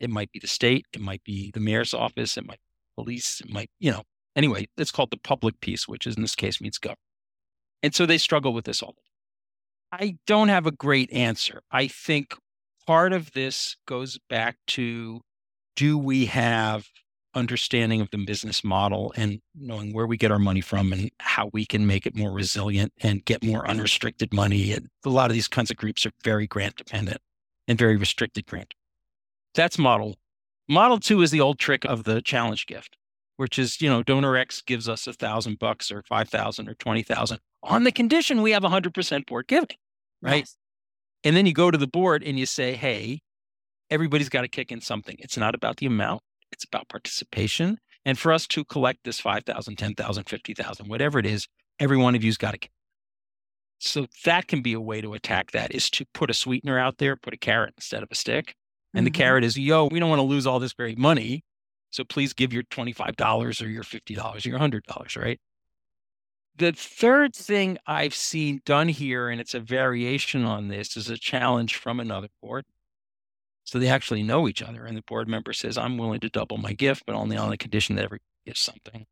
It 0.00 0.10
might 0.10 0.32
be 0.32 0.38
the 0.38 0.46
state, 0.46 0.86
it 0.92 1.00
might 1.00 1.22
be 1.24 1.50
the 1.52 1.60
mayor's 1.60 1.92
office, 1.92 2.36
it 2.36 2.46
might 2.46 2.58
be 2.58 2.67
police, 3.02 3.42
might, 3.48 3.70
you 3.78 3.90
know, 3.90 4.02
Anyway, 4.38 4.68
it's 4.76 4.92
called 4.92 5.10
the 5.10 5.16
public 5.16 5.60
piece, 5.60 5.88
which 5.88 6.06
is 6.06 6.14
in 6.14 6.22
this 6.22 6.36
case 6.36 6.60
means 6.60 6.78
government. 6.78 7.00
And 7.82 7.92
so 7.92 8.06
they 8.06 8.18
struggle 8.18 8.52
with 8.52 8.66
this 8.66 8.80
all 8.80 8.94
the 8.94 9.98
time. 10.00 10.00
I 10.00 10.18
don't 10.28 10.46
have 10.46 10.64
a 10.64 10.70
great 10.70 11.12
answer. 11.12 11.62
I 11.72 11.88
think 11.88 12.36
part 12.86 13.12
of 13.12 13.32
this 13.32 13.76
goes 13.84 14.16
back 14.30 14.56
to 14.68 15.22
do 15.74 15.98
we 15.98 16.26
have 16.26 16.86
understanding 17.34 18.00
of 18.00 18.10
the 18.10 18.24
business 18.24 18.62
model 18.62 19.12
and 19.16 19.40
knowing 19.56 19.92
where 19.92 20.06
we 20.06 20.16
get 20.16 20.30
our 20.30 20.38
money 20.38 20.60
from 20.60 20.92
and 20.92 21.10
how 21.18 21.50
we 21.52 21.66
can 21.66 21.88
make 21.88 22.06
it 22.06 22.14
more 22.14 22.30
resilient 22.30 22.92
and 23.02 23.24
get 23.24 23.42
more 23.42 23.68
unrestricted 23.68 24.32
money. 24.32 24.72
And 24.72 24.86
a 25.04 25.10
lot 25.10 25.30
of 25.30 25.34
these 25.34 25.48
kinds 25.48 25.72
of 25.72 25.76
groups 25.76 26.06
are 26.06 26.12
very 26.22 26.46
grant 26.46 26.76
dependent 26.76 27.20
and 27.66 27.76
very 27.76 27.96
restricted 27.96 28.46
grant. 28.46 28.72
That's 29.54 29.78
model. 29.78 30.14
Model 30.68 31.00
two 31.00 31.22
is 31.22 31.30
the 31.30 31.40
old 31.40 31.58
trick 31.58 31.84
of 31.84 32.04
the 32.04 32.20
challenge 32.20 32.66
gift 32.66 32.96
which 33.38 33.56
is, 33.56 33.80
you 33.80 33.88
know, 33.88 34.02
donor 34.02 34.36
X 34.36 34.60
gives 34.60 34.88
us 34.88 35.06
a 35.06 35.12
thousand 35.12 35.60
bucks 35.60 35.92
or 35.92 36.02
5,000 36.02 36.68
or 36.68 36.74
20,000 36.74 37.38
on 37.62 37.84
the 37.84 37.92
condition 37.92 38.42
we 38.42 38.50
have 38.50 38.64
100% 38.64 39.26
board 39.26 39.46
giving. 39.46 39.68
Right. 40.20 40.38
Yes. 40.38 40.56
And 41.22 41.36
then 41.36 41.46
you 41.46 41.52
go 41.52 41.70
to 41.70 41.78
the 41.78 41.86
board 41.86 42.24
and 42.24 42.36
you 42.36 42.46
say, 42.46 42.74
hey, 42.74 43.20
everybody's 43.90 44.28
got 44.28 44.42
to 44.42 44.48
kick 44.48 44.72
in 44.72 44.80
something. 44.80 45.16
It's 45.20 45.36
not 45.36 45.54
about 45.54 45.76
the 45.76 45.86
amount, 45.86 46.22
it's 46.50 46.64
about 46.64 46.88
participation. 46.88 47.78
And 48.04 48.18
for 48.18 48.32
us 48.32 48.48
to 48.48 48.64
collect 48.64 49.04
this 49.04 49.20
5,000, 49.20 49.76
10,000, 49.76 50.24
50,000, 50.24 50.88
whatever 50.88 51.20
it 51.20 51.26
is, 51.26 51.46
every 51.78 51.96
one 51.96 52.16
of 52.16 52.24
you's 52.24 52.38
got 52.38 52.60
to. 52.60 52.68
So 53.78 54.06
that 54.24 54.48
can 54.48 54.62
be 54.62 54.72
a 54.72 54.80
way 54.80 55.00
to 55.00 55.14
attack 55.14 55.52
that 55.52 55.72
is 55.72 55.88
to 55.90 56.06
put 56.12 56.28
a 56.28 56.34
sweetener 56.34 56.76
out 56.76 56.98
there, 56.98 57.14
put 57.14 57.34
a 57.34 57.38
carrot 57.38 57.74
instead 57.76 58.02
of 58.02 58.08
a 58.10 58.16
stick. 58.16 58.56
And 58.98 59.06
mm-hmm. 59.06 59.12
the 59.12 59.18
carrot 59.18 59.44
is, 59.44 59.56
yo, 59.56 59.86
we 59.86 60.00
don't 60.00 60.10
want 60.10 60.18
to 60.18 60.24
lose 60.24 60.44
all 60.44 60.58
this 60.58 60.72
great 60.72 60.98
money. 60.98 61.44
So 61.90 62.02
please 62.02 62.32
give 62.32 62.52
your 62.52 62.64
$25 62.64 63.62
or 63.62 63.66
your 63.68 63.84
$50 63.84 64.44
or 64.44 64.48
your 64.48 64.58
$100, 64.58 65.16
right? 65.16 65.40
The 66.56 66.72
third 66.72 67.32
thing 67.36 67.78
I've 67.86 68.14
seen 68.14 68.60
done 68.64 68.88
here, 68.88 69.28
and 69.28 69.40
it's 69.40 69.54
a 69.54 69.60
variation 69.60 70.44
on 70.44 70.66
this, 70.66 70.96
is 70.96 71.08
a 71.08 71.16
challenge 71.16 71.76
from 71.76 72.00
another 72.00 72.26
board. 72.42 72.64
So 73.62 73.78
they 73.78 73.86
actually 73.86 74.24
know 74.24 74.48
each 74.48 74.62
other. 74.62 74.84
And 74.84 74.96
the 74.96 75.02
board 75.02 75.28
member 75.28 75.52
says, 75.52 75.78
I'm 75.78 75.96
willing 75.96 76.18
to 76.20 76.28
double 76.28 76.56
my 76.56 76.72
gift, 76.72 77.04
but 77.06 77.14
only 77.14 77.36
on 77.36 77.50
the 77.50 77.56
condition 77.56 77.94
that 77.96 78.04
everybody 78.06 78.24
gives 78.46 78.58
something. 78.58 79.06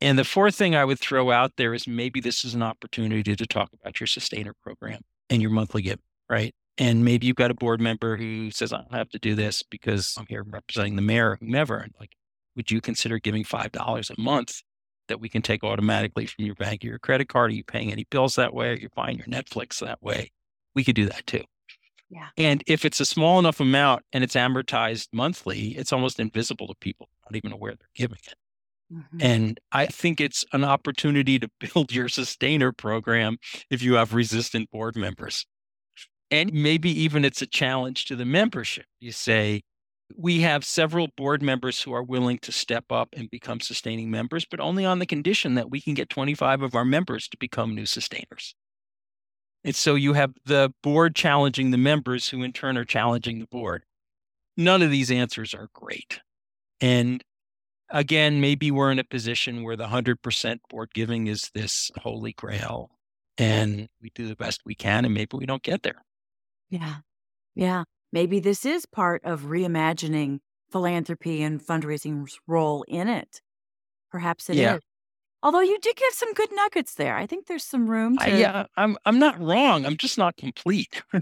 And 0.00 0.18
the 0.18 0.24
fourth 0.24 0.56
thing 0.56 0.74
I 0.74 0.84
would 0.84 0.98
throw 0.98 1.30
out 1.30 1.52
there 1.56 1.72
is 1.72 1.86
maybe 1.86 2.20
this 2.20 2.44
is 2.44 2.54
an 2.54 2.64
opportunity 2.64 3.36
to 3.36 3.46
talk 3.46 3.70
about 3.80 4.00
your 4.00 4.08
sustainer 4.08 4.54
program 4.60 5.02
and 5.30 5.40
your 5.40 5.52
monthly 5.52 5.82
gift, 5.82 6.02
right? 6.28 6.52
And 6.76 7.04
maybe 7.04 7.26
you've 7.26 7.36
got 7.36 7.50
a 7.50 7.54
board 7.54 7.80
member 7.80 8.16
who 8.16 8.50
says, 8.50 8.72
I 8.72 8.78
don't 8.78 8.94
have 8.94 9.10
to 9.10 9.18
do 9.18 9.34
this 9.34 9.62
because 9.62 10.14
I'm 10.18 10.26
here 10.28 10.42
representing 10.44 10.96
the 10.96 11.02
mayor 11.02 11.30
or 11.30 11.36
whomever. 11.36 11.78
And 11.78 11.94
like, 12.00 12.16
would 12.56 12.70
you 12.70 12.80
consider 12.80 13.18
giving 13.18 13.44
$5 13.44 14.10
a 14.10 14.20
month 14.20 14.62
that 15.08 15.20
we 15.20 15.28
can 15.28 15.42
take 15.42 15.62
automatically 15.62 16.26
from 16.26 16.44
your 16.44 16.54
bank 16.54 16.84
or 16.84 16.88
your 16.88 16.98
credit 16.98 17.28
card? 17.28 17.50
Are 17.50 17.54
you 17.54 17.64
paying 17.64 17.92
any 17.92 18.06
bills 18.10 18.34
that 18.36 18.54
way? 18.54 18.70
Are 18.70 18.76
you 18.76 18.88
buying 18.94 19.18
your 19.18 19.26
Netflix 19.26 19.80
that 19.80 20.02
way? 20.02 20.32
We 20.74 20.82
could 20.82 20.96
do 20.96 21.06
that 21.06 21.26
too. 21.26 21.44
Yeah. 22.10 22.28
And 22.36 22.62
if 22.66 22.84
it's 22.84 23.00
a 23.00 23.04
small 23.04 23.38
enough 23.38 23.60
amount 23.60 24.02
and 24.12 24.22
it's 24.22 24.34
amortized 24.34 25.08
monthly, 25.12 25.76
it's 25.76 25.92
almost 25.92 26.20
invisible 26.20 26.66
to 26.68 26.74
people, 26.80 27.08
not 27.24 27.36
even 27.36 27.52
aware 27.52 27.74
they're 27.74 27.88
giving 27.94 28.18
it. 28.26 28.34
Mm-hmm. 28.92 29.18
And 29.20 29.60
I 29.72 29.86
think 29.86 30.20
it's 30.20 30.44
an 30.52 30.64
opportunity 30.64 31.38
to 31.38 31.50
build 31.60 31.92
your 31.92 32.08
sustainer 32.08 32.72
program 32.72 33.38
if 33.70 33.82
you 33.82 33.94
have 33.94 34.14
resistant 34.14 34.70
board 34.70 34.96
members. 34.96 35.46
And 36.30 36.52
maybe 36.52 36.90
even 37.02 37.24
it's 37.24 37.42
a 37.42 37.46
challenge 37.46 38.06
to 38.06 38.16
the 38.16 38.24
membership. 38.24 38.86
You 39.00 39.12
say, 39.12 39.62
we 40.16 40.40
have 40.40 40.64
several 40.64 41.08
board 41.16 41.42
members 41.42 41.82
who 41.82 41.92
are 41.92 42.02
willing 42.02 42.38
to 42.38 42.52
step 42.52 42.90
up 42.90 43.08
and 43.16 43.30
become 43.30 43.60
sustaining 43.60 44.10
members, 44.10 44.44
but 44.44 44.60
only 44.60 44.84
on 44.84 44.98
the 44.98 45.06
condition 45.06 45.54
that 45.54 45.70
we 45.70 45.80
can 45.80 45.94
get 45.94 46.08
25 46.08 46.62
of 46.62 46.74
our 46.74 46.84
members 46.84 47.28
to 47.28 47.36
become 47.36 47.74
new 47.74 47.86
sustainers. 47.86 48.54
And 49.64 49.74
so 49.74 49.94
you 49.94 50.12
have 50.12 50.32
the 50.44 50.72
board 50.82 51.16
challenging 51.16 51.70
the 51.70 51.78
members 51.78 52.28
who 52.28 52.42
in 52.42 52.52
turn 52.52 52.76
are 52.76 52.84
challenging 52.84 53.38
the 53.38 53.46
board. 53.46 53.84
None 54.56 54.82
of 54.82 54.90
these 54.90 55.10
answers 55.10 55.54
are 55.54 55.68
great. 55.72 56.20
And 56.80 57.24
again, 57.88 58.40
maybe 58.40 58.70
we're 58.70 58.92
in 58.92 58.98
a 58.98 59.04
position 59.04 59.62
where 59.62 59.76
the 59.76 59.86
100% 59.86 60.58
board 60.68 60.90
giving 60.92 61.26
is 61.26 61.50
this 61.54 61.90
holy 62.02 62.34
grail 62.34 62.90
and 63.38 63.88
we 64.02 64.10
do 64.14 64.28
the 64.28 64.36
best 64.36 64.60
we 64.64 64.74
can 64.74 65.04
and 65.04 65.14
maybe 65.14 65.36
we 65.36 65.46
don't 65.46 65.62
get 65.62 65.82
there. 65.82 66.04
Yeah. 66.74 66.96
Yeah. 67.54 67.84
Maybe 68.12 68.40
this 68.40 68.64
is 68.64 68.84
part 68.84 69.24
of 69.24 69.42
reimagining 69.42 70.40
philanthropy 70.70 71.42
and 71.42 71.64
fundraising's 71.64 72.38
role 72.48 72.84
in 72.88 73.08
it. 73.08 73.40
Perhaps 74.10 74.50
it 74.50 74.56
yeah. 74.56 74.76
is. 74.76 74.80
Although 75.42 75.60
you 75.60 75.78
did 75.78 75.94
give 75.96 76.12
some 76.12 76.32
good 76.32 76.48
nuggets 76.52 76.94
there. 76.94 77.16
I 77.16 77.26
think 77.26 77.46
there's 77.46 77.64
some 77.64 77.88
room 77.88 78.16
to. 78.18 78.38
yeah, 78.38 78.64
I'm 78.76 78.96
I'm 79.04 79.18
not 79.18 79.38
wrong. 79.38 79.84
I'm 79.84 79.98
just 79.98 80.16
not 80.16 80.36
complete. 80.36 81.02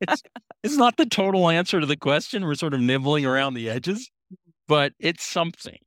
it's, 0.00 0.22
it's 0.64 0.76
not 0.76 0.96
the 0.96 1.06
total 1.06 1.48
answer 1.48 1.78
to 1.78 1.86
the 1.86 1.96
question. 1.96 2.44
We're 2.44 2.56
sort 2.56 2.74
of 2.74 2.80
nibbling 2.80 3.24
around 3.24 3.54
the 3.54 3.70
edges, 3.70 4.10
but 4.66 4.94
it's 4.98 5.24
something. 5.24 5.78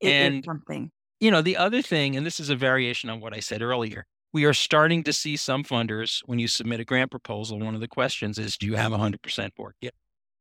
It 0.00 0.08
and, 0.08 0.44
something. 0.44 0.90
You 1.20 1.30
know, 1.30 1.40
the 1.40 1.56
other 1.56 1.82
thing, 1.82 2.16
and 2.16 2.26
this 2.26 2.40
is 2.40 2.50
a 2.50 2.56
variation 2.56 3.08
on 3.08 3.20
what 3.20 3.32
I 3.32 3.38
said 3.38 3.62
earlier, 3.62 4.06
we 4.34 4.44
are 4.44 4.52
starting 4.52 5.04
to 5.04 5.12
see 5.12 5.36
some 5.36 5.62
funders, 5.62 6.20
when 6.26 6.38
you 6.38 6.48
submit 6.48 6.80
a 6.80 6.84
grant 6.84 7.10
proposal, 7.10 7.58
one 7.60 7.74
of 7.74 7.80
the 7.80 7.88
questions 7.88 8.38
is, 8.38 8.56
do 8.56 8.66
you 8.66 8.74
have 8.74 8.92
100% 8.92 9.54
board 9.54 9.74
gift? 9.80 9.96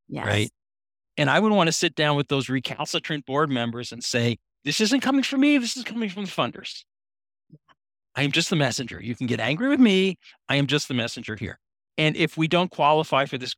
Yes. 0.09 0.25
Right. 0.25 0.51
And 1.15 1.29
I 1.29 1.39
would 1.39 1.51
want 1.51 1.67
to 1.67 1.71
sit 1.71 1.93
down 1.93 2.17
with 2.17 2.27
those 2.27 2.49
recalcitrant 2.49 3.25
board 3.25 3.51
members 3.51 3.91
and 3.91 4.03
say, 4.03 4.37
this 4.65 4.81
isn't 4.81 5.01
coming 5.01 5.21
from 5.23 5.41
me. 5.41 5.59
This 5.59 5.77
is 5.77 5.83
coming 5.83 6.09
from 6.09 6.25
the 6.25 6.31
funders. 6.31 6.83
I 8.15 8.23
am 8.23 8.31
just 8.31 8.49
the 8.49 8.55
messenger. 8.55 8.99
You 9.01 9.15
can 9.15 9.27
get 9.27 9.39
angry 9.39 9.69
with 9.69 9.79
me. 9.79 10.17
I 10.49 10.55
am 10.55 10.65
just 10.65 10.87
the 10.87 10.93
messenger 10.95 11.35
here. 11.35 11.59
And 11.97 12.15
if 12.15 12.35
we 12.35 12.47
don't 12.47 12.71
qualify 12.71 13.25
for 13.25 13.37
this 13.37 13.53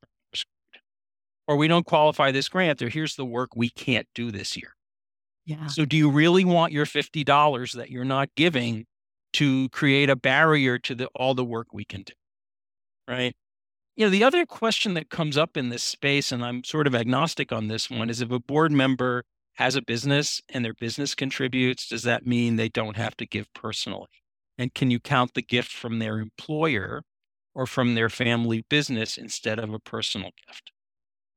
or 1.48 1.56
we 1.56 1.68
don't 1.68 1.86
qualify 1.86 2.32
this 2.32 2.50
grant, 2.50 2.82
or 2.82 2.90
here's 2.90 3.16
the 3.16 3.24
work 3.24 3.56
we 3.56 3.70
can't 3.70 4.08
do 4.16 4.32
this 4.32 4.58
year. 4.58 4.76
Yeah. 5.46 5.68
So 5.68 5.86
do 5.86 5.96
you 5.96 6.10
really 6.10 6.44
want 6.44 6.74
your 6.74 6.86
$50 6.86 7.74
that 7.74 7.90
you're 7.90 8.04
not 8.04 8.30
giving 8.36 8.86
to 9.36 9.68
create 9.70 10.10
a 10.10 10.16
barrier 10.16 10.80
to 10.80 10.96
the, 10.96 11.08
all 11.16 11.34
the 11.34 11.44
work 11.44 11.68
we 11.74 11.84
can 11.84 12.04
do. 12.04 12.14
Right. 13.08 13.36
You 13.98 14.06
know, 14.06 14.10
the 14.10 14.24
other 14.24 14.46
question 14.46 14.94
that 14.94 15.10
comes 15.10 15.38
up 15.38 15.58
in 15.58 15.70
this 15.70 15.84
space, 15.84 16.32
and 16.32 16.44
I'm 16.44 16.64
sort 16.64 16.88
of 16.88 16.96
agnostic 16.96 17.52
on 17.52 17.68
this 17.68 17.90
one, 17.90 18.10
is 18.10 18.22
if 18.22 18.32
a 18.32 18.40
board 18.40 18.72
member 18.72 19.24
has 19.56 19.76
a 19.76 19.82
business 19.82 20.42
and 20.50 20.64
their 20.64 20.74
business 20.74 21.16
contributes, 21.16 21.88
does 21.88 22.04
that 22.04 22.26
mean 22.26 22.56
they 22.56 22.70
don't 22.70 22.96
have 22.96 23.18
to 23.18 23.26
give 23.26 23.54
personally? 23.54 24.08
And 24.58 24.74
can 24.74 24.90
you 24.90 25.02
count 25.02 25.34
the 25.34 25.42
gift 25.42 25.72
from 25.72 26.00
their 26.00 26.20
employer 26.20 27.04
or 27.54 27.66
from 27.66 27.96
their 27.96 28.10
family 28.10 28.66
business 28.70 29.18
instead 29.18 29.60
of 29.60 29.74
a 29.74 29.80
personal 29.80 30.32
gift? 30.48 30.72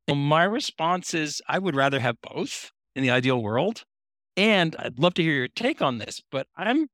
Well, 0.06 0.16
my 0.16 0.44
response 0.44 1.14
is 1.14 1.42
I 1.48 1.58
would 1.58 1.74
rather 1.74 1.98
have 1.98 2.16
both 2.22 2.70
in 2.94 3.02
the 3.02 3.10
ideal 3.10 3.42
world. 3.42 3.82
And 4.36 4.76
I'd 4.78 5.00
love 5.00 5.14
to 5.14 5.22
hear 5.22 5.34
your 5.34 5.48
take 5.48 5.82
on 5.82 5.98
this, 5.98 6.22
but 6.30 6.46
I'm 6.56 6.86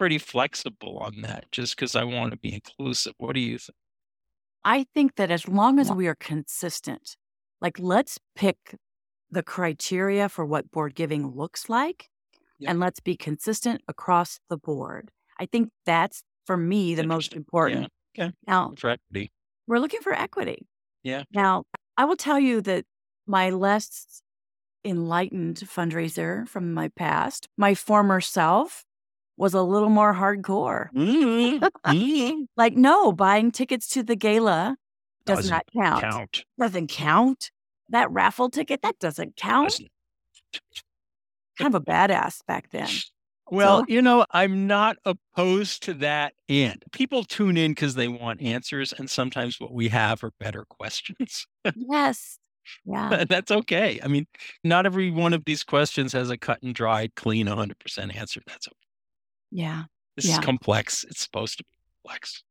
pretty 0.00 0.16
flexible 0.16 0.96
on 0.98 1.20
that 1.20 1.44
just 1.52 1.76
because 1.76 1.94
I 1.94 2.04
want 2.04 2.30
to 2.30 2.38
be 2.38 2.54
inclusive. 2.54 3.12
What 3.18 3.34
do 3.34 3.40
you 3.40 3.58
think? 3.58 3.76
I 4.64 4.86
think 4.94 5.16
that 5.16 5.30
as 5.30 5.46
long 5.46 5.78
as 5.78 5.92
we 5.92 6.06
are 6.06 6.14
consistent, 6.14 7.16
like 7.60 7.78
let's 7.78 8.18
pick 8.34 8.56
the 9.30 9.42
criteria 9.42 10.30
for 10.30 10.46
what 10.46 10.70
board 10.70 10.94
giving 10.94 11.36
looks 11.36 11.68
like 11.68 12.08
and 12.66 12.80
let's 12.80 13.00
be 13.00 13.14
consistent 13.14 13.82
across 13.88 14.40
the 14.48 14.56
board. 14.56 15.10
I 15.38 15.44
think 15.44 15.68
that's 15.84 16.22
for 16.46 16.56
me 16.56 16.94
the 16.94 17.06
most 17.06 17.34
important. 17.34 17.88
Yeah. 18.14 18.24
Okay. 18.24 18.34
Now, 18.46 18.72
For 18.78 18.88
equity. 18.90 19.32
we're 19.66 19.78
looking 19.80 20.00
for 20.00 20.14
equity. 20.14 20.66
Yeah. 21.02 21.24
Now, 21.32 21.64
I 21.98 22.06
will 22.06 22.16
tell 22.16 22.40
you 22.40 22.62
that 22.62 22.86
my 23.26 23.50
less 23.50 24.22
enlightened 24.82 25.56
fundraiser 25.56 26.48
from 26.48 26.72
my 26.72 26.88
past, 26.88 27.48
my 27.58 27.74
former 27.74 28.22
self, 28.22 28.84
was 29.40 29.54
a 29.54 29.62
little 29.62 29.88
more 29.88 30.14
hardcore. 30.14 30.92
Mhm. 30.92 31.60
Mhm. 31.86 32.46
Like, 32.56 32.74
no, 32.76 33.10
buying 33.12 33.50
tickets 33.50 33.88
to 33.88 34.02
the 34.02 34.14
gala 34.16 34.76
does 35.26 35.38
Doesn't 35.38 35.50
not 35.50 35.64
count. 35.76 36.00
Count. 36.02 36.44
Doesn't 36.58 36.88
count. 36.90 37.50
That 37.88 38.10
raffle 38.10 38.50
ticket, 38.50 38.82
that 38.82 38.98
doesn't 39.00 39.36
count. 39.36 39.70
Doesn't 39.70 39.88
Kind 41.58 41.74
of 41.74 41.80
a 41.80 41.84
badass 41.84 42.44
back 42.46 42.70
then. 42.70 42.88
Well, 43.50 43.80
So- 43.80 43.86
you 43.88 44.00
know, 44.02 44.24
I'm 44.30 44.66
not 44.66 44.96
opposed 45.04 45.82
to 45.84 45.94
that. 45.94 46.34
And 46.48 46.82
people 46.92 47.24
tune 47.24 47.56
in 47.56 47.72
because 47.72 47.94
they 47.94 48.08
want 48.08 48.40
answers. 48.40 48.92
And 48.92 49.10
sometimes 49.10 49.58
what 49.60 49.72
we 49.72 49.88
have 49.88 50.22
are 50.24 50.30
better 50.38 50.64
questions. 50.68 51.46
yes. 51.74 52.38
Yeah. 52.84 53.24
that's 53.28 53.50
okay. 53.50 53.98
I 54.02 54.06
mean, 54.08 54.26
not 54.62 54.86
every 54.86 55.10
one 55.10 55.32
of 55.34 55.44
these 55.44 55.64
questions 55.64 56.12
has 56.12 56.30
a 56.30 56.38
cut 56.38 56.62
and 56.62 56.74
dried, 56.74 57.14
clean, 57.16 57.48
100% 57.48 58.14
answer. 58.16 58.40
That's 58.46 58.68
okay. 58.68 58.76
Yeah. 59.50 59.84
This 60.16 60.26
Yeah. 60.26 60.32
is 60.34 60.38
complex. 60.44 61.04
It's 61.04 61.20
supposed 61.20 61.58
to 61.58 61.64
be 61.64 61.70
complex, 62.02 62.42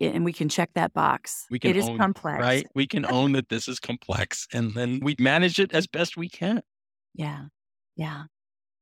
Yeah, 0.00 0.10
and 0.10 0.24
we 0.24 0.32
can 0.32 0.48
check 0.48 0.70
that 0.74 0.92
box. 0.92 1.46
We 1.50 1.58
can 1.58 1.70
it 1.70 1.76
is 1.76 1.88
own- 1.88 1.98
complex. 1.98 2.40
right? 2.40 2.66
We 2.74 2.86
can 2.86 3.04
own 3.10 3.32
that 3.32 3.48
this 3.48 3.68
is 3.68 3.78
complex 3.80 4.46
and 4.52 4.74
then 4.74 5.00
we 5.02 5.16
manage 5.18 5.58
it 5.58 5.72
as 5.72 5.86
best 5.86 6.16
we 6.16 6.28
can. 6.28 6.62
Yeah. 7.14 7.46
Yeah. 7.96 8.24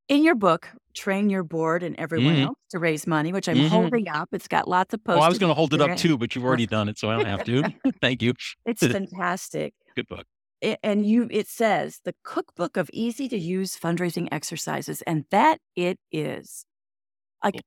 In 0.08 0.22
your 0.22 0.34
book, 0.36 0.68
Train 0.94 1.30
Your 1.30 1.42
Board 1.42 1.82
and 1.82 1.96
Everyone 1.96 2.34
Mhm. 2.36 2.42
Else 2.46 2.58
to 2.70 2.78
Raise 2.78 3.06
Money, 3.06 3.32
which 3.32 3.48
I'm 3.48 3.56
Mhm. 3.56 3.68
holding 3.68 4.08
up. 4.08 4.28
It's 4.32 4.46
got 4.48 4.68
lots 4.68 4.94
of 4.94 5.02
posts. 5.02 5.16
Well, 5.18 5.24
I 5.24 5.28
was 5.28 5.38
going 5.38 5.50
to 5.50 5.54
hold 5.54 5.74
it 5.74 5.80
up 5.80 5.96
too, 5.96 6.16
but 6.16 6.34
you've 6.34 6.44
already 6.44 6.66
done 6.66 6.88
it, 6.88 6.96
so 6.98 7.10
I 7.10 7.16
don't 7.16 7.26
have 7.26 7.44
to. 7.44 7.62
Thank 8.02 8.22
you. 8.22 8.34
It's 8.64 8.86
fantastic. 8.86 9.74
Good 9.96 10.06
book. 10.08 10.26
it, 10.62 10.78
and 10.82 11.04
you 11.04 11.28
it 11.30 11.46
says 11.48 12.00
the 12.04 12.14
cookbook 12.24 12.76
of 12.78 12.88
easy 12.92 13.28
to 13.28 13.36
use 13.38 13.76
fundraising 13.76 14.26
exercises 14.32 15.02
and 15.02 15.24
that 15.30 15.60
it 15.74 15.98
is 16.10 16.64
like 17.44 17.60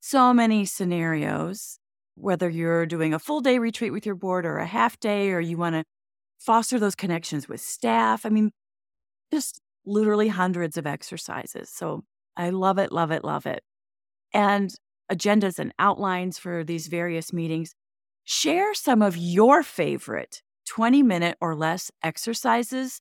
so 0.00 0.32
many 0.34 0.64
scenarios 0.64 1.78
whether 2.16 2.48
you're 2.48 2.86
doing 2.86 3.12
a 3.12 3.18
full 3.18 3.40
day 3.40 3.58
retreat 3.58 3.92
with 3.92 4.06
your 4.06 4.14
board 4.14 4.46
or 4.46 4.58
a 4.58 4.66
half 4.66 4.98
day 5.00 5.30
or 5.30 5.40
you 5.40 5.56
want 5.56 5.74
to 5.74 5.84
foster 6.38 6.78
those 6.78 6.94
connections 6.94 7.48
with 7.48 7.60
staff 7.60 8.24
i 8.24 8.28
mean 8.28 8.50
just 9.32 9.60
literally 9.86 10.28
hundreds 10.28 10.76
of 10.76 10.86
exercises. 10.86 11.70
So 11.70 12.04
i 12.36 12.50
love 12.50 12.78
it 12.78 12.92
love 12.92 13.10
it 13.10 13.24
love 13.24 13.46
it. 13.46 13.62
And 14.32 14.74
agendas 15.12 15.58
and 15.58 15.72
outlines 15.78 16.38
for 16.38 16.64
these 16.64 16.86
various 16.88 17.32
meetings. 17.32 17.74
Share 18.24 18.74
some 18.74 19.02
of 19.02 19.16
your 19.16 19.62
favorite 19.62 20.42
20 20.66 21.02
minute 21.02 21.36
or 21.40 21.54
less 21.54 21.90
exercises 22.02 23.00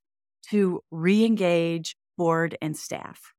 to 0.49 0.81
re 0.91 1.23
engage 1.23 1.95
board 2.17 2.57
and 2.61 2.75
staff. 2.75 3.33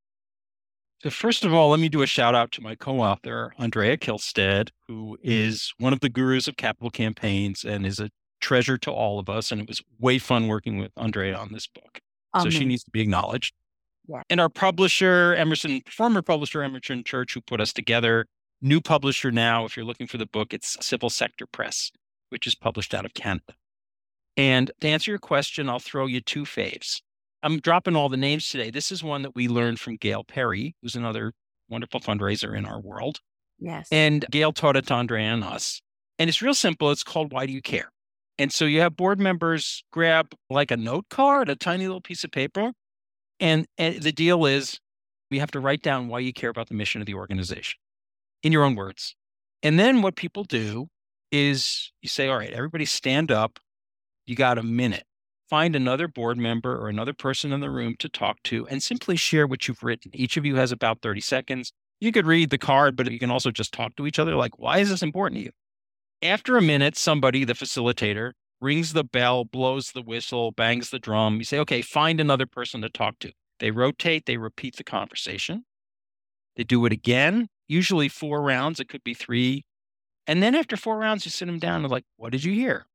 So 1.04 1.10
first 1.10 1.44
of 1.44 1.52
all, 1.52 1.68
let 1.68 1.80
me 1.80 1.90
do 1.90 2.00
a 2.00 2.06
shout 2.06 2.34
out 2.34 2.50
to 2.52 2.62
my 2.62 2.74
co-author, 2.74 3.52
Andrea 3.58 3.98
Kihlstedt, 3.98 4.70
who 4.88 5.18
mm-hmm. 5.18 5.22
is 5.22 5.74
one 5.76 5.92
of 5.92 6.00
the 6.00 6.08
gurus 6.08 6.48
of 6.48 6.56
capital 6.56 6.88
campaigns 6.88 7.62
and 7.62 7.84
is 7.84 8.00
a 8.00 8.08
treasure 8.40 8.78
to 8.78 8.90
all 8.90 9.18
of 9.18 9.28
us. 9.28 9.52
And 9.52 9.60
it 9.60 9.68
was 9.68 9.82
way 10.00 10.18
fun 10.18 10.48
working 10.48 10.78
with 10.78 10.92
Andrea 10.96 11.36
on 11.36 11.52
this 11.52 11.66
book. 11.66 12.00
So 12.40 12.48
she 12.48 12.64
needs 12.64 12.82
to 12.84 12.90
be 12.90 13.02
acknowledged. 13.02 13.54
Yeah. 14.08 14.22
And 14.30 14.40
our 14.40 14.48
publisher, 14.48 15.34
Emerson, 15.34 15.82
former 15.90 16.22
publisher, 16.22 16.62
Emerson 16.62 17.04
Church, 17.04 17.34
who 17.34 17.42
put 17.42 17.60
us 17.60 17.74
together. 17.74 18.24
New 18.62 18.80
publisher 18.80 19.30
now, 19.30 19.66
if 19.66 19.76
you're 19.76 19.84
looking 19.84 20.06
for 20.06 20.16
the 20.16 20.26
book, 20.26 20.54
it's 20.54 20.78
Civil 20.80 21.10
Sector 21.10 21.46
Press, 21.52 21.92
which 22.30 22.46
is 22.46 22.54
published 22.54 22.94
out 22.94 23.04
of 23.04 23.12
Canada. 23.12 23.52
And 24.38 24.70
to 24.80 24.88
answer 24.88 25.10
your 25.10 25.18
question, 25.18 25.68
I'll 25.68 25.78
throw 25.78 26.06
you 26.06 26.22
two 26.22 26.44
faves. 26.44 27.02
I'm 27.44 27.60
dropping 27.60 27.94
all 27.94 28.08
the 28.08 28.16
names 28.16 28.48
today. 28.48 28.70
This 28.70 28.90
is 28.90 29.04
one 29.04 29.20
that 29.22 29.34
we 29.34 29.48
learned 29.48 29.78
from 29.78 29.96
Gail 29.96 30.24
Perry, 30.24 30.74
who's 30.80 30.96
another 30.96 31.32
wonderful 31.68 32.00
fundraiser 32.00 32.56
in 32.56 32.64
our 32.64 32.80
world. 32.80 33.20
Yes. 33.58 33.86
And 33.92 34.24
Gail 34.30 34.52
taught 34.52 34.76
it 34.76 34.86
to 34.86 34.94
Andrea 34.94 35.26
and 35.26 35.44
us. 35.44 35.82
And 36.18 36.28
it's 36.30 36.40
real 36.40 36.54
simple. 36.54 36.90
It's 36.90 37.02
called 37.02 37.32
Why 37.32 37.44
Do 37.44 37.52
You 37.52 37.60
Care? 37.60 37.90
And 38.38 38.50
so 38.50 38.64
you 38.64 38.80
have 38.80 38.96
board 38.96 39.20
members 39.20 39.84
grab 39.92 40.34
like 40.48 40.70
a 40.70 40.76
note 40.76 41.04
card, 41.10 41.50
a 41.50 41.54
tiny 41.54 41.86
little 41.86 42.00
piece 42.00 42.24
of 42.24 42.30
paper. 42.30 42.72
And, 43.38 43.66
and 43.76 44.02
the 44.02 44.12
deal 44.12 44.46
is 44.46 44.80
we 45.30 45.38
have 45.38 45.50
to 45.50 45.60
write 45.60 45.82
down 45.82 46.08
why 46.08 46.20
you 46.20 46.32
care 46.32 46.50
about 46.50 46.68
the 46.68 46.74
mission 46.74 47.02
of 47.02 47.06
the 47.06 47.14
organization 47.14 47.78
in 48.42 48.52
your 48.52 48.64
own 48.64 48.74
words. 48.74 49.14
And 49.62 49.78
then 49.78 50.00
what 50.00 50.16
people 50.16 50.44
do 50.44 50.88
is 51.30 51.92
you 52.00 52.08
say, 52.08 52.28
all 52.28 52.38
right, 52.38 52.52
everybody 52.52 52.86
stand 52.86 53.30
up. 53.30 53.58
You 54.26 54.34
got 54.34 54.56
a 54.56 54.62
minute. 54.62 55.04
Find 55.54 55.76
another 55.76 56.08
board 56.08 56.36
member 56.36 56.76
or 56.76 56.88
another 56.88 57.12
person 57.12 57.52
in 57.52 57.60
the 57.60 57.70
room 57.70 57.94
to 58.00 58.08
talk 58.08 58.42
to 58.42 58.66
and 58.66 58.82
simply 58.82 59.14
share 59.14 59.46
what 59.46 59.68
you've 59.68 59.84
written. 59.84 60.10
Each 60.12 60.36
of 60.36 60.44
you 60.44 60.56
has 60.56 60.72
about 60.72 61.00
30 61.00 61.20
seconds. 61.20 61.72
You 62.00 62.10
could 62.10 62.26
read 62.26 62.50
the 62.50 62.58
card, 62.58 62.96
but 62.96 63.08
you 63.08 63.20
can 63.20 63.30
also 63.30 63.52
just 63.52 63.72
talk 63.72 63.94
to 63.94 64.06
each 64.08 64.18
other 64.18 64.34
like, 64.34 64.58
why 64.58 64.78
is 64.78 64.90
this 64.90 65.00
important 65.00 65.38
to 65.38 65.44
you? 65.44 65.50
After 66.28 66.56
a 66.56 66.60
minute, 66.60 66.96
somebody, 66.96 67.44
the 67.44 67.52
facilitator, 67.52 68.32
rings 68.60 68.94
the 68.94 69.04
bell, 69.04 69.44
blows 69.44 69.92
the 69.92 70.02
whistle, 70.02 70.50
bangs 70.50 70.90
the 70.90 70.98
drum. 70.98 71.36
You 71.36 71.44
say, 71.44 71.60
okay, 71.60 71.82
find 71.82 72.18
another 72.18 72.46
person 72.46 72.80
to 72.82 72.88
talk 72.88 73.20
to. 73.20 73.30
They 73.60 73.70
rotate, 73.70 74.26
they 74.26 74.38
repeat 74.38 74.74
the 74.74 74.82
conversation. 74.82 75.66
They 76.56 76.64
do 76.64 76.84
it 76.84 76.92
again, 76.92 77.46
usually 77.68 78.08
four 78.08 78.42
rounds. 78.42 78.80
It 78.80 78.88
could 78.88 79.04
be 79.04 79.14
three. 79.14 79.64
And 80.26 80.42
then 80.42 80.56
after 80.56 80.76
four 80.76 80.98
rounds, 80.98 81.24
you 81.24 81.30
sit 81.30 81.46
them 81.46 81.60
down 81.60 81.84
and 81.84 81.92
like, 81.92 82.06
what 82.16 82.32
did 82.32 82.42
you 82.42 82.54
hear? 82.54 82.86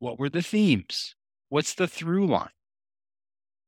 What 0.00 0.18
were 0.18 0.28
the 0.28 0.42
themes? 0.42 1.14
What's 1.48 1.74
the 1.74 1.86
through 1.88 2.26
line? 2.26 2.48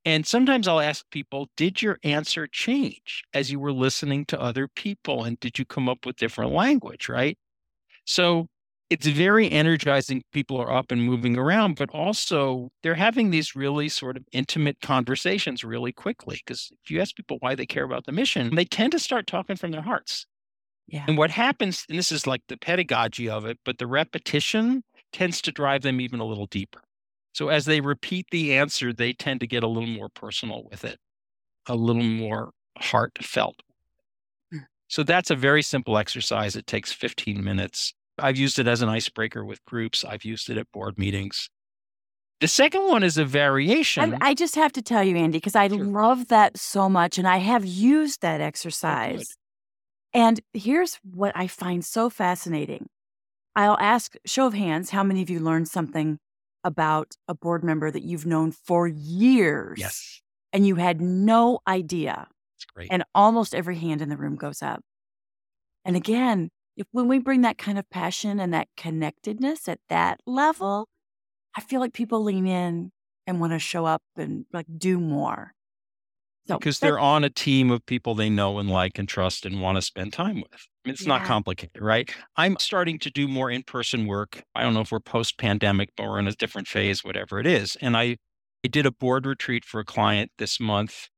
And 0.04 0.26
sometimes 0.26 0.66
I'll 0.66 0.80
ask 0.80 1.04
people, 1.10 1.48
did 1.56 1.82
your 1.82 1.98
answer 2.02 2.46
change 2.46 3.22
as 3.34 3.50
you 3.50 3.60
were 3.60 3.72
listening 3.72 4.24
to 4.26 4.40
other 4.40 4.66
people? 4.68 5.24
And 5.24 5.38
did 5.40 5.58
you 5.58 5.64
come 5.66 5.88
up 5.88 6.06
with 6.06 6.16
different 6.16 6.52
language, 6.52 7.08
right? 7.08 7.36
So 8.04 8.46
it's 8.88 9.06
very 9.06 9.50
energizing. 9.50 10.22
People 10.32 10.56
are 10.56 10.72
up 10.72 10.90
and 10.90 11.02
moving 11.02 11.36
around, 11.36 11.76
but 11.76 11.90
also 11.90 12.70
they're 12.82 12.94
having 12.94 13.30
these 13.30 13.54
really 13.54 13.88
sort 13.90 14.16
of 14.16 14.24
intimate 14.32 14.80
conversations 14.80 15.62
really 15.62 15.92
quickly. 15.92 16.40
Because 16.44 16.70
if 16.82 16.90
you 16.90 17.00
ask 17.02 17.14
people 17.14 17.36
why 17.40 17.54
they 17.54 17.66
care 17.66 17.84
about 17.84 18.06
the 18.06 18.12
mission, 18.12 18.54
they 18.54 18.64
tend 18.64 18.92
to 18.92 18.98
start 18.98 19.26
talking 19.26 19.56
from 19.56 19.72
their 19.72 19.82
hearts. 19.82 20.26
yeah. 20.86 21.04
And 21.06 21.18
what 21.18 21.30
happens, 21.30 21.84
and 21.88 21.98
this 21.98 22.10
is 22.10 22.26
like 22.26 22.42
the 22.48 22.56
pedagogy 22.56 23.28
of 23.28 23.44
it, 23.44 23.58
but 23.64 23.78
the 23.78 23.86
repetition 23.86 24.84
tends 25.12 25.42
to 25.42 25.52
drive 25.52 25.82
them 25.82 26.00
even 26.00 26.18
a 26.20 26.24
little 26.24 26.46
deeper. 26.46 26.80
So 27.38 27.50
as 27.50 27.66
they 27.66 27.80
repeat 27.80 28.26
the 28.32 28.54
answer, 28.54 28.92
they 28.92 29.12
tend 29.12 29.38
to 29.42 29.46
get 29.46 29.62
a 29.62 29.68
little 29.68 29.88
more 29.88 30.08
personal 30.08 30.64
with 30.68 30.84
it, 30.84 30.98
a 31.68 31.76
little 31.76 32.02
more 32.02 32.50
heartfelt. 32.76 33.62
Mm. 34.52 34.66
So 34.88 35.04
that's 35.04 35.30
a 35.30 35.36
very 35.36 35.62
simple 35.62 35.98
exercise. 35.98 36.56
It 36.56 36.66
takes 36.66 36.92
15 36.92 37.44
minutes. 37.44 37.94
I've 38.18 38.36
used 38.36 38.58
it 38.58 38.66
as 38.66 38.82
an 38.82 38.88
icebreaker 38.88 39.44
with 39.44 39.64
groups. 39.66 40.04
I've 40.04 40.24
used 40.24 40.50
it 40.50 40.58
at 40.58 40.66
board 40.72 40.98
meetings. 40.98 41.48
The 42.40 42.48
second 42.48 42.88
one 42.88 43.04
is 43.04 43.16
a 43.16 43.24
variation. 43.24 44.14
I, 44.20 44.30
I 44.30 44.34
just 44.34 44.56
have 44.56 44.72
to 44.72 44.82
tell 44.82 45.04
you, 45.04 45.14
Andy, 45.14 45.38
because 45.38 45.54
I 45.54 45.68
Sure. 45.68 45.84
love 45.84 46.26
that 46.28 46.58
so 46.58 46.88
much 46.88 47.18
and 47.18 47.28
I 47.28 47.36
have 47.36 47.64
used 47.64 48.20
that 48.22 48.40
exercise. 48.40 49.36
And 50.12 50.40
here's 50.52 50.98
what 51.04 51.30
I 51.36 51.46
find 51.46 51.84
so 51.84 52.10
fascinating. 52.10 52.88
I'll 53.54 53.78
ask, 53.78 54.16
show 54.26 54.48
of 54.48 54.54
hands, 54.54 54.90
how 54.90 55.04
many 55.04 55.22
of 55.22 55.30
you 55.30 55.38
learned 55.38 55.68
something 55.68 56.18
about 56.64 57.16
a 57.28 57.34
board 57.34 57.64
member 57.64 57.90
that 57.90 58.02
you've 58.02 58.26
known 58.26 58.52
for 58.52 58.86
years 58.88 59.78
yes, 59.78 60.20
and 60.52 60.66
you 60.66 60.76
had 60.76 61.00
no 61.00 61.60
idea? 61.66 62.28
And 62.90 63.04
almost 63.14 63.54
every 63.54 63.76
hand 63.76 64.02
in 64.02 64.08
the 64.08 64.16
room 64.16 64.36
goes 64.36 64.62
up. 64.62 64.82
And 65.84 65.96
again, 65.96 66.50
if 66.76 66.86
when 66.92 67.08
we 67.08 67.18
bring 67.18 67.40
that 67.42 67.58
kind 67.58 67.78
of 67.78 67.88
passion 67.90 68.38
and 68.40 68.52
that 68.54 68.68
connectedness 68.76 69.68
at 69.68 69.80
that 69.88 70.20
level, 70.26 70.88
I 71.56 71.60
feel 71.60 71.80
like 71.80 71.92
people 71.92 72.22
lean 72.22 72.46
in 72.46 72.92
and 73.26 73.40
want 73.40 73.52
to 73.52 73.58
show 73.58 73.84
up 73.84 74.02
and 74.16 74.46
like 74.52 74.66
do 74.76 74.98
more. 75.00 75.52
So 76.46 76.58
because 76.58 76.78
they're 76.78 76.98
on 76.98 77.24
a 77.24 77.30
team 77.30 77.70
of 77.70 77.84
people 77.84 78.14
they 78.14 78.30
know 78.30 78.58
and 78.58 78.70
like 78.70 78.98
and 78.98 79.08
trust 79.08 79.44
and 79.44 79.60
want 79.60 79.76
to 79.76 79.82
spend 79.82 80.12
time 80.12 80.36
with. 80.36 80.66
It's 80.90 81.06
not 81.06 81.24
complicated, 81.24 81.80
right? 81.82 82.10
I'm 82.36 82.56
starting 82.58 82.98
to 83.00 83.10
do 83.10 83.28
more 83.28 83.50
in 83.50 83.62
person 83.62 84.06
work. 84.06 84.42
I 84.54 84.62
don't 84.62 84.74
know 84.74 84.80
if 84.80 84.92
we're 84.92 85.00
post 85.00 85.38
pandemic, 85.38 85.90
but 85.96 86.06
we're 86.06 86.18
in 86.18 86.28
a 86.28 86.32
different 86.32 86.68
phase, 86.68 87.04
whatever 87.04 87.38
it 87.40 87.46
is. 87.46 87.76
And 87.80 87.96
I, 87.96 88.16
I 88.64 88.68
did 88.68 88.86
a 88.86 88.90
board 88.92 89.26
retreat 89.26 89.64
for 89.64 89.80
a 89.80 89.84
client 89.84 90.30
this 90.38 90.60
month. 90.60 91.08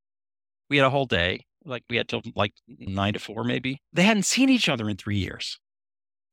We 0.69 0.77
had 0.77 0.85
a 0.85 0.89
whole 0.89 1.05
day, 1.05 1.45
like 1.65 1.83
we 1.89 1.97
had 1.97 2.07
till 2.09 2.21
like 2.35 2.53
nine 2.67 3.13
to 3.13 3.19
four, 3.19 3.43
maybe. 3.43 3.81
They 3.93 4.03
hadn't 4.03 4.23
seen 4.23 4.49
each 4.49 4.69
other 4.69 4.89
in 4.89 4.97
three 4.97 5.17
years. 5.17 5.59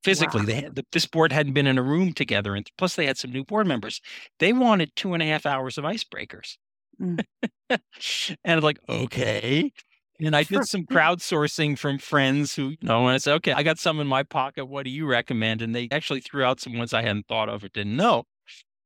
Physically, 0.05 0.41
Wow. 0.41 0.47
they 0.47 0.55
had, 0.55 0.75
the, 0.77 0.85
this 0.93 1.07
board 1.07 1.33
hadn't 1.33 1.55
been 1.55 1.67
in 1.67 1.77
a 1.77 1.83
room 1.83 2.13
together, 2.13 2.55
and 2.55 2.67
plus 2.79 2.95
they 2.95 3.07
had 3.07 3.19
some 3.19 3.33
new 3.33 3.45
board 3.45 3.67
members. 3.67 4.01
They 4.39 4.53
wanted 4.53 4.95
two 4.95 5.13
and 5.13 5.23
a 5.23 5.27
half 5.27 5.45
hours 5.45 5.77
of 5.77 5.85
icebreakers. 5.85 6.57
Mm. 7.01 7.25
and 7.71 7.81
I'm 8.45 8.61
like, 8.61 8.79
okay. 8.89 9.73
And 10.21 10.35
I 10.35 10.43
did 10.43 10.67
some 10.67 10.85
crowdsourcing 10.85 11.79
from 11.79 11.99
friends 11.99 12.55
who, 12.55 12.71
you 12.71 12.77
know, 12.83 13.07
and 13.07 13.15
I 13.15 13.19
said, 13.19 13.35
okay, 13.35 13.53
I 13.53 13.63
got 13.63 13.79
some 13.79 14.01
in 14.01 14.07
my 14.07 14.25
pocket. 14.25 14.67
What 14.67 14.85
do 14.85 14.91
you 14.91 15.07
recommend? 15.07 15.63
And 15.63 15.75
they 15.75 15.89
actually 15.93 16.21
threw 16.21 16.43
out 16.43 16.61
some 16.61 16.77
ones 16.77 16.93
I 16.93 17.03
hadn't 17.03 17.29
thought 17.29 17.49
of 17.49 17.63
or 17.63 17.69
didn't 17.69 17.97
know. 17.97 18.25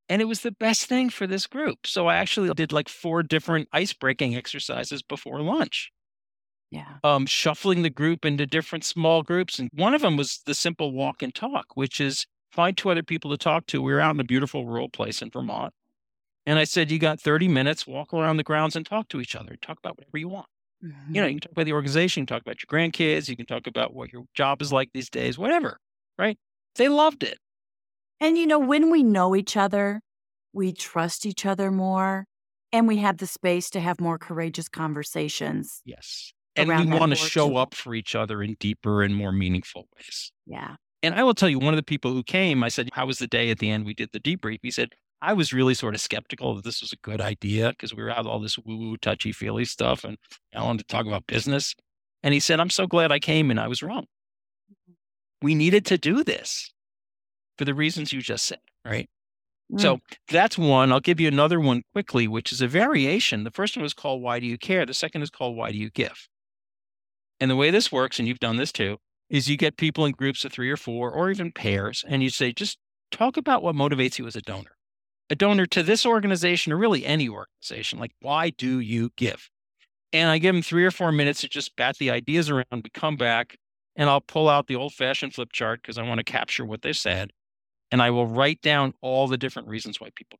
And 0.09 0.21
it 0.21 0.25
was 0.25 0.41
the 0.41 0.51
best 0.51 0.85
thing 0.85 1.09
for 1.09 1.25
this 1.25 1.47
group. 1.47 1.87
So 1.87 2.07
I 2.07 2.17
actually 2.17 2.53
did 2.53 2.71
like 2.71 2.87
four 2.87 3.23
different 3.23 3.67
ice 3.71 3.93
breaking 3.93 4.35
exercises 4.35 5.01
before 5.01 5.41
lunch, 5.41 5.91
yeah. 6.69 6.97
um, 7.03 7.25
shuffling 7.25 7.81
the 7.81 7.89
group 7.89 8.25
into 8.25 8.45
different 8.45 8.83
small 8.83 9.23
groups. 9.23 9.57
And 9.57 9.69
one 9.73 9.95
of 9.95 10.01
them 10.01 10.17
was 10.17 10.41
the 10.45 10.53
simple 10.53 10.91
walk 10.91 11.23
and 11.23 11.33
talk, 11.33 11.67
which 11.75 11.99
is 11.99 12.27
find 12.51 12.77
two 12.77 12.91
other 12.91 13.01
people 13.01 13.31
to 13.31 13.37
talk 13.37 13.65
to. 13.67 13.81
We 13.81 13.93
were 13.93 14.01
out 14.01 14.13
in 14.13 14.19
a 14.19 14.25
beautiful 14.25 14.67
rural 14.67 14.89
place 14.89 15.21
in 15.21 15.31
Vermont. 15.31 15.73
And 16.45 16.59
I 16.59 16.65
said, 16.65 16.91
you 16.91 16.99
got 16.99 17.21
30 17.21 17.47
minutes, 17.47 17.87
walk 17.87 18.13
around 18.13 18.37
the 18.37 18.43
grounds 18.43 18.75
and 18.75 18.85
talk 18.85 19.07
to 19.09 19.21
each 19.21 19.35
other. 19.35 19.55
Talk 19.61 19.79
about 19.79 19.97
whatever 19.97 20.17
you 20.17 20.27
want. 20.27 20.47
Mhm. 20.83 21.15
You 21.15 21.21
know, 21.21 21.27
you 21.27 21.33
can 21.35 21.41
talk 21.41 21.51
about 21.51 21.65
the 21.65 21.73
organization, 21.73 22.21
you 22.21 22.25
can 22.25 22.35
talk 22.35 22.41
about 22.41 22.57
your 22.61 22.67
grandkids, 22.67 23.29
you 23.29 23.35
can 23.37 23.45
talk 23.45 23.67
about 23.67 23.93
what 23.93 24.11
your 24.11 24.25
job 24.33 24.61
is 24.61 24.71
like 24.73 24.89
these 24.93 25.09
days, 25.09 25.37
whatever, 25.37 25.79
right? 26.17 26.37
They 26.75 26.89
loved 26.89 27.23
it. 27.23 27.37
And 28.19 28.37
you 28.37 28.47
know, 28.47 28.59
when 28.59 28.91
we 28.91 29.03
know 29.03 29.35
each 29.35 29.57
other, 29.57 30.01
we 30.53 30.71
trust 30.71 31.25
each 31.25 31.45
other 31.45 31.71
more 31.71 32.25
and 32.71 32.87
we 32.87 32.97
have 32.97 33.17
the 33.17 33.27
space 33.27 33.69
to 33.71 33.79
have 33.79 33.99
more 33.99 34.17
courageous 34.17 34.67
conversations. 34.69 35.81
Yes. 35.85 36.33
And 36.55 36.69
we 36.69 36.85
want 36.85 37.11
to 37.11 37.15
show 37.15 37.55
up 37.57 37.73
for 37.73 37.95
each 37.95 38.13
other 38.15 38.43
in 38.43 38.55
deeper 38.59 39.01
and 39.01 39.15
more 39.15 39.31
meaningful 39.31 39.87
ways. 39.95 40.31
Yeah. 40.45 40.75
And 41.01 41.15
I 41.15 41.23
will 41.23 41.33
tell 41.33 41.49
you, 41.49 41.59
one 41.59 41.73
of 41.73 41.77
the 41.77 41.83
people 41.83 42.13
who 42.13 42.23
came, 42.23 42.63
I 42.63 42.69
said, 42.69 42.89
How 42.93 43.05
was 43.05 43.17
the 43.19 43.27
day 43.27 43.49
at 43.49 43.59
the 43.59 43.69
end? 43.69 43.85
We 43.85 43.93
did 43.93 44.09
the 44.13 44.19
debrief. 44.19 44.59
He 44.61 44.71
said, 44.71 44.89
I 45.23 45.31
was 45.31 45.53
really 45.53 45.73
sort 45.73 45.95
of 45.95 46.01
skeptical 46.01 46.53
that 46.55 46.65
this 46.65 46.81
was 46.81 46.91
a 46.91 46.97
good 46.97 47.21
idea 47.21 47.69
because 47.69 47.95
we 47.95 48.03
were 48.03 48.11
out 48.11 48.25
all 48.25 48.41
this 48.41 48.57
woo 48.57 48.75
woo, 48.75 48.97
touchy 48.97 49.31
feely 49.31 49.63
stuff. 49.63 50.03
And 50.03 50.17
I 50.53 50.61
wanted 50.61 50.85
to 50.85 50.93
talk 50.93 51.05
about 51.05 51.27
business. 51.27 51.73
And 52.21 52.33
he 52.33 52.41
said, 52.41 52.59
I'm 52.59 52.69
so 52.69 52.87
glad 52.87 53.09
I 53.09 53.19
came 53.19 53.49
and 53.49 53.57
I 53.57 53.69
was 53.69 53.81
wrong. 53.81 54.05
We 55.41 55.55
needed 55.55 55.85
to 55.85 55.97
do 55.97 56.25
this 56.25 56.73
for 57.57 57.63
the 57.63 57.73
reasons 57.73 58.11
you 58.11 58.21
just 58.21 58.45
said, 58.45 58.59
right? 58.83 59.09
Mm. 59.71 59.79
So 59.79 59.99
that's 60.29 60.57
one. 60.57 60.91
I'll 60.91 60.99
give 60.99 61.21
you 61.21 61.29
another 61.29 61.61
one 61.61 61.83
quickly, 61.93 62.27
which 62.27 62.51
is 62.51 62.61
a 62.61 62.67
variation. 62.67 63.45
The 63.45 63.51
first 63.51 63.77
one 63.77 63.83
was 63.83 63.93
called 63.93 64.21
Why 64.21 64.41
Do 64.41 64.45
You 64.45 64.57
Care? 64.57 64.85
The 64.85 64.93
second 64.93 65.21
is 65.21 65.29
called 65.29 65.55
Why 65.55 65.71
Do 65.71 65.77
You 65.77 65.89
Give? 65.89 66.27
And 67.39 67.49
the 67.49 67.55
way 67.55 67.71
this 67.71 67.93
works, 67.93 68.19
and 68.19 68.27
you've 68.27 68.39
done 68.39 68.57
this 68.57 68.73
too, 68.73 68.97
is 69.29 69.49
you 69.49 69.55
get 69.55 69.77
people 69.77 70.03
in 70.05 70.11
groups 70.11 70.43
of 70.43 70.51
three 70.51 70.69
or 70.69 70.77
four 70.77 71.11
or 71.11 71.31
even 71.31 71.53
pairs, 71.53 72.03
and 72.05 72.21
you 72.21 72.29
say, 72.29 72.51
just 72.51 72.77
talk 73.09 73.37
about 73.37 73.63
what 73.63 73.73
motivates 73.73 74.19
you 74.19 74.27
as 74.27 74.35
a 74.35 74.41
donor. 74.41 74.75
A 75.29 75.35
donor 75.35 75.65
to 75.67 75.83
this 75.83 76.05
organization 76.05 76.73
or 76.73 76.77
really 76.77 77.05
any 77.05 77.29
organization. 77.29 77.99
Like, 77.99 78.11
why 78.21 78.49
do 78.51 78.79
you 78.79 79.11
give? 79.15 79.49
And 80.11 80.29
I 80.29 80.37
give 80.37 80.53
them 80.53 80.61
three 80.61 80.85
or 80.85 80.91
four 80.91 81.11
minutes 81.11 81.41
to 81.41 81.49
just 81.49 81.75
bat 81.75 81.97
the 81.97 82.11
ideas 82.11 82.49
around. 82.49 82.65
We 82.71 82.89
come 82.93 83.15
back, 83.15 83.57
and 83.95 84.09
I'll 84.09 84.21
pull 84.21 84.47
out 84.47 84.67
the 84.67 84.75
old 84.75 84.93
fashioned 84.93 85.33
flip 85.33 85.51
chart 85.51 85.81
because 85.81 85.97
I 85.97 86.03
want 86.03 86.19
to 86.19 86.23
capture 86.23 86.65
what 86.65 86.81
they 86.81 86.93
said 86.93 87.31
and 87.93 88.01
I 88.01 88.09
will 88.09 88.25
write 88.25 88.59
down 88.63 88.95
all 89.01 89.27
the 89.27 89.37
different 89.37 89.67
reasons 89.67 90.01
why 90.01 90.09
people. 90.15 90.39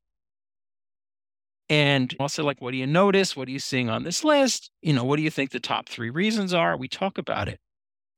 And 1.68 2.12
I'll 2.18 2.28
say, 2.28 2.42
like, 2.42 2.60
what 2.60 2.72
do 2.72 2.76
you 2.76 2.86
notice? 2.86 3.36
What 3.36 3.46
are 3.46 3.52
you 3.52 3.60
seeing 3.60 3.88
on 3.88 4.02
this 4.02 4.24
list? 4.24 4.72
You 4.82 4.92
know, 4.92 5.04
what 5.04 5.18
do 5.18 5.22
you 5.22 5.30
think 5.30 5.52
the 5.52 5.60
top 5.60 5.88
three 5.88 6.10
reasons 6.10 6.52
are? 6.52 6.76
We 6.76 6.88
talk 6.88 7.16
about 7.16 7.48
it. 7.48 7.60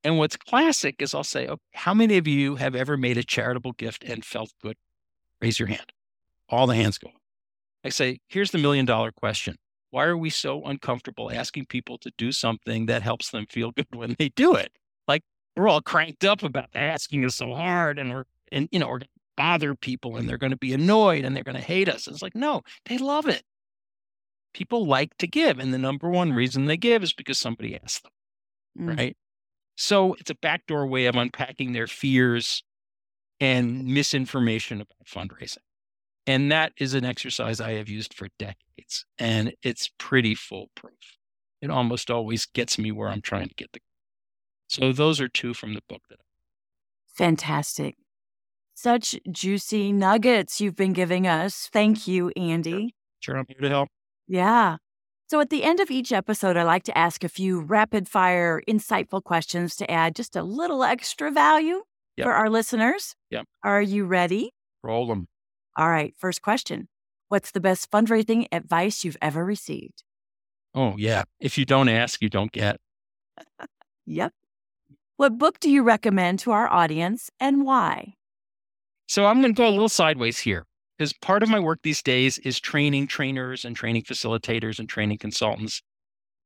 And 0.02 0.16
what's 0.16 0.38
classic 0.38 1.02
is 1.02 1.14
I'll 1.14 1.22
say, 1.22 1.46
okay, 1.46 1.60
how 1.74 1.92
many 1.92 2.16
of 2.16 2.26
you 2.26 2.56
have 2.56 2.74
ever 2.74 2.96
made 2.96 3.18
a 3.18 3.22
charitable 3.22 3.72
gift 3.72 4.04
and 4.04 4.24
felt 4.24 4.54
good? 4.62 4.78
Raise 5.42 5.58
your 5.58 5.68
hand. 5.68 5.92
All 6.48 6.66
the 6.66 6.74
hands 6.76 6.98
go 6.98 7.08
up. 7.08 7.14
I 7.84 7.88
say, 7.90 8.18
here's 8.28 8.50
the 8.50 8.58
million 8.58 8.84
dollar 8.84 9.12
question. 9.12 9.56
Why 9.90 10.04
are 10.04 10.16
we 10.16 10.30
so 10.30 10.64
uncomfortable 10.64 11.30
asking 11.32 11.66
people 11.66 11.98
to 11.98 12.10
do 12.18 12.32
something 12.32 12.86
that 12.86 13.02
helps 13.02 13.30
them 13.30 13.46
feel 13.48 13.70
good 13.70 13.86
when 13.94 14.16
they 14.18 14.28
do 14.30 14.54
it? 14.54 14.72
Like 15.06 15.22
we're 15.56 15.68
all 15.68 15.80
cranked 15.80 16.24
up 16.24 16.42
about 16.42 16.68
asking 16.74 17.24
is 17.24 17.34
so 17.36 17.54
hard 17.54 17.98
and 17.98 18.12
we're, 18.12 18.24
and 18.52 18.68
you 18.72 18.78
know, 18.78 18.86
we're 18.86 18.98
going 18.98 19.02
to 19.02 19.20
bother 19.36 19.74
people 19.74 20.16
and 20.16 20.28
they're 20.28 20.38
going 20.38 20.50
to 20.50 20.56
be 20.56 20.72
annoyed 20.72 21.24
and 21.24 21.34
they're 21.36 21.44
going 21.44 21.56
to 21.56 21.62
hate 21.62 21.88
us. 21.88 22.06
It's 22.08 22.22
like, 22.22 22.34
no, 22.34 22.62
they 22.86 22.98
love 22.98 23.26
it. 23.28 23.42
People 24.54 24.86
like 24.86 25.16
to 25.18 25.26
give. 25.26 25.58
And 25.58 25.72
the 25.72 25.78
number 25.78 26.08
one 26.10 26.32
reason 26.32 26.64
they 26.66 26.76
give 26.76 27.02
is 27.02 27.12
because 27.12 27.38
somebody 27.38 27.78
asked 27.82 28.02
them, 28.02 28.12
Mm. 28.78 28.98
right? 28.98 29.16
So 29.76 30.14
it's 30.14 30.30
a 30.30 30.34
backdoor 30.34 30.86
way 30.86 31.06
of 31.06 31.16
unpacking 31.16 31.72
their 31.72 31.86
fears 31.86 32.62
and 33.40 33.84
misinformation 33.84 34.80
about 34.80 35.06
fundraising. 35.06 35.58
And 36.26 36.50
that 36.50 36.72
is 36.78 36.94
an 36.94 37.04
exercise 37.04 37.60
I 37.60 37.72
have 37.74 37.88
used 37.88 38.12
for 38.14 38.28
decades, 38.38 39.04
and 39.18 39.52
it's 39.62 39.90
pretty 39.98 40.34
foolproof. 40.34 40.92
It 41.62 41.70
almost 41.70 42.10
always 42.10 42.46
gets 42.46 42.78
me 42.78 42.90
where 42.90 43.08
I'm 43.08 43.22
trying 43.22 43.48
to 43.48 43.54
get 43.54 43.72
the. 43.72 43.80
So 44.68 44.92
those 44.92 45.20
are 45.20 45.28
two 45.28 45.54
from 45.54 45.74
the 45.74 45.82
book 45.88 46.02
that. 46.10 46.18
Fantastic. 47.14 47.96
Such 48.74 49.16
juicy 49.30 49.92
nuggets 49.92 50.60
you've 50.60 50.76
been 50.76 50.92
giving 50.92 51.26
us. 51.26 51.68
Thank 51.72 52.06
you, 52.06 52.30
Andy. 52.36 52.94
Sure, 53.20 53.36
I'm 53.38 53.46
here 53.48 53.60
to 53.60 53.68
help. 53.68 53.88
Yeah. 54.28 54.76
So 55.28 55.40
at 55.40 55.50
the 55.50 55.64
end 55.64 55.80
of 55.80 55.90
each 55.90 56.12
episode, 56.12 56.56
I 56.56 56.62
like 56.62 56.82
to 56.84 56.96
ask 56.98 57.24
a 57.24 57.28
few 57.28 57.60
rapid 57.60 58.08
fire, 58.08 58.62
insightful 58.68 59.22
questions 59.24 59.74
to 59.76 59.90
add 59.90 60.14
just 60.14 60.36
a 60.36 60.42
little 60.42 60.84
extra 60.84 61.30
value 61.30 61.82
Yep. 62.16 62.24
for 62.26 62.32
our 62.32 62.48
listeners. 62.50 63.14
Yep. 63.30 63.46
Are 63.62 63.82
you 63.82 64.04
ready? 64.04 64.52
Roll 64.82 65.06
them. 65.06 65.26
All 65.76 65.90
right. 65.90 66.14
First 66.16 66.42
question 66.42 66.88
What's 67.28 67.50
the 67.50 67.60
best 67.60 67.90
fundraising 67.90 68.46
advice 68.52 69.04
you've 69.04 69.16
ever 69.20 69.44
received? 69.44 70.04
Oh 70.74 70.94
yeah. 70.96 71.24
If 71.40 71.58
you 71.58 71.64
don't 71.64 71.88
ask, 71.88 72.22
you 72.22 72.28
don't 72.28 72.52
get. 72.52 72.80
Yep. 74.08 74.32
What 75.16 75.36
book 75.36 75.58
do 75.58 75.68
you 75.68 75.82
recommend 75.82 76.38
to 76.40 76.52
our 76.52 76.68
audience 76.72 77.28
and 77.40 77.64
why? 77.64 78.14
So 79.08 79.26
I'm 79.26 79.40
going 79.40 79.52
to 79.52 79.58
go 79.58 79.68
a 79.68 79.70
little 79.70 79.88
sideways 79.88 80.38
here 80.38 80.64
because 80.96 81.12
part 81.12 81.42
of 81.42 81.48
my 81.48 81.58
work 81.58 81.80
these 81.82 82.02
days 82.02 82.38
is 82.38 82.60
training 82.60 83.08
trainers 83.08 83.64
and 83.64 83.74
training 83.74 84.02
facilitators 84.02 84.78
and 84.78 84.88
training 84.88 85.18
consultants. 85.18 85.82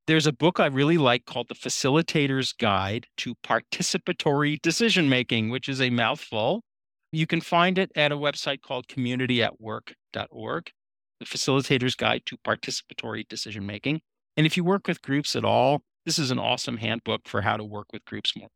There's 0.06 0.26
a 0.26 0.32
book 0.32 0.58
I 0.58 0.66
really 0.66 0.98
like 0.98 1.26
called 1.26 1.48
The 1.48 1.54
Facilitator's 1.54 2.52
Guide 2.52 3.06
to 3.18 3.34
Participatory 3.46 4.60
Decision 4.62 5.08
Making, 5.08 5.50
which 5.50 5.68
is 5.68 5.80
a 5.80 5.90
mouthful. 5.90 6.62
You 7.12 7.26
can 7.26 7.40
find 7.40 7.78
it 7.78 7.90
at 7.96 8.12
a 8.12 8.16
website 8.16 8.62
called 8.62 8.86
communityatwork.org, 8.88 10.70
The 11.18 11.26
Facilitator's 11.26 11.94
Guide 11.94 12.22
to 12.26 12.36
Participatory 12.38 13.26
Decision 13.28 13.66
Making. 13.66 14.00
And 14.36 14.46
if 14.46 14.56
you 14.56 14.64
work 14.64 14.86
with 14.86 15.02
groups 15.02 15.34
at 15.34 15.44
all, 15.44 15.82
this 16.06 16.18
is 16.18 16.30
an 16.30 16.38
awesome 16.38 16.76
handbook 16.76 17.22
for 17.26 17.42
how 17.42 17.56
to 17.56 17.64
work 17.64 17.92
with 17.92 18.04
groups 18.04 18.36
more. 18.36 18.48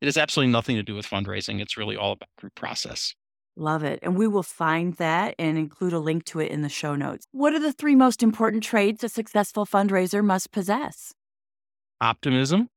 It 0.00 0.06
has 0.06 0.16
absolutely 0.16 0.52
nothing 0.52 0.76
to 0.76 0.82
do 0.82 0.96
with 0.96 1.06
fundraising. 1.06 1.60
It's 1.60 1.76
really 1.76 1.96
all 1.96 2.12
about 2.12 2.28
group 2.36 2.54
process. 2.56 3.14
Love 3.54 3.84
it. 3.84 4.00
And 4.02 4.16
we 4.16 4.26
will 4.26 4.42
find 4.42 4.94
that 4.94 5.34
and 5.38 5.56
include 5.56 5.92
a 5.92 5.98
link 6.00 6.24
to 6.24 6.40
it 6.40 6.50
in 6.50 6.62
the 6.62 6.68
show 6.68 6.96
notes. 6.96 7.26
What 7.30 7.54
are 7.54 7.60
the 7.60 7.72
three 7.72 7.94
most 7.94 8.22
important 8.22 8.64
traits 8.64 9.04
a 9.04 9.08
successful 9.08 9.64
fundraiser 9.66 10.24
must 10.24 10.50
possess? 10.50 11.14
optimism, 12.02 12.68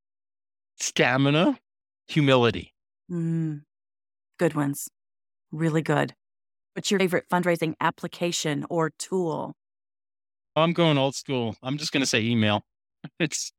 stamina, 0.79 1.59
humility. 2.07 2.73
Mm, 3.11 3.63
good 4.37 4.53
ones. 4.53 4.89
Really 5.51 5.81
good. 5.81 6.13
What's 6.73 6.91
your 6.91 6.99
favorite 6.99 7.25
fundraising 7.31 7.73
application 7.79 8.65
or 8.69 8.91
tool? 8.97 9.53
I'm 10.55 10.73
going 10.73 10.97
old 10.97 11.15
school. 11.15 11.55
I'm 11.63 11.77
just 11.77 11.91
going 11.91 12.01
to 12.01 12.07
say 12.07 12.21
email. 12.21 12.63
It's 13.19 13.53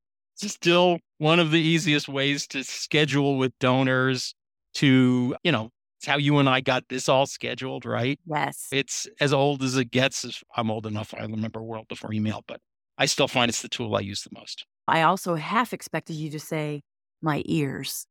still 0.52 0.98
one 1.16 1.40
of 1.40 1.50
the 1.50 1.60
easiest 1.60 2.08
ways 2.08 2.46
to 2.48 2.62
schedule 2.62 3.38
with 3.38 3.52
donors 3.58 4.34
to, 4.74 5.34
you 5.42 5.52
know, 5.52 5.70
it's 5.98 6.06
how 6.06 6.18
you 6.18 6.38
and 6.38 6.48
I 6.48 6.60
got 6.60 6.84
this 6.90 7.08
all 7.08 7.24
scheduled, 7.24 7.86
right? 7.86 8.20
Yes. 8.26 8.68
It's 8.70 9.06
as 9.18 9.32
old 9.32 9.62
as 9.62 9.78
it 9.78 9.90
gets. 9.90 10.42
I'm 10.54 10.70
old 10.70 10.86
enough. 10.86 11.14
I 11.14 11.22
remember 11.22 11.60
a 11.60 11.64
world 11.64 11.88
before 11.88 12.12
email, 12.12 12.44
but 12.46 12.60
I 12.98 13.06
still 13.06 13.28
find 13.28 13.48
it's 13.48 13.62
the 13.62 13.68
tool 13.68 13.96
I 13.96 14.00
use 14.00 14.22
the 14.22 14.30
most. 14.32 14.66
I 14.86 15.02
also 15.02 15.36
half 15.36 15.72
expected 15.72 16.16
you 16.16 16.28
to 16.30 16.40
say 16.40 16.82
my 17.22 17.42
ears. 17.46 18.06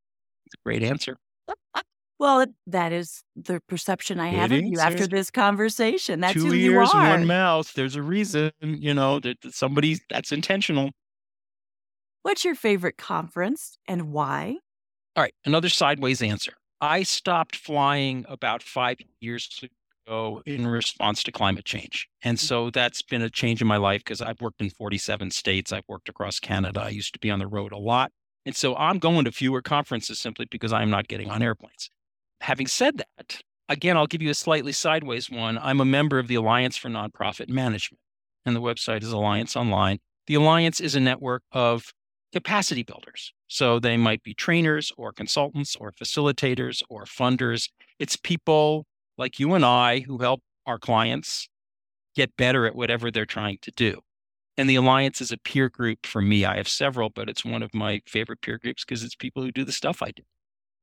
Great 0.64 0.82
answer. 0.82 1.18
Well, 2.18 2.46
that 2.68 2.94
is 2.94 3.24
the 3.36 3.62
perception 3.68 4.20
I 4.20 4.30
have 4.30 4.52
of 4.52 4.62
you 4.64 4.80
after 4.80 5.06
this 5.06 5.30
conversation. 5.30 6.22
That's 6.22 6.34
Two 6.34 6.46
who 6.46 6.54
you 6.54 6.72
ears, 6.74 6.92
are. 6.94 7.10
one 7.10 7.28
mouth. 7.28 7.74
There's 7.74 7.98
a 7.98 8.02
reason, 8.02 8.52
you 8.62 8.94
know, 8.94 9.20
that 9.20 9.42
that 9.42 9.54
somebody 9.54 10.00
that's 10.10 10.32
intentional. 10.32 10.92
What's 12.22 12.46
your 12.46 12.56
favorite 12.56 12.98
conference 12.98 13.78
and 13.88 14.12
why? 14.14 14.58
All 15.16 15.24
right, 15.24 15.34
another 15.46 15.70
sideways 15.70 16.22
answer. 16.22 16.54
I 16.82 17.04
stopped 17.04 17.56
flying 17.56 18.26
about 18.28 18.64
five 18.64 18.98
years 19.20 19.64
ago 20.08 20.42
in 20.46 20.68
response 20.68 21.24
to 21.24 21.32
climate 21.32 21.66
change. 21.66 22.08
And 22.22 22.38
mm. 22.38 22.42
so 22.42 22.70
that's 22.70 23.02
been 23.02 23.22
a 23.22 23.30
change 23.30 23.62
in 23.62 23.68
my 23.68 23.78
life 23.78 24.04
because 24.04 24.22
I've 24.22 24.42
worked 24.42 24.62
in 24.62 24.70
47 24.70 25.32
states. 25.32 25.72
I've 25.72 25.88
worked 25.88 26.10
across 26.10 26.40
Canada. 26.40 26.82
I 26.82 26.90
used 26.90 27.14
to 27.14 27.20
be 27.20 27.30
on 27.30 27.40
the 27.40 27.48
road 27.48 27.72
a 27.72 27.78
lot. 27.78 28.12
And 28.46 28.56
so 28.56 28.76
I'm 28.76 29.00
going 29.00 29.26
to 29.26 29.32
fewer 29.32 29.62
conferences 29.62 30.20
simply 30.20 30.46
because 30.50 30.72
I'm 30.72 30.90
not 30.90 31.08
getting 31.08 31.30
on 31.30 31.42
airplanes. 31.42 31.90
Having 32.46 32.68
said 32.68 32.98
that, 33.00 33.42
again, 33.70 33.98
I'll 33.98 34.06
give 34.06 34.22
you 34.22 34.30
a 34.30 34.36
slightly 34.36 34.72
sideways 34.72 35.32
one. 35.32 35.58
I'm 35.58 35.82
a 35.82 35.86
member 35.86 36.20
of 36.20 36.28
the 36.28 36.36
Alliance 36.36 36.78
for 36.78 36.90
Nonprofit 36.90 37.50
Management, 37.50 38.00
and 38.46 38.56
the 38.56 38.62
website 38.62 39.02
is 39.02 39.12
Alliance 39.12 39.56
Online. 39.56 39.98
The 40.28 40.36
Alliance 40.36 40.80
is 40.80 40.94
a 40.94 41.00
network 41.00 41.42
of 41.52 41.92
capacity 42.32 42.84
builders. 42.84 43.34
So 43.48 43.80
they 43.80 43.98
might 43.98 44.22
be 44.22 44.36
trainers 44.36 44.92
or 44.96 45.12
consultants 45.12 45.76
or 45.76 45.92
facilitators 45.92 46.84
or 46.88 47.06
funders. 47.06 47.72
It's 47.98 48.16
people 48.16 48.86
like 49.18 49.40
you 49.40 49.56
and 49.56 49.66
I 49.66 50.02
who 50.02 50.20
help 50.20 50.42
our 50.68 50.78
clients 50.78 51.50
get 52.16 52.38
better 52.38 52.68
at 52.68 52.76
whatever 52.76 53.10
they're 53.10 53.26
trying 53.26 53.58
to 53.64 53.72
do. 53.72 54.02
And 54.56 54.70
the 54.70 54.76
Alliance 54.76 55.20
is 55.20 55.32
a 55.32 55.40
peer 55.40 55.68
group 55.68 56.06
for 56.06 56.22
me. 56.22 56.46
I 56.46 56.58
have 56.58 56.70
several, 56.70 57.10
but 57.10 57.28
it's 57.28 57.44
one 57.44 57.64
of 57.64 57.74
my 57.74 58.04
favorite 58.06 58.42
peer 58.42 58.60
groups 58.60 58.86
because 58.86 59.04
it's 59.04 59.16
people 59.16 59.42
who 59.42 59.52
do 59.52 59.66
the 59.66 59.72
stuff 59.72 60.04
I 60.04 60.12
do. 60.12 60.22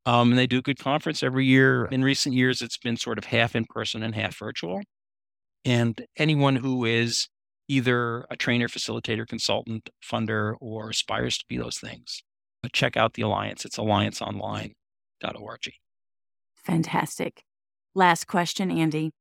Um, 0.04 0.30
and 0.30 0.38
they 0.38 0.46
do 0.46 0.58
a 0.58 0.62
good 0.62 0.78
conference 0.78 1.22
every 1.22 1.46
year. 1.46 1.86
In 1.86 2.02
recent 2.02 2.34
years, 2.34 2.60
it's 2.60 2.76
been 2.76 2.96
sort 2.96 3.18
of 3.18 3.26
half 3.26 3.54
in 3.54 3.64
person 3.66 4.02
and 4.02 4.14
half 4.14 4.36
virtual. 4.36 4.80
And 5.64 6.04
anyone 6.16 6.56
who 6.56 6.84
is 6.84 7.28
either 7.68 8.26
a 8.28 8.36
trainer, 8.36 8.68
facilitator, 8.68 9.26
consultant, 9.26 9.90
funder, 10.02 10.54
or 10.60 10.90
aspires 10.90 11.38
to 11.38 11.44
be 11.48 11.56
those 11.56 11.78
things, 11.78 12.22
but 12.62 12.72
check 12.72 12.96
out 12.96 13.14
the 13.14 13.22
Alliance. 13.22 13.64
It's 13.64 13.78
allianceonline.org. 13.78 15.72
Fantastic. 16.54 17.44
Last 17.94 18.26
question, 18.26 18.70
Andy. 18.70 19.12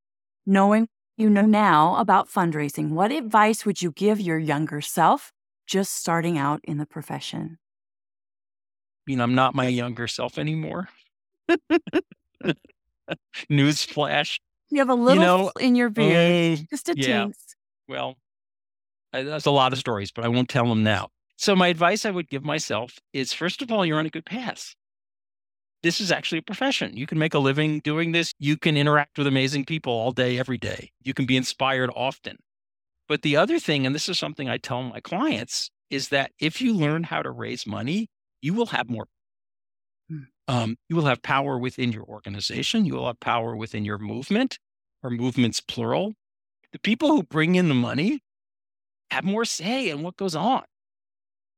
Knowing 0.45 0.88
you 1.17 1.29
know 1.29 1.45
now 1.45 1.95
about 1.97 2.29
fundraising, 2.29 2.89
what 2.89 3.11
advice 3.11 3.65
would 3.65 3.82
you 3.82 3.91
give 3.91 4.19
your 4.19 4.39
younger 4.39 4.82
self 4.82 5.32
just 5.67 5.93
starting 5.93 6.38
out 6.38 6.59
in 6.63 6.77
the 6.77 6.86
profession? 6.86 7.57
I 9.12 9.14
mean, 9.14 9.20
I'm 9.20 9.36
not 9.36 9.53
my 9.53 9.68
younger 9.68 10.07
self 10.07 10.38
anymore. 10.38 10.88
Newsflash. 13.51 14.39
You 14.70 14.80
have 14.80 14.89
a 14.89 14.93
little 14.93 15.22
you 15.22 15.28
know, 15.28 15.51
in 15.59 15.76
your 15.76 15.89
beard, 15.89 16.59
um, 16.59 16.68
just 16.70 16.88
a 16.88 16.93
yeah. 16.95 17.24
teens. 17.26 17.36
Well, 17.89 18.16
that's 19.12 19.45
a 19.45 19.51
lot 19.51 19.74
of 19.74 19.80
stories, 19.80 20.14
but 20.14 20.24
I 20.24 20.30
won't 20.30 20.47
tell 20.47 20.66
them 20.66 20.82
now. 20.82 21.09
So, 21.36 21.57
my 21.57 21.68
advice 21.68 22.05
I 22.05 22.12
would 22.12 22.30
give 22.30 22.45
myself 22.45 22.99
is 23.12 23.34
first 23.34 23.62
of 23.62 23.70
all, 23.70 23.86
you're 23.86 23.99
on 23.99 24.05
a 24.05 24.09
good 24.09 24.26
path. 24.26 24.76
This 25.84 25.99
is 25.99 26.09
actually 26.09 26.38
a 26.38 26.43
profession. 26.43 26.95
You 26.95 27.05
can 27.05 27.20
make 27.20 27.34
a 27.34 27.39
living 27.39 27.82
doing 27.82 28.14
this. 28.14 28.32
You 28.39 28.55
can 28.55 28.78
interact 28.78 29.18
with 29.18 29.28
amazing 29.28 29.66
people 29.66 29.91
all 29.91 30.14
day, 30.14 30.39
every 30.39 30.57
day. 30.57 30.91
You 31.03 31.14
can 31.14 31.26
be 31.26 31.36
inspired 31.36 31.89
often. 31.93 32.38
But 33.09 33.24
the 33.24 33.36
other 33.36 33.59
thing, 33.59 33.86
and 33.86 33.93
this 33.93 34.07
is 34.07 34.18
something 34.18 34.47
I 34.47 34.57
tell 34.57 34.84
my 34.84 35.01
clients, 35.01 35.70
is 35.89 36.07
that 36.09 36.32
if 36.39 36.62
you 36.62 36.74
learn 36.74 37.03
how 37.03 37.22
to 37.22 37.30
raise 37.30 37.68
money, 37.68 38.07
you 38.41 38.53
will 38.53 38.67
have 38.67 38.89
more. 38.89 39.07
Hmm. 40.09 40.19
Um, 40.47 40.77
you 40.89 40.95
will 40.95 41.05
have 41.05 41.21
power 41.21 41.57
within 41.57 41.91
your 41.91 42.03
organization. 42.03 42.85
You 42.85 42.95
will 42.95 43.07
have 43.07 43.19
power 43.19 43.55
within 43.55 43.85
your 43.85 43.97
movement, 43.97 44.59
or 45.03 45.09
movements 45.09 45.61
plural. 45.61 46.13
The 46.73 46.79
people 46.79 47.09
who 47.09 47.23
bring 47.23 47.55
in 47.55 47.67
the 47.67 47.75
money 47.75 48.21
have 49.11 49.23
more 49.23 49.45
say 49.45 49.89
in 49.89 50.03
what 50.03 50.17
goes 50.17 50.35
on. 50.35 50.63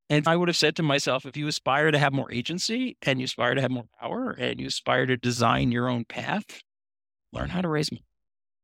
And 0.10 0.28
I 0.28 0.36
would 0.36 0.50
have 0.50 0.58
said 0.58 0.76
to 0.76 0.84
myself, 0.84 1.26
if 1.26 1.38
you 1.38 1.48
aspire 1.48 1.90
to 1.92 1.98
have 1.98 2.14
more 2.14 2.32
agency 2.32 2.98
and 3.02 3.20
you 3.20 3.26
aspire 3.26 3.56
to 3.56 3.62
have 3.62 3.72
more 3.72 3.88
power 4.00 4.32
and 4.32 4.60
you 4.60 4.68
aspire 4.68 5.06
to 5.06 5.18
design 5.18 5.72
your 5.72 5.88
own 5.88 6.06
path, 6.06 6.62
learn 7.32 7.50
how 7.50 7.62
to 7.62 7.68
raise 7.68 7.92
money. 7.92 8.06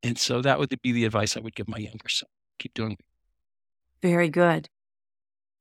And 0.04 0.18
so 0.18 0.42
that 0.42 0.60
would 0.60 0.74
be 0.82 0.92
the 0.92 1.06
advice 1.06 1.38
I 1.38 1.40
would 1.40 1.56
give 1.56 1.68
my 1.68 1.78
younger 1.78 2.10
self. 2.10 2.32
Keep 2.60 2.74
doing 2.74 2.92
it. 2.94 3.00
Very 4.02 4.30
good. 4.30 4.70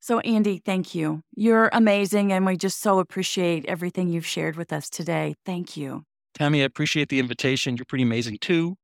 So, 0.01 0.21
Andy, 0.21 0.61
thank 0.65 0.95
you. 0.95 1.23
You're 1.35 1.71
amazing. 1.73 2.33
And 2.33 2.47
we 2.47 2.57
just 2.57 2.81
so 2.81 2.99
appreciate 2.99 3.67
everything 3.67 4.09
you've 4.09 4.27
shared 4.27 4.57
with 4.57 4.73
us 4.73 4.89
today. 4.89 5.35
Thank 5.45 5.77
you. 5.77 6.05
Tammy, 6.35 6.63
I 6.63 6.65
appreciate 6.65 7.09
the 7.09 7.19
invitation. 7.19 7.77
You're 7.77 7.85
pretty 7.85 8.05
amazing 8.05 8.39
too. 8.41 8.77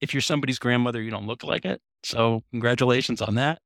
If 0.00 0.14
you're 0.14 0.20
somebody's 0.22 0.58
grandmother, 0.58 1.00
you 1.00 1.10
don't 1.10 1.26
look 1.26 1.44
like 1.44 1.64
it. 1.64 1.80
So, 2.02 2.42
congratulations 2.50 3.20
on 3.20 3.36
that. 3.36 3.60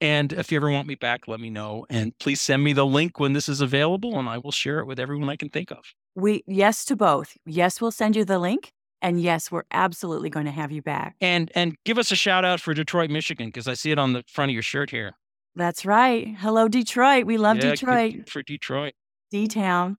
And 0.00 0.32
if 0.32 0.50
you 0.50 0.56
ever 0.56 0.70
want 0.70 0.86
me 0.86 0.96
back, 0.96 1.28
let 1.28 1.40
me 1.40 1.50
know. 1.50 1.86
And 1.88 2.16
please 2.18 2.40
send 2.40 2.62
me 2.62 2.72
the 2.72 2.86
link 2.86 3.18
when 3.18 3.32
this 3.32 3.48
is 3.48 3.60
available 3.60 4.18
and 4.18 4.28
I 4.28 4.38
will 4.38 4.52
share 4.52 4.80
it 4.80 4.86
with 4.86 4.98
everyone 4.98 5.28
I 5.28 5.36
can 5.36 5.48
think 5.48 5.70
of. 5.70 5.78
We 6.14 6.42
yes 6.46 6.84
to 6.86 6.96
both. 6.96 7.36
Yes, 7.46 7.80
we'll 7.80 7.90
send 7.90 8.16
you 8.16 8.24
the 8.24 8.38
link. 8.38 8.72
And 9.02 9.20
yes, 9.20 9.50
we're 9.50 9.64
absolutely 9.70 10.30
going 10.30 10.46
to 10.46 10.52
have 10.52 10.72
you 10.72 10.80
back. 10.80 11.16
And 11.20 11.52
and 11.54 11.76
give 11.84 11.98
us 11.98 12.10
a 12.10 12.16
shout 12.16 12.44
out 12.44 12.60
for 12.60 12.72
Detroit, 12.72 13.10
Michigan, 13.10 13.48
because 13.48 13.68
I 13.68 13.74
see 13.74 13.90
it 13.90 13.98
on 13.98 14.14
the 14.14 14.24
front 14.26 14.50
of 14.50 14.54
your 14.54 14.62
shirt 14.62 14.90
here. 14.90 15.14
That's 15.56 15.86
right. 15.86 16.34
Hello, 16.38 16.68
Detroit. 16.68 17.26
We 17.26 17.38
love 17.38 17.56
yeah, 17.56 17.70
Detroit. 17.70 18.28
For 18.28 18.42
Detroit. 18.42 18.94
D 19.30 19.46
Town. 19.46 19.96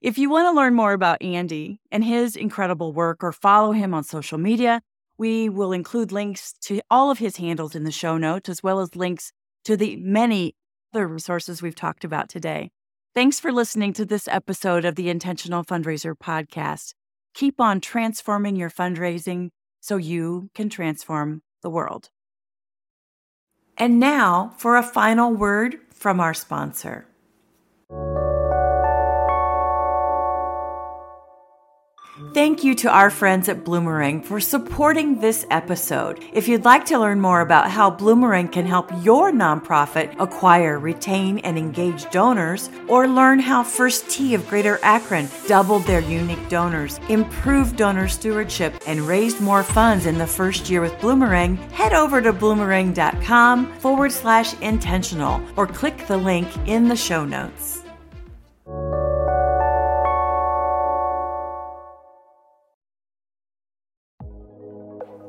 If 0.00 0.16
you 0.16 0.30
want 0.30 0.46
to 0.46 0.56
learn 0.56 0.74
more 0.74 0.92
about 0.92 1.22
Andy 1.22 1.80
and 1.90 2.04
his 2.04 2.36
incredible 2.36 2.92
work 2.92 3.22
or 3.22 3.32
follow 3.32 3.72
him 3.72 3.92
on 3.92 4.04
social 4.04 4.38
media, 4.38 4.80
we 5.18 5.50
will 5.50 5.72
include 5.72 6.12
links 6.12 6.54
to 6.62 6.80
all 6.90 7.10
of 7.10 7.18
his 7.18 7.36
handles 7.36 7.74
in 7.74 7.84
the 7.84 7.92
show 7.92 8.16
notes, 8.16 8.48
as 8.48 8.62
well 8.62 8.80
as 8.80 8.96
links 8.96 9.32
to 9.64 9.76
the 9.76 9.96
many 9.96 10.54
other 10.94 11.06
resources 11.06 11.60
we've 11.60 11.74
talked 11.74 12.04
about 12.04 12.28
today. 12.30 12.70
Thanks 13.14 13.38
for 13.38 13.52
listening 13.52 13.92
to 13.94 14.06
this 14.06 14.28
episode 14.28 14.84
of 14.84 14.94
the 14.94 15.10
Intentional 15.10 15.64
Fundraiser 15.64 16.14
podcast. 16.16 16.94
Keep 17.34 17.60
on 17.60 17.80
transforming 17.80 18.56
your 18.56 18.70
fundraising 18.70 19.50
so 19.80 19.96
you 19.96 20.48
can 20.54 20.68
transform 20.70 21.42
the 21.62 21.70
world. 21.70 22.10
And 23.80 23.98
now 23.98 24.52
for 24.58 24.76
a 24.76 24.82
final 24.82 25.32
word 25.32 25.78
from 25.88 26.20
our 26.20 26.34
sponsor. 26.34 27.06
Thank 32.34 32.62
you 32.62 32.74
to 32.76 32.88
our 32.88 33.10
friends 33.10 33.48
at 33.48 33.64
Bloomerang 33.64 34.24
for 34.24 34.40
supporting 34.40 35.20
this 35.20 35.46
episode. 35.50 36.22
If 36.32 36.48
you'd 36.48 36.64
like 36.64 36.84
to 36.86 36.98
learn 36.98 37.20
more 37.20 37.40
about 37.40 37.70
how 37.70 37.90
Bloomerang 37.90 38.52
can 38.52 38.66
help 38.66 38.90
your 39.02 39.32
nonprofit 39.32 40.14
acquire, 40.20 40.78
retain, 40.78 41.38
and 41.38 41.58
engage 41.58 42.08
donors, 42.10 42.68
or 42.88 43.08
learn 43.08 43.40
how 43.40 43.64
First 43.64 44.08
Tee 44.10 44.34
of 44.34 44.46
Greater 44.48 44.78
Akron 44.82 45.28
doubled 45.48 45.84
their 45.84 46.00
unique 46.00 46.48
donors, 46.48 47.00
improved 47.08 47.76
donor 47.76 48.06
stewardship, 48.06 48.80
and 48.86 49.00
raised 49.00 49.40
more 49.40 49.62
funds 49.62 50.06
in 50.06 50.18
the 50.18 50.26
first 50.26 50.68
year 50.68 50.82
with 50.82 50.92
Bloomerang, 50.98 51.56
head 51.72 51.94
over 51.94 52.20
to 52.20 52.32
bloomerang.com 52.32 53.72
forward 53.78 54.12
slash 54.12 54.54
intentional 54.60 55.42
or 55.56 55.66
click 55.66 56.06
the 56.06 56.16
link 56.16 56.48
in 56.68 56.86
the 56.86 56.96
show 56.96 57.24
notes. 57.24 57.82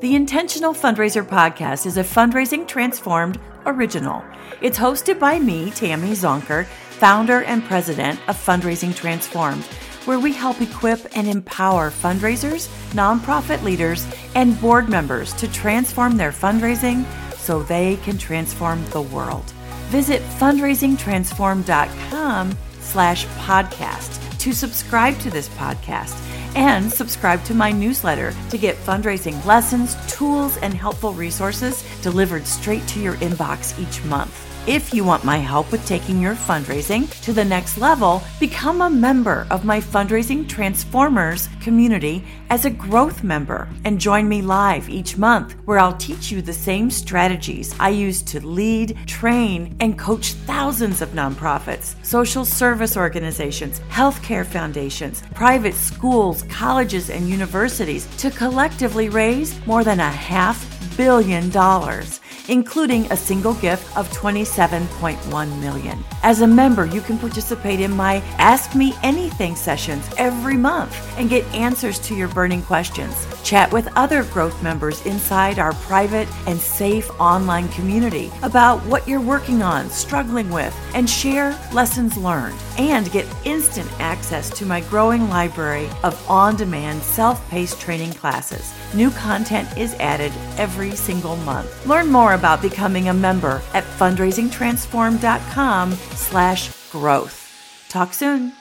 The 0.02 0.16
Intentional 0.16 0.74
Fundraiser 0.74 1.24
podcast 1.24 1.86
is 1.86 1.98
a 1.98 2.04
fundraising 2.04 2.68
transformed 2.68 3.40
original. 3.68 4.26
It's 4.60 4.80
hosted 4.80 5.20
by 5.20 5.38
me, 5.38 5.70
Tammy 5.70 6.14
Zonker, 6.14 6.66
founder 6.66 7.44
and 7.44 7.64
president 7.66 8.20
of 8.28 8.36
Fundraising 8.36 8.96
Transformed, 8.96 9.64
where 10.06 10.18
we 10.18 10.34
help 10.34 10.60
equip 10.60 11.16
and 11.16 11.28
empower 11.28 11.92
fundraisers, 11.92 12.68
nonprofit 12.94 13.62
leaders, 13.62 14.08
and 14.34 14.60
board 14.60 14.90
members 14.90 15.34
to 15.34 15.48
transform 15.52 16.18
their 16.18 16.32
fundraising 16.32 17.06
so 17.36 17.62
they 17.62 17.98
can 17.98 18.18
transform 18.18 18.84
the 18.90 19.04
world. 19.04 19.52
Visit 19.90 20.24
fundraisingtransformed.com 20.40 22.58
slash 22.80 23.28
podcast 23.28 24.40
to 24.40 24.52
subscribe 24.52 25.20
to 25.20 25.30
this 25.30 25.50
podcast 25.50 26.18
and 26.56 26.92
subscribe 26.92 27.44
to 27.46 27.54
my 27.54 27.72
newsletter 27.72 28.34
to 28.50 28.58
get 28.58 28.76
fundraising 28.78 29.44
lessons, 29.46 29.96
tools, 30.12 30.58
and 30.58 30.74
helpful 30.74 31.14
resources 31.14 31.84
delivered 32.02 32.46
straight 32.46 32.86
to 32.88 33.00
your 33.00 33.16
inbox 33.16 33.78
each 33.80 34.04
month. 34.06 34.51
If 34.68 34.94
you 34.94 35.04
want 35.04 35.24
my 35.24 35.38
help 35.38 35.72
with 35.72 35.84
taking 35.88 36.22
your 36.22 36.36
fundraising 36.36 37.10
to 37.24 37.34
the 37.34 37.44
next 37.44 37.80
level, 37.80 38.22
become 38.40 38.82
a 38.82 38.92
member 38.92 39.48
of 39.50 39.66
my 39.66 39.82
Fundraising 39.82 40.48
Transformers 40.48 41.50
community 41.62 42.24
as 42.52 42.66
a 42.66 42.70
growth 42.70 43.24
member 43.24 43.68
and 43.86 44.00
join 44.00 44.30
me 44.30 44.44
live 44.44 44.88
each 44.88 45.18
month 45.18 45.54
where 45.66 45.80
I'll 45.80 45.98
teach 45.98 46.30
you 46.30 46.44
the 46.44 46.54
same 46.54 46.92
strategies 46.92 47.74
I 47.80 47.90
use 47.90 48.22
to 48.22 48.46
lead, 48.46 48.96
train, 49.08 49.76
and 49.80 49.98
coach 49.98 50.34
thousands 50.34 51.02
of 51.02 51.10
nonprofits, 51.10 51.96
social 52.06 52.46
service 52.46 52.96
organizations, 52.96 53.80
healthcare 53.90 54.46
foundations, 54.46 55.24
private 55.34 55.74
schools, 55.74 56.44
colleges, 56.44 57.10
and 57.10 57.28
universities 57.28 58.08
to 58.18 58.30
collectively 58.30 59.10
raise 59.10 59.60
more 59.66 59.84
than 59.84 60.00
a 60.00 60.08
half 60.08 60.68
billion 60.96 61.50
dollars 61.50 62.21
including 62.52 63.10
a 63.12 63.18
single 63.18 63.54
gift 63.56 63.98
of 63.98 64.12
27.1 64.12 65.60
million. 65.62 66.04
As 66.22 66.42
a 66.42 66.48
member, 66.48 66.86
you 66.86 67.00
can 67.00 67.18
participate 67.18 67.80
in 67.80 67.96
my 67.96 68.18
Ask 68.38 68.76
Me 68.76 68.94
Anything 69.04 69.56
sessions 69.56 70.08
every 70.18 70.58
month 70.58 70.94
and 71.18 71.30
get 71.30 71.46
answers 71.56 71.98
to 72.00 72.14
your 72.14 72.28
burning 72.28 72.62
questions. 72.62 73.26
Chat 73.44 73.72
with 73.72 73.88
other 73.96 74.26
growth 74.26 74.62
members 74.62 75.04
inside 75.06 75.60
our 75.60 75.74
private 75.74 76.28
and 76.46 76.60
safe 76.60 77.10
online 77.22 77.70
community 77.70 78.30
about 78.44 78.86
what 78.86 79.08
you're 79.08 79.22
working 79.22 79.64
on, 79.64 79.90
struggling 79.90 80.50
with, 80.50 80.78
and 80.94 81.10
share 81.10 81.58
lessons 81.72 82.18
learned. 82.18 82.60
And 82.78 83.10
get 83.14 83.28
instant 83.46 83.90
access 84.00 84.50
to 84.58 84.66
my 84.66 84.82
growing 84.82 85.30
library 85.30 85.90
of 86.04 86.30
on 86.30 86.58
demand 86.58 87.02
self 87.02 87.50
paced 87.50 87.80
training 87.80 88.12
classes. 88.14 88.74
New 88.94 89.10
content 89.12 89.78
is 89.78 89.94
added 89.96 90.34
every 90.58 90.96
single 90.96 91.36
month. 91.38 91.86
Learn 91.86 92.12
more 92.12 92.34
about 92.34 92.62
becoming 92.62 93.08
a 93.08 93.14
member 93.14 93.62
at 93.74 93.84
fundraisingtransformed.com 93.84 95.92
slash 95.94 96.92
growth. 96.92 97.86
Talk 97.88 98.14
soon. 98.14 98.52